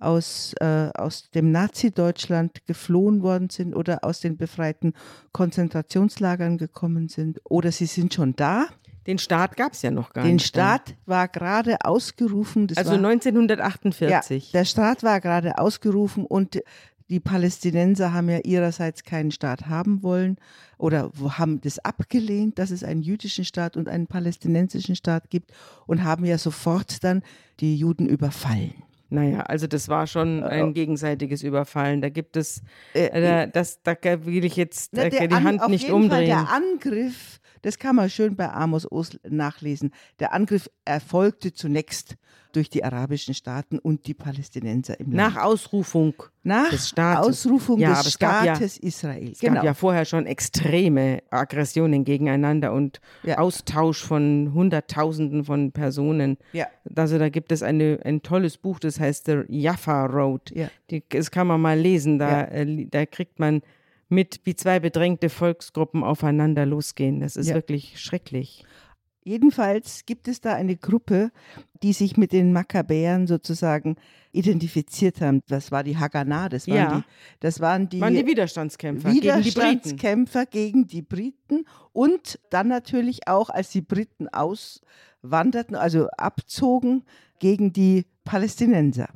aus, 0.01 0.55
äh, 0.61 0.91
aus 0.95 1.31
dem 1.31 1.51
Nazi-Deutschland 1.51 2.65
geflohen 2.67 3.23
worden 3.23 3.51
sind 3.51 3.75
oder 3.75 4.05
aus 4.05 4.21
den 4.21 4.37
befreiten 4.37 4.93
Konzentrationslagern 5.33 6.57
gekommen 6.59 7.09
sind 7.09 7.41
oder 7.45 7.73
sie 7.73 7.87
sind 7.87 8.15
schon 8.15 8.37
da. 8.37 8.67
Den 9.09 9.19
Staat 9.19 9.57
gab 9.57 9.73
es 9.73 9.81
ja 9.81 9.91
noch 9.91 10.13
gar 10.13 10.23
Den 10.23 10.35
nicht. 10.35 10.55
dann. 10.55 10.81
Staat 10.81 10.95
war 11.07 11.29
gerade 11.29 11.79
ausgerufen. 11.83 12.69
Also 12.77 12.91
war, 12.91 12.99
1948. 12.99 14.53
ja, 14.53 14.61
der 14.61 14.65
Staat 14.67 15.03
war 15.03 15.21
gerade 15.23 15.57
ausgerufen 15.57 16.27
und 16.27 16.61
die 17.09 17.19
Palästinenser 17.19 18.13
haben 18.13 18.29
ja 18.29 18.41
ihrerseits 18.45 19.03
keinen 19.05 19.31
Staat 19.31 19.67
haben 19.67 20.03
wollen 20.03 20.37
oder 20.77 21.11
haben 21.39 21.61
das 21.63 21.79
abgelehnt, 21.79 22.59
dass 22.59 22.71
es 22.71 22.85
einen 22.85 23.03
jüdischen 23.03 23.47
Staat 23.47 23.79
und 23.79 23.89
einen 23.89 24.07
palästinensischen 24.07 24.95
Staat 24.95 25.31
gibt 25.31 25.53
und 25.87 26.05
haben 26.05 26.27
ja 26.27 26.37
sofort 26.37 27.03
dann 27.03 27.23
die 27.61 27.77
Juden 27.77 28.07
überfallen. 28.07 28.75
Naja, 29.11 29.41
also 29.41 29.67
das 29.67 29.89
war 29.89 30.07
schon 30.07 30.45
ein 30.45 30.75
gegenseitiges 30.75 31.43
Überfallen. 31.43 32.01
Da 32.03 32.11
gibt 32.11 32.37
es, 32.37 32.63
Äh, 32.95 33.07
äh, 33.07 33.23
da, 33.23 33.47
das, 33.47 33.83
da 33.83 33.95
will 34.27 34.45
ich 34.45 34.57
jetzt 34.57 34.97
äh, 34.99 35.09
der 35.09 35.29
die 35.29 35.35
An- 35.35 35.45
Hand 35.45 35.63
auf 35.63 35.69
nicht 35.69 35.85
jeden 35.89 35.95
Fall 35.95 36.03
umdrehen. 36.21 36.27
der 36.27 36.51
Angriff, 36.53 37.41
das 37.63 37.79
kann 37.79 37.97
man 37.97 38.11
schön 38.11 38.37
bei 38.37 38.51
Amos 38.53 38.91
Oz 38.91 39.19
nachlesen. 39.29 39.93
Der 40.21 40.33
Angriff 40.35 40.69
erfolgte 40.85 41.53
zunächst 41.55 42.17
durch 42.53 42.71
die 42.71 42.83
arabischen 42.85 43.35
Staaten 43.35 43.79
und 43.79 44.07
die 44.07 44.15
Palästinenser 44.15 44.99
im 45.01 45.11
Nach 45.11 45.35
Land. 45.35 45.47
Ausrufung 45.47 46.15
Nach 46.43 46.71
des 46.71 46.89
Staates. 46.89 47.27
Ausrufung 47.29 47.79
Ja, 47.79 47.91
des 47.91 47.99
aber 47.99 48.09
es 48.09 48.19
gab 48.19 48.45
ja- 48.45 48.55
Staates 48.57 48.79
Israel. 48.79 49.33
Es 49.33 49.41
genau. 49.41 49.55
gab 49.57 49.65
ja 49.65 49.75
vorher 49.75 50.05
schon 50.05 50.27
extreme 50.27 51.23
Aggressionen 51.31 52.05
gegeneinander 52.05 52.73
und 52.73 53.01
Ja. 53.23 53.39
Austausch 53.39 54.03
von 54.05 54.53
Hunderttausenden 54.55 55.45
von 55.45 55.73
Personen. 55.73 56.39
Also 56.95 57.19
da 57.19 57.29
gibt 57.29 57.53
es 57.53 57.63
eine, 57.63 57.99
ein 58.05 58.23
tolles 58.23 58.57
Buch, 58.57 58.79
das 58.79 58.99
heißt 59.01 59.27
The 59.27 59.43
Jaffa 59.49 60.07
Road. 60.07 60.51
Ja. 60.55 60.69
Die, 60.91 61.03
das 61.09 61.31
kann 61.31 61.47
man 61.47 61.61
mal 61.61 61.79
lesen. 61.79 62.19
Da, 62.19 62.45
äh, 62.45 62.87
da 62.91 63.07
kriegt 63.07 63.39
man 63.39 63.63
mit, 64.09 64.41
wie 64.45 64.57
zwei 64.57 64.81
bedrängte 64.81 65.29
Volksgruppen 65.29 66.03
aufeinander 66.03 66.65
losgehen. 66.65 67.21
Das 67.21 67.37
ist 67.37 67.53
wirklich 67.53 68.01
schrecklich. 68.01 68.65
Jedenfalls 69.29 70.07
gibt 70.07 70.27
es 70.27 70.41
da 70.41 70.55
eine 70.55 70.75
Gruppe, 70.75 71.31
die 71.83 71.93
sich 71.93 72.17
mit 72.17 72.33
den 72.33 72.55
Makkabäern 72.55 73.27
sozusagen 73.27 73.97
identifiziert 74.33 75.21
haben. 75.21 75.43
Das 75.49 75.71
war 75.71 75.85
die 75.85 75.99
Haganah, 75.99 76.49
das 76.49 76.67
waren 76.67 76.77
Ja. 76.77 76.97
die, 76.97 77.05
das 77.41 77.61
waren 77.61 77.91
die, 77.91 78.01
Waren 78.01 78.15
die 78.15 78.27
Widerstandskämpfer 78.27 79.11
gegen 79.11 79.21
die 79.21 79.29
Briten. 79.29 79.45
Widerstandskämpfer 79.45 80.47
gegen 80.47 80.87
die 80.87 81.03
Briten 81.03 81.67
und 81.93 82.39
dann 82.49 82.69
natürlich 82.69 83.29
auch, 83.29 83.51
als 83.51 83.69
die 83.69 83.83
Briten 83.83 84.29
auswanderten, 84.29 85.77
also 85.77 86.09
abzogen, 86.17 87.05
gegen 87.39 87.73
die 87.75 88.07
Palästinenser. 88.25 89.11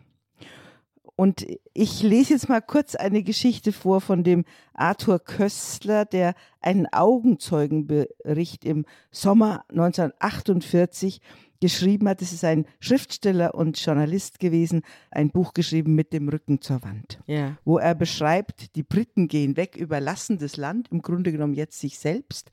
Und 1.23 1.47
ich 1.73 2.03
lese 2.03 2.33
jetzt 2.35 2.49
mal 2.49 2.61
kurz 2.61 2.97
eine 2.97 3.23
Geschichte 3.23 3.71
vor 3.73 4.01
von 4.01 4.25
dem 4.25 4.45
Arthur 4.75 5.21
Köstler, 5.21 6.05
der 6.05 6.35
einen 6.61 6.87
Augenzeugenbericht 6.93 8.65
im 8.65 8.85
Sommer 9.13 9.65
1948 9.69 11.21
geschrieben 11.61 12.09
hat. 12.09 12.23
Es 12.23 12.33
ist 12.33 12.45
ein 12.45 12.67
Schriftsteller 12.81 13.55
und 13.55 13.79
Journalist 13.79 14.41
gewesen, 14.41 14.83
ein 15.13 15.31
Buch 15.31 15.55
geschrieben 15.55 15.95
mit 15.95 16.13
dem 16.13 16.29
Rücken 16.29 16.61
zur 16.61 16.83
Wand 16.83 17.21
Ja. 17.27 17.57
wo 17.65 17.79
er 17.79 17.95
beschreibt, 17.95 18.75
die 18.75 18.83
Briten 18.83 19.29
gehen 19.29 19.57
weg, 19.57 19.77
überlassen 19.77 20.39
das 20.39 20.57
Land, 20.57 20.89
im 20.91 21.03
Grunde 21.03 21.31
genommen 21.31 21.55
jetzt 21.55 21.79
sich 21.79 22.01
selbst. 22.01 22.51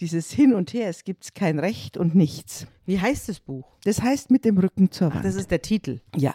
Dieses 0.00 0.30
Hin 0.30 0.54
und 0.54 0.72
Her, 0.72 0.88
es 0.88 1.02
gibt 1.02 1.34
kein 1.34 1.58
Recht 1.58 1.96
und 1.96 2.14
nichts. 2.14 2.68
Wie 2.86 3.00
heißt 3.00 3.28
das 3.28 3.40
Buch? 3.40 3.76
Das 3.82 4.02
heißt 4.02 4.30
mit 4.30 4.44
dem 4.44 4.56
Rücken 4.58 4.92
zur 4.92 5.08
Ach, 5.08 5.14
Wand. 5.16 5.24
das 5.24 5.34
ist 5.34 5.50
der 5.50 5.62
Titel. 5.62 5.98
ja. 6.14 6.34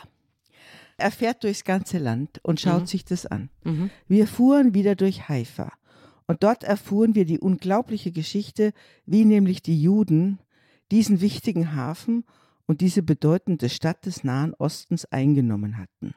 Er 0.99 1.11
fährt 1.11 1.43
durchs 1.43 1.63
ganze 1.63 1.97
Land 1.97 2.39
und 2.43 2.59
schaut 2.59 2.87
sich 2.87 3.05
das 3.05 3.25
an. 3.25 3.49
Mhm. 3.63 3.89
Wir 4.07 4.27
fuhren 4.27 4.73
wieder 4.73 4.95
durch 4.95 5.29
Haifa. 5.29 5.71
Und 6.27 6.43
dort 6.43 6.63
erfuhren 6.63 7.15
wir 7.15 7.25
die 7.25 7.39
unglaubliche 7.39 8.11
Geschichte, 8.11 8.73
wie 9.05 9.25
nämlich 9.25 9.63
die 9.63 9.81
Juden 9.81 10.39
diesen 10.91 11.21
wichtigen 11.21 11.75
Hafen 11.75 12.23
und 12.67 12.81
diese 12.81 13.01
bedeutende 13.01 13.69
Stadt 13.69 14.05
des 14.05 14.23
Nahen 14.23 14.53
Ostens 14.53 15.05
eingenommen 15.05 15.77
hatten. 15.77 16.13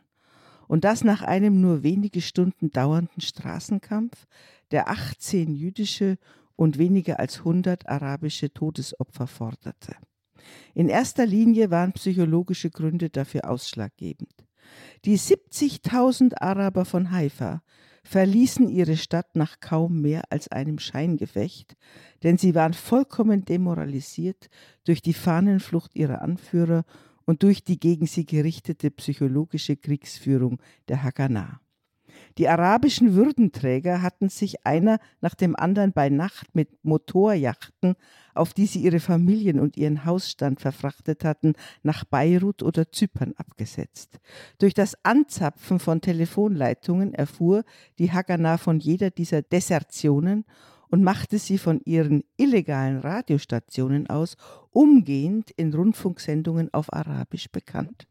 Und 0.68 0.84
das 0.84 1.04
nach 1.04 1.22
einem 1.22 1.60
nur 1.60 1.82
wenige 1.82 2.20
Stunden 2.20 2.70
dauernden 2.70 3.22
Straßenkampf, 3.22 4.26
der 4.70 4.88
18 4.88 5.54
jüdische 5.54 6.18
und 6.56 6.78
weniger 6.78 7.18
als 7.18 7.38
100 7.38 7.88
arabische 7.88 8.52
Todesopfer 8.52 9.26
forderte. 9.26 9.96
In 10.74 10.88
erster 10.88 11.26
Linie 11.26 11.70
waren 11.70 11.92
psychologische 11.92 12.70
Gründe 12.70 13.10
dafür 13.10 13.48
ausschlaggebend. 13.48 14.32
Die 15.04 15.18
70.000 15.18 16.40
Araber 16.40 16.84
von 16.84 17.10
Haifa 17.10 17.62
verließen 18.04 18.68
ihre 18.68 18.96
Stadt 18.96 19.36
nach 19.36 19.60
kaum 19.60 20.00
mehr 20.00 20.24
als 20.30 20.48
einem 20.48 20.78
Scheingefecht, 20.78 21.76
denn 22.22 22.38
sie 22.38 22.54
waren 22.54 22.74
vollkommen 22.74 23.44
demoralisiert 23.44 24.48
durch 24.84 25.02
die 25.02 25.14
Fahnenflucht 25.14 25.94
ihrer 25.94 26.22
Anführer 26.22 26.84
und 27.24 27.42
durch 27.42 27.64
die 27.64 27.78
gegen 27.78 28.06
sie 28.06 28.26
gerichtete 28.26 28.90
psychologische 28.90 29.76
Kriegsführung 29.76 30.60
der 30.88 31.02
Haganah. 31.02 31.60
Die 32.38 32.48
arabischen 32.48 33.14
Würdenträger 33.14 34.02
hatten 34.02 34.28
sich 34.28 34.66
einer 34.66 34.98
nach 35.20 35.34
dem 35.34 35.54
anderen 35.56 35.92
bei 35.92 36.08
Nacht 36.08 36.54
mit 36.54 36.84
Motorjachten, 36.84 37.94
auf 38.34 38.54
die 38.54 38.66
sie 38.66 38.80
ihre 38.80 39.00
Familien 39.00 39.60
und 39.60 39.76
ihren 39.76 40.04
Hausstand 40.04 40.60
verfrachtet 40.60 41.24
hatten, 41.24 41.54
nach 41.82 42.04
Beirut 42.04 42.62
oder 42.62 42.90
Zypern 42.90 43.34
abgesetzt. 43.36 44.18
Durch 44.58 44.74
das 44.74 44.96
Anzapfen 45.04 45.78
von 45.78 46.00
Telefonleitungen 46.00 47.12
erfuhr 47.12 47.64
die 47.98 48.12
Haganah 48.12 48.56
von 48.56 48.80
jeder 48.80 49.10
dieser 49.10 49.42
Desertionen 49.42 50.44
und 50.88 51.02
machte 51.02 51.38
sie 51.38 51.58
von 51.58 51.80
ihren 51.84 52.22
illegalen 52.36 52.98
Radiostationen 52.98 54.08
aus 54.08 54.36
umgehend 54.70 55.50
in 55.50 55.72
Rundfunksendungen 55.72 56.72
auf 56.72 56.92
Arabisch 56.92 57.50
bekannt. 57.50 58.06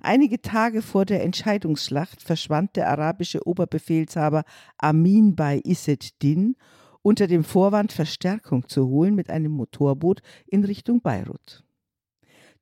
Einige 0.00 0.40
Tage 0.40 0.82
vor 0.82 1.04
der 1.04 1.22
Entscheidungsschlacht 1.22 2.22
verschwand 2.22 2.76
der 2.76 2.88
arabische 2.88 3.46
Oberbefehlshaber 3.46 4.44
Amin 4.78 5.36
bei 5.36 5.60
Isset 5.64 6.22
Din 6.22 6.56
unter 7.02 7.26
dem 7.26 7.44
Vorwand, 7.44 7.92
Verstärkung 7.92 8.68
zu 8.68 8.88
holen 8.88 9.14
mit 9.14 9.30
einem 9.30 9.52
Motorboot 9.52 10.22
in 10.46 10.64
Richtung 10.64 11.00
Beirut. 11.02 11.65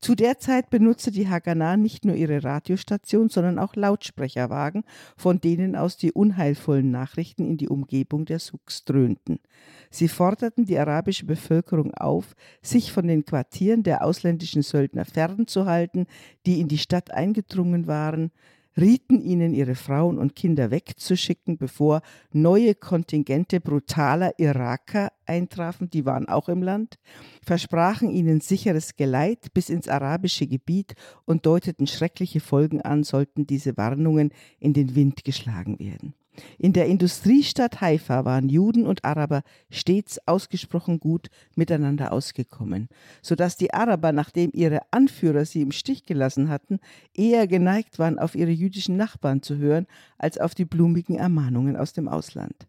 Zu 0.04 0.14
der 0.14 0.38
Zeit 0.38 0.68
benutzte 0.68 1.10
die 1.10 1.30
Haganah 1.30 1.78
nicht 1.78 2.04
nur 2.04 2.14
ihre 2.14 2.44
Radiostation, 2.44 3.30
sondern 3.30 3.58
auch 3.58 3.74
Lautsprecherwagen, 3.74 4.84
von 5.16 5.40
denen 5.40 5.76
aus 5.76 5.96
die 5.96 6.12
unheilvollen 6.12 6.90
Nachrichten 6.90 7.46
in 7.46 7.56
die 7.56 7.70
Umgebung 7.70 8.26
der 8.26 8.38
Souks 8.38 8.84
dröhnten. 8.84 9.38
Sie 9.88 10.08
forderten 10.08 10.66
die 10.66 10.78
arabische 10.78 11.24
Bevölkerung 11.24 11.94
auf, 11.94 12.36
sich 12.60 12.92
von 12.92 13.06
den 13.06 13.24
Quartieren 13.24 13.82
der 13.82 14.04
ausländischen 14.04 14.60
Söldner 14.60 15.06
fernzuhalten, 15.06 16.04
die 16.44 16.60
in 16.60 16.68
die 16.68 16.76
Stadt 16.76 17.10
eingedrungen 17.10 17.86
waren, 17.86 18.30
rieten 18.76 19.20
ihnen, 19.20 19.54
ihre 19.54 19.74
Frauen 19.74 20.18
und 20.18 20.34
Kinder 20.34 20.70
wegzuschicken, 20.70 21.56
bevor 21.58 22.02
neue 22.32 22.74
Kontingente 22.74 23.60
brutaler 23.60 24.38
Iraker 24.38 25.12
eintrafen, 25.26 25.90
die 25.90 26.04
waren 26.04 26.28
auch 26.28 26.48
im 26.48 26.62
Land, 26.62 26.98
versprachen 27.42 28.10
ihnen 28.10 28.40
sicheres 28.40 28.96
Geleit 28.96 29.52
bis 29.54 29.70
ins 29.70 29.88
arabische 29.88 30.46
Gebiet 30.46 30.94
und 31.24 31.46
deuteten 31.46 31.86
schreckliche 31.86 32.40
Folgen 32.40 32.80
an, 32.80 33.04
sollten 33.04 33.46
diese 33.46 33.76
Warnungen 33.76 34.30
in 34.58 34.72
den 34.72 34.94
Wind 34.94 35.24
geschlagen 35.24 35.78
werden. 35.78 36.14
In 36.58 36.72
der 36.72 36.86
Industriestadt 36.86 37.80
Haifa 37.80 38.24
waren 38.24 38.48
Juden 38.48 38.86
und 38.86 39.04
Araber 39.04 39.42
stets 39.70 40.18
ausgesprochen 40.26 40.98
gut 40.98 41.28
miteinander 41.54 42.12
ausgekommen, 42.12 42.88
so 43.22 43.34
dass 43.34 43.56
die 43.56 43.72
Araber, 43.72 44.12
nachdem 44.12 44.50
ihre 44.52 44.80
Anführer 44.90 45.44
sie 45.44 45.62
im 45.62 45.72
Stich 45.72 46.04
gelassen 46.06 46.48
hatten, 46.48 46.80
eher 47.14 47.46
geneigt 47.46 47.98
waren, 47.98 48.18
auf 48.18 48.34
ihre 48.34 48.50
jüdischen 48.50 48.96
Nachbarn 48.96 49.42
zu 49.42 49.56
hören, 49.56 49.86
als 50.18 50.38
auf 50.38 50.54
die 50.54 50.64
blumigen 50.64 51.16
Ermahnungen 51.16 51.76
aus 51.76 51.92
dem 51.92 52.08
Ausland. 52.08 52.66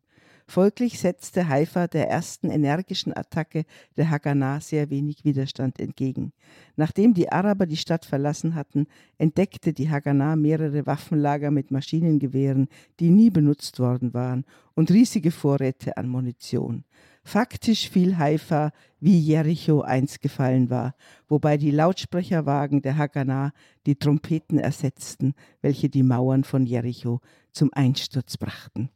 Folglich 0.48 1.00
setzte 1.00 1.50
Haifa 1.50 1.88
der 1.88 2.08
ersten 2.08 2.52
energischen 2.52 3.12
Attacke 3.18 3.66
der 3.98 4.12
Haganah 4.12 4.60
sehr 4.60 4.92
wenig 4.92 5.26
Widerstand 5.26 5.80
entgegen. 5.80 6.34
Nachdem 6.76 7.16
die 7.16 7.32
Araber 7.32 7.66
die 7.66 7.78
Stadt 7.78 8.06
verlassen 8.06 8.54
hatten, 8.54 8.86
entdeckte 9.18 9.74
die 9.74 9.90
Haganah 9.90 10.36
mehrere 10.36 10.86
Waffenlager 10.86 11.50
mit 11.50 11.72
Maschinengewehren, 11.72 12.68
die 13.00 13.10
nie 13.10 13.32
benutzt 13.32 13.80
worden 13.80 14.14
waren, 14.14 14.46
und 14.76 14.92
riesige 14.92 15.32
Vorräte 15.32 15.98
an 15.98 16.08
Munition. 16.08 16.84
Faktisch 17.24 17.90
fiel 17.90 18.18
Haifa, 18.18 18.72
wie 19.00 19.20
Jericho 19.20 19.82
einst 19.82 20.22
gefallen 20.22 20.70
war, 20.70 20.94
wobei 21.28 21.58
die 21.58 21.72
Lautsprecherwagen 21.72 22.84
der 22.84 22.98
Haganah 22.98 23.52
die 23.88 23.96
Trompeten 23.96 24.60
ersetzten, 24.60 25.34
welche 25.62 25.90
die 25.90 26.04
Mauern 26.04 26.44
von 26.44 26.68
Jericho 26.68 27.20
zum 27.52 27.74
Einsturz 27.74 28.38
brachten. 28.38 28.90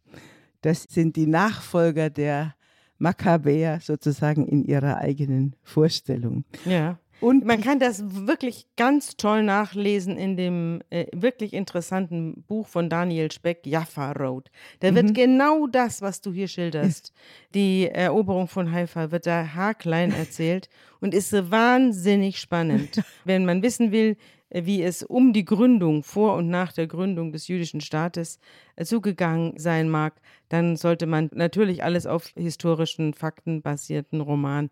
Das 0.61 0.83
sind 0.83 1.15
die 1.15 1.27
Nachfolger 1.27 2.09
der 2.09 2.55
Makkabäer 2.97 3.79
sozusagen 3.81 4.45
in 4.45 4.63
ihrer 4.63 4.97
eigenen 4.97 5.55
Vorstellung. 5.63 6.43
Ja. 6.65 6.99
Und 7.21 7.45
man 7.45 7.59
kann 7.59 7.79
das 7.79 8.01
wirklich 8.27 8.67
ganz 8.77 9.17
toll 9.17 9.43
nachlesen 9.43 10.17
in 10.17 10.37
dem 10.37 10.81
äh, 10.89 11.05
wirklich 11.13 11.53
interessanten 11.53 12.43
Buch 12.47 12.67
von 12.67 12.89
Daniel 12.89 13.29
Speck, 13.29 13.65
Jaffa 13.65 14.13
Road. 14.13 14.49
Da 14.79 14.95
wird 14.95 15.09
mhm. 15.09 15.13
genau 15.13 15.67
das, 15.67 16.01
was 16.01 16.21
du 16.21 16.31
hier 16.31 16.47
schilderst, 16.47 17.11
die 17.53 17.89
Eroberung 17.89 18.47
von 18.47 18.71
Haifa, 18.71 19.11
wird 19.11 19.25
da 19.25 19.53
haarklein 19.53 20.13
erzählt 20.13 20.69
und 21.01 21.13
ist 21.13 21.33
wahnsinnig 21.51 22.39
spannend. 22.39 23.03
Wenn 23.25 23.43
man 23.43 23.63
wissen 23.63 23.91
will, 23.91 24.15
wie 24.51 24.81
es 24.81 25.03
um 25.03 25.33
die 25.33 25.45
Gründung, 25.45 26.03
vor 26.03 26.35
und 26.35 26.49
nach 26.49 26.73
der 26.73 26.87
Gründung 26.87 27.31
des 27.31 27.47
jüdischen 27.47 27.81
Staates 27.81 28.39
äh, 28.75 28.85
zugegangen 28.85 29.53
sein 29.57 29.89
mag, 29.89 30.19
dann 30.49 30.75
sollte 30.75 31.05
man 31.05 31.29
natürlich 31.33 31.83
alles 31.83 32.05
auf 32.05 32.33
historischen, 32.35 33.13
faktenbasierten 33.13 34.21
Roman 34.21 34.69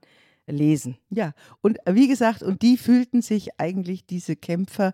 lesen. 0.48 0.98
Ja, 1.10 1.34
und 1.62 1.78
wie 1.90 2.08
gesagt, 2.08 2.42
und 2.42 2.62
die 2.62 2.78
fühlten 2.78 3.22
sich 3.22 3.60
eigentlich, 3.60 4.06
diese 4.06 4.36
Kämpfer 4.36 4.94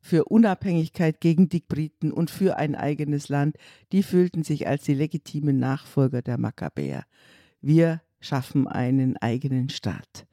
für 0.00 0.24
Unabhängigkeit 0.24 1.20
gegen 1.20 1.48
die 1.48 1.60
Briten 1.60 2.12
und 2.12 2.30
für 2.30 2.56
ein 2.56 2.74
eigenes 2.74 3.28
Land, 3.28 3.56
die 3.92 4.02
fühlten 4.02 4.42
sich 4.42 4.66
als 4.66 4.82
die 4.82 4.94
legitimen 4.94 5.58
Nachfolger 5.58 6.22
der 6.22 6.38
Makkabäer. 6.38 7.04
Wir 7.60 8.02
schaffen 8.20 8.66
einen 8.66 9.16
eigenen 9.16 9.68
Staat. 9.68 10.26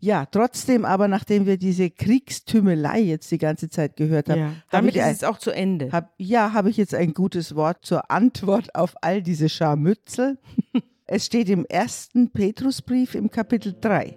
Ja, 0.00 0.26
trotzdem 0.26 0.84
aber, 0.84 1.08
nachdem 1.08 1.44
wir 1.46 1.56
diese 1.56 1.90
Kriegstümelei 1.90 3.00
jetzt 3.00 3.30
die 3.32 3.38
ganze 3.38 3.68
Zeit 3.68 3.96
gehört 3.96 4.28
haben, 4.28 4.40
ja, 4.40 4.52
damit 4.70 4.96
hab 4.96 5.10
ist 5.10 5.22
es 5.22 5.24
auch 5.24 5.38
zu 5.38 5.50
Ende. 5.50 5.90
Hab, 5.90 6.14
ja, 6.18 6.52
habe 6.52 6.70
ich 6.70 6.76
jetzt 6.76 6.94
ein 6.94 7.14
gutes 7.14 7.56
Wort 7.56 7.84
zur 7.84 8.08
Antwort 8.10 8.76
auf 8.76 8.94
all 9.02 9.22
diese 9.22 9.48
Scharmützel. 9.48 10.38
es 11.06 11.26
steht 11.26 11.48
im 11.48 11.64
ersten 11.64 12.30
Petrusbrief 12.30 13.16
im 13.16 13.30
Kapitel 13.30 13.74
3. 13.80 14.16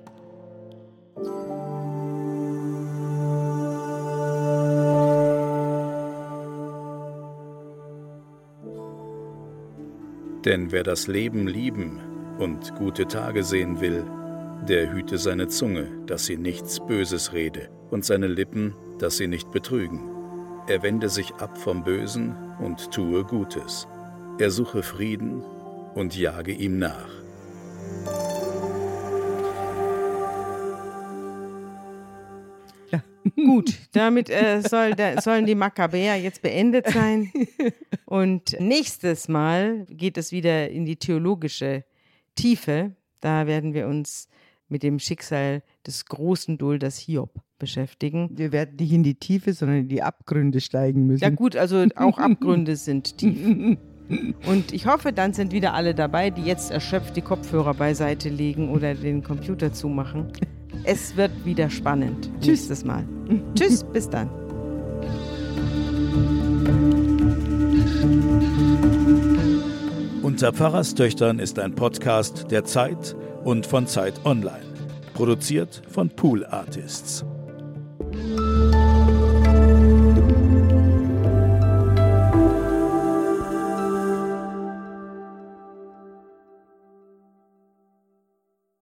Denn 10.45 10.71
wer 10.71 10.83
das 10.83 11.07
Leben 11.07 11.47
lieben 11.47 11.99
und 12.37 12.75
gute 12.75 13.07
Tage 13.07 13.43
sehen 13.43 13.79
will, 13.79 14.05
der 14.67 14.93
hüte 14.93 15.17
seine 15.17 15.47
Zunge, 15.47 15.87
dass 16.05 16.25
sie 16.25 16.37
nichts 16.37 16.79
Böses 16.79 17.33
rede, 17.33 17.69
und 17.89 18.05
seine 18.05 18.27
Lippen, 18.27 18.75
dass 18.99 19.17
sie 19.17 19.27
nicht 19.27 19.51
betrügen. 19.51 20.09
Er 20.67 20.83
wende 20.83 21.09
sich 21.09 21.33
ab 21.35 21.57
vom 21.57 21.83
Bösen 21.83 22.35
und 22.59 22.91
tue 22.91 23.23
Gutes. 23.23 23.87
Er 24.39 24.51
suche 24.51 24.83
Frieden 24.83 25.41
und 25.95 26.15
jage 26.15 26.51
ihm 26.51 26.77
nach. 26.77 27.09
Ja. 32.91 33.03
Gut, 33.35 33.73
damit 33.93 34.29
äh, 34.29 34.61
soll, 34.61 34.93
da, 34.93 35.19
sollen 35.21 35.45
die 35.45 35.55
Makkabäer 35.55 36.15
jetzt 36.17 36.41
beendet 36.41 36.87
sein. 36.87 37.31
Und 38.05 38.59
nächstes 38.59 39.29
Mal 39.29 39.85
geht 39.89 40.17
es 40.17 40.33
wieder 40.33 40.69
in 40.69 40.83
die 40.85 40.97
theologische 40.97 41.85
Tiefe. 42.35 42.93
Da 43.21 43.47
werden 43.47 43.73
wir 43.73 43.87
uns 43.87 44.27
mit 44.71 44.83
dem 44.83 44.99
Schicksal 44.99 45.61
des 45.85 46.05
großen 46.05 46.57
Dulders 46.57 46.97
Hiob 46.97 47.31
beschäftigen. 47.59 48.29
Wir 48.33 48.51
werden 48.51 48.77
nicht 48.79 48.91
in 48.91 49.03
die 49.03 49.15
Tiefe, 49.15 49.53
sondern 49.53 49.79
in 49.79 49.87
die 49.89 50.01
Abgründe 50.01 50.61
steigen 50.61 51.05
müssen. 51.05 51.23
Ja 51.23 51.29
gut, 51.29 51.55
also 51.55 51.85
auch 51.95 52.17
Abgründe 52.17 52.75
sind 52.75 53.17
tief. 53.17 53.77
Und 54.47 54.73
ich 54.73 54.87
hoffe, 54.87 55.13
dann 55.13 55.33
sind 55.33 55.53
wieder 55.53 55.73
alle 55.73 55.93
dabei, 55.93 56.31
die 56.31 56.41
jetzt 56.41 56.71
erschöpft 56.71 57.15
die 57.15 57.21
Kopfhörer 57.21 57.73
beiseite 57.73 58.29
legen 58.29 58.69
oder 58.69 58.95
den 58.95 59.23
Computer 59.23 59.71
zumachen. 59.71 60.27
Es 60.83 61.15
wird 61.15 61.31
wieder 61.45 61.69
spannend. 61.69 62.29
Tschüss. 62.39 62.47
Nächstes 62.47 62.85
Mal. 62.85 63.05
Tschüss, 63.55 63.83
bis 63.83 64.09
dann. 64.09 64.29
Unter 70.23 70.53
Pfarrerstöchtern 70.53 71.39
ist 71.39 71.59
ein 71.59 71.75
Podcast 71.75 72.51
der 72.51 72.63
Zeit 72.63 73.15
und 73.43 73.65
von 73.65 73.87
Zeit 73.87 74.13
Online. 74.25 74.65
Produziert 75.13 75.81
von 75.89 76.09
Pool 76.09 76.45
Artists. 76.45 77.25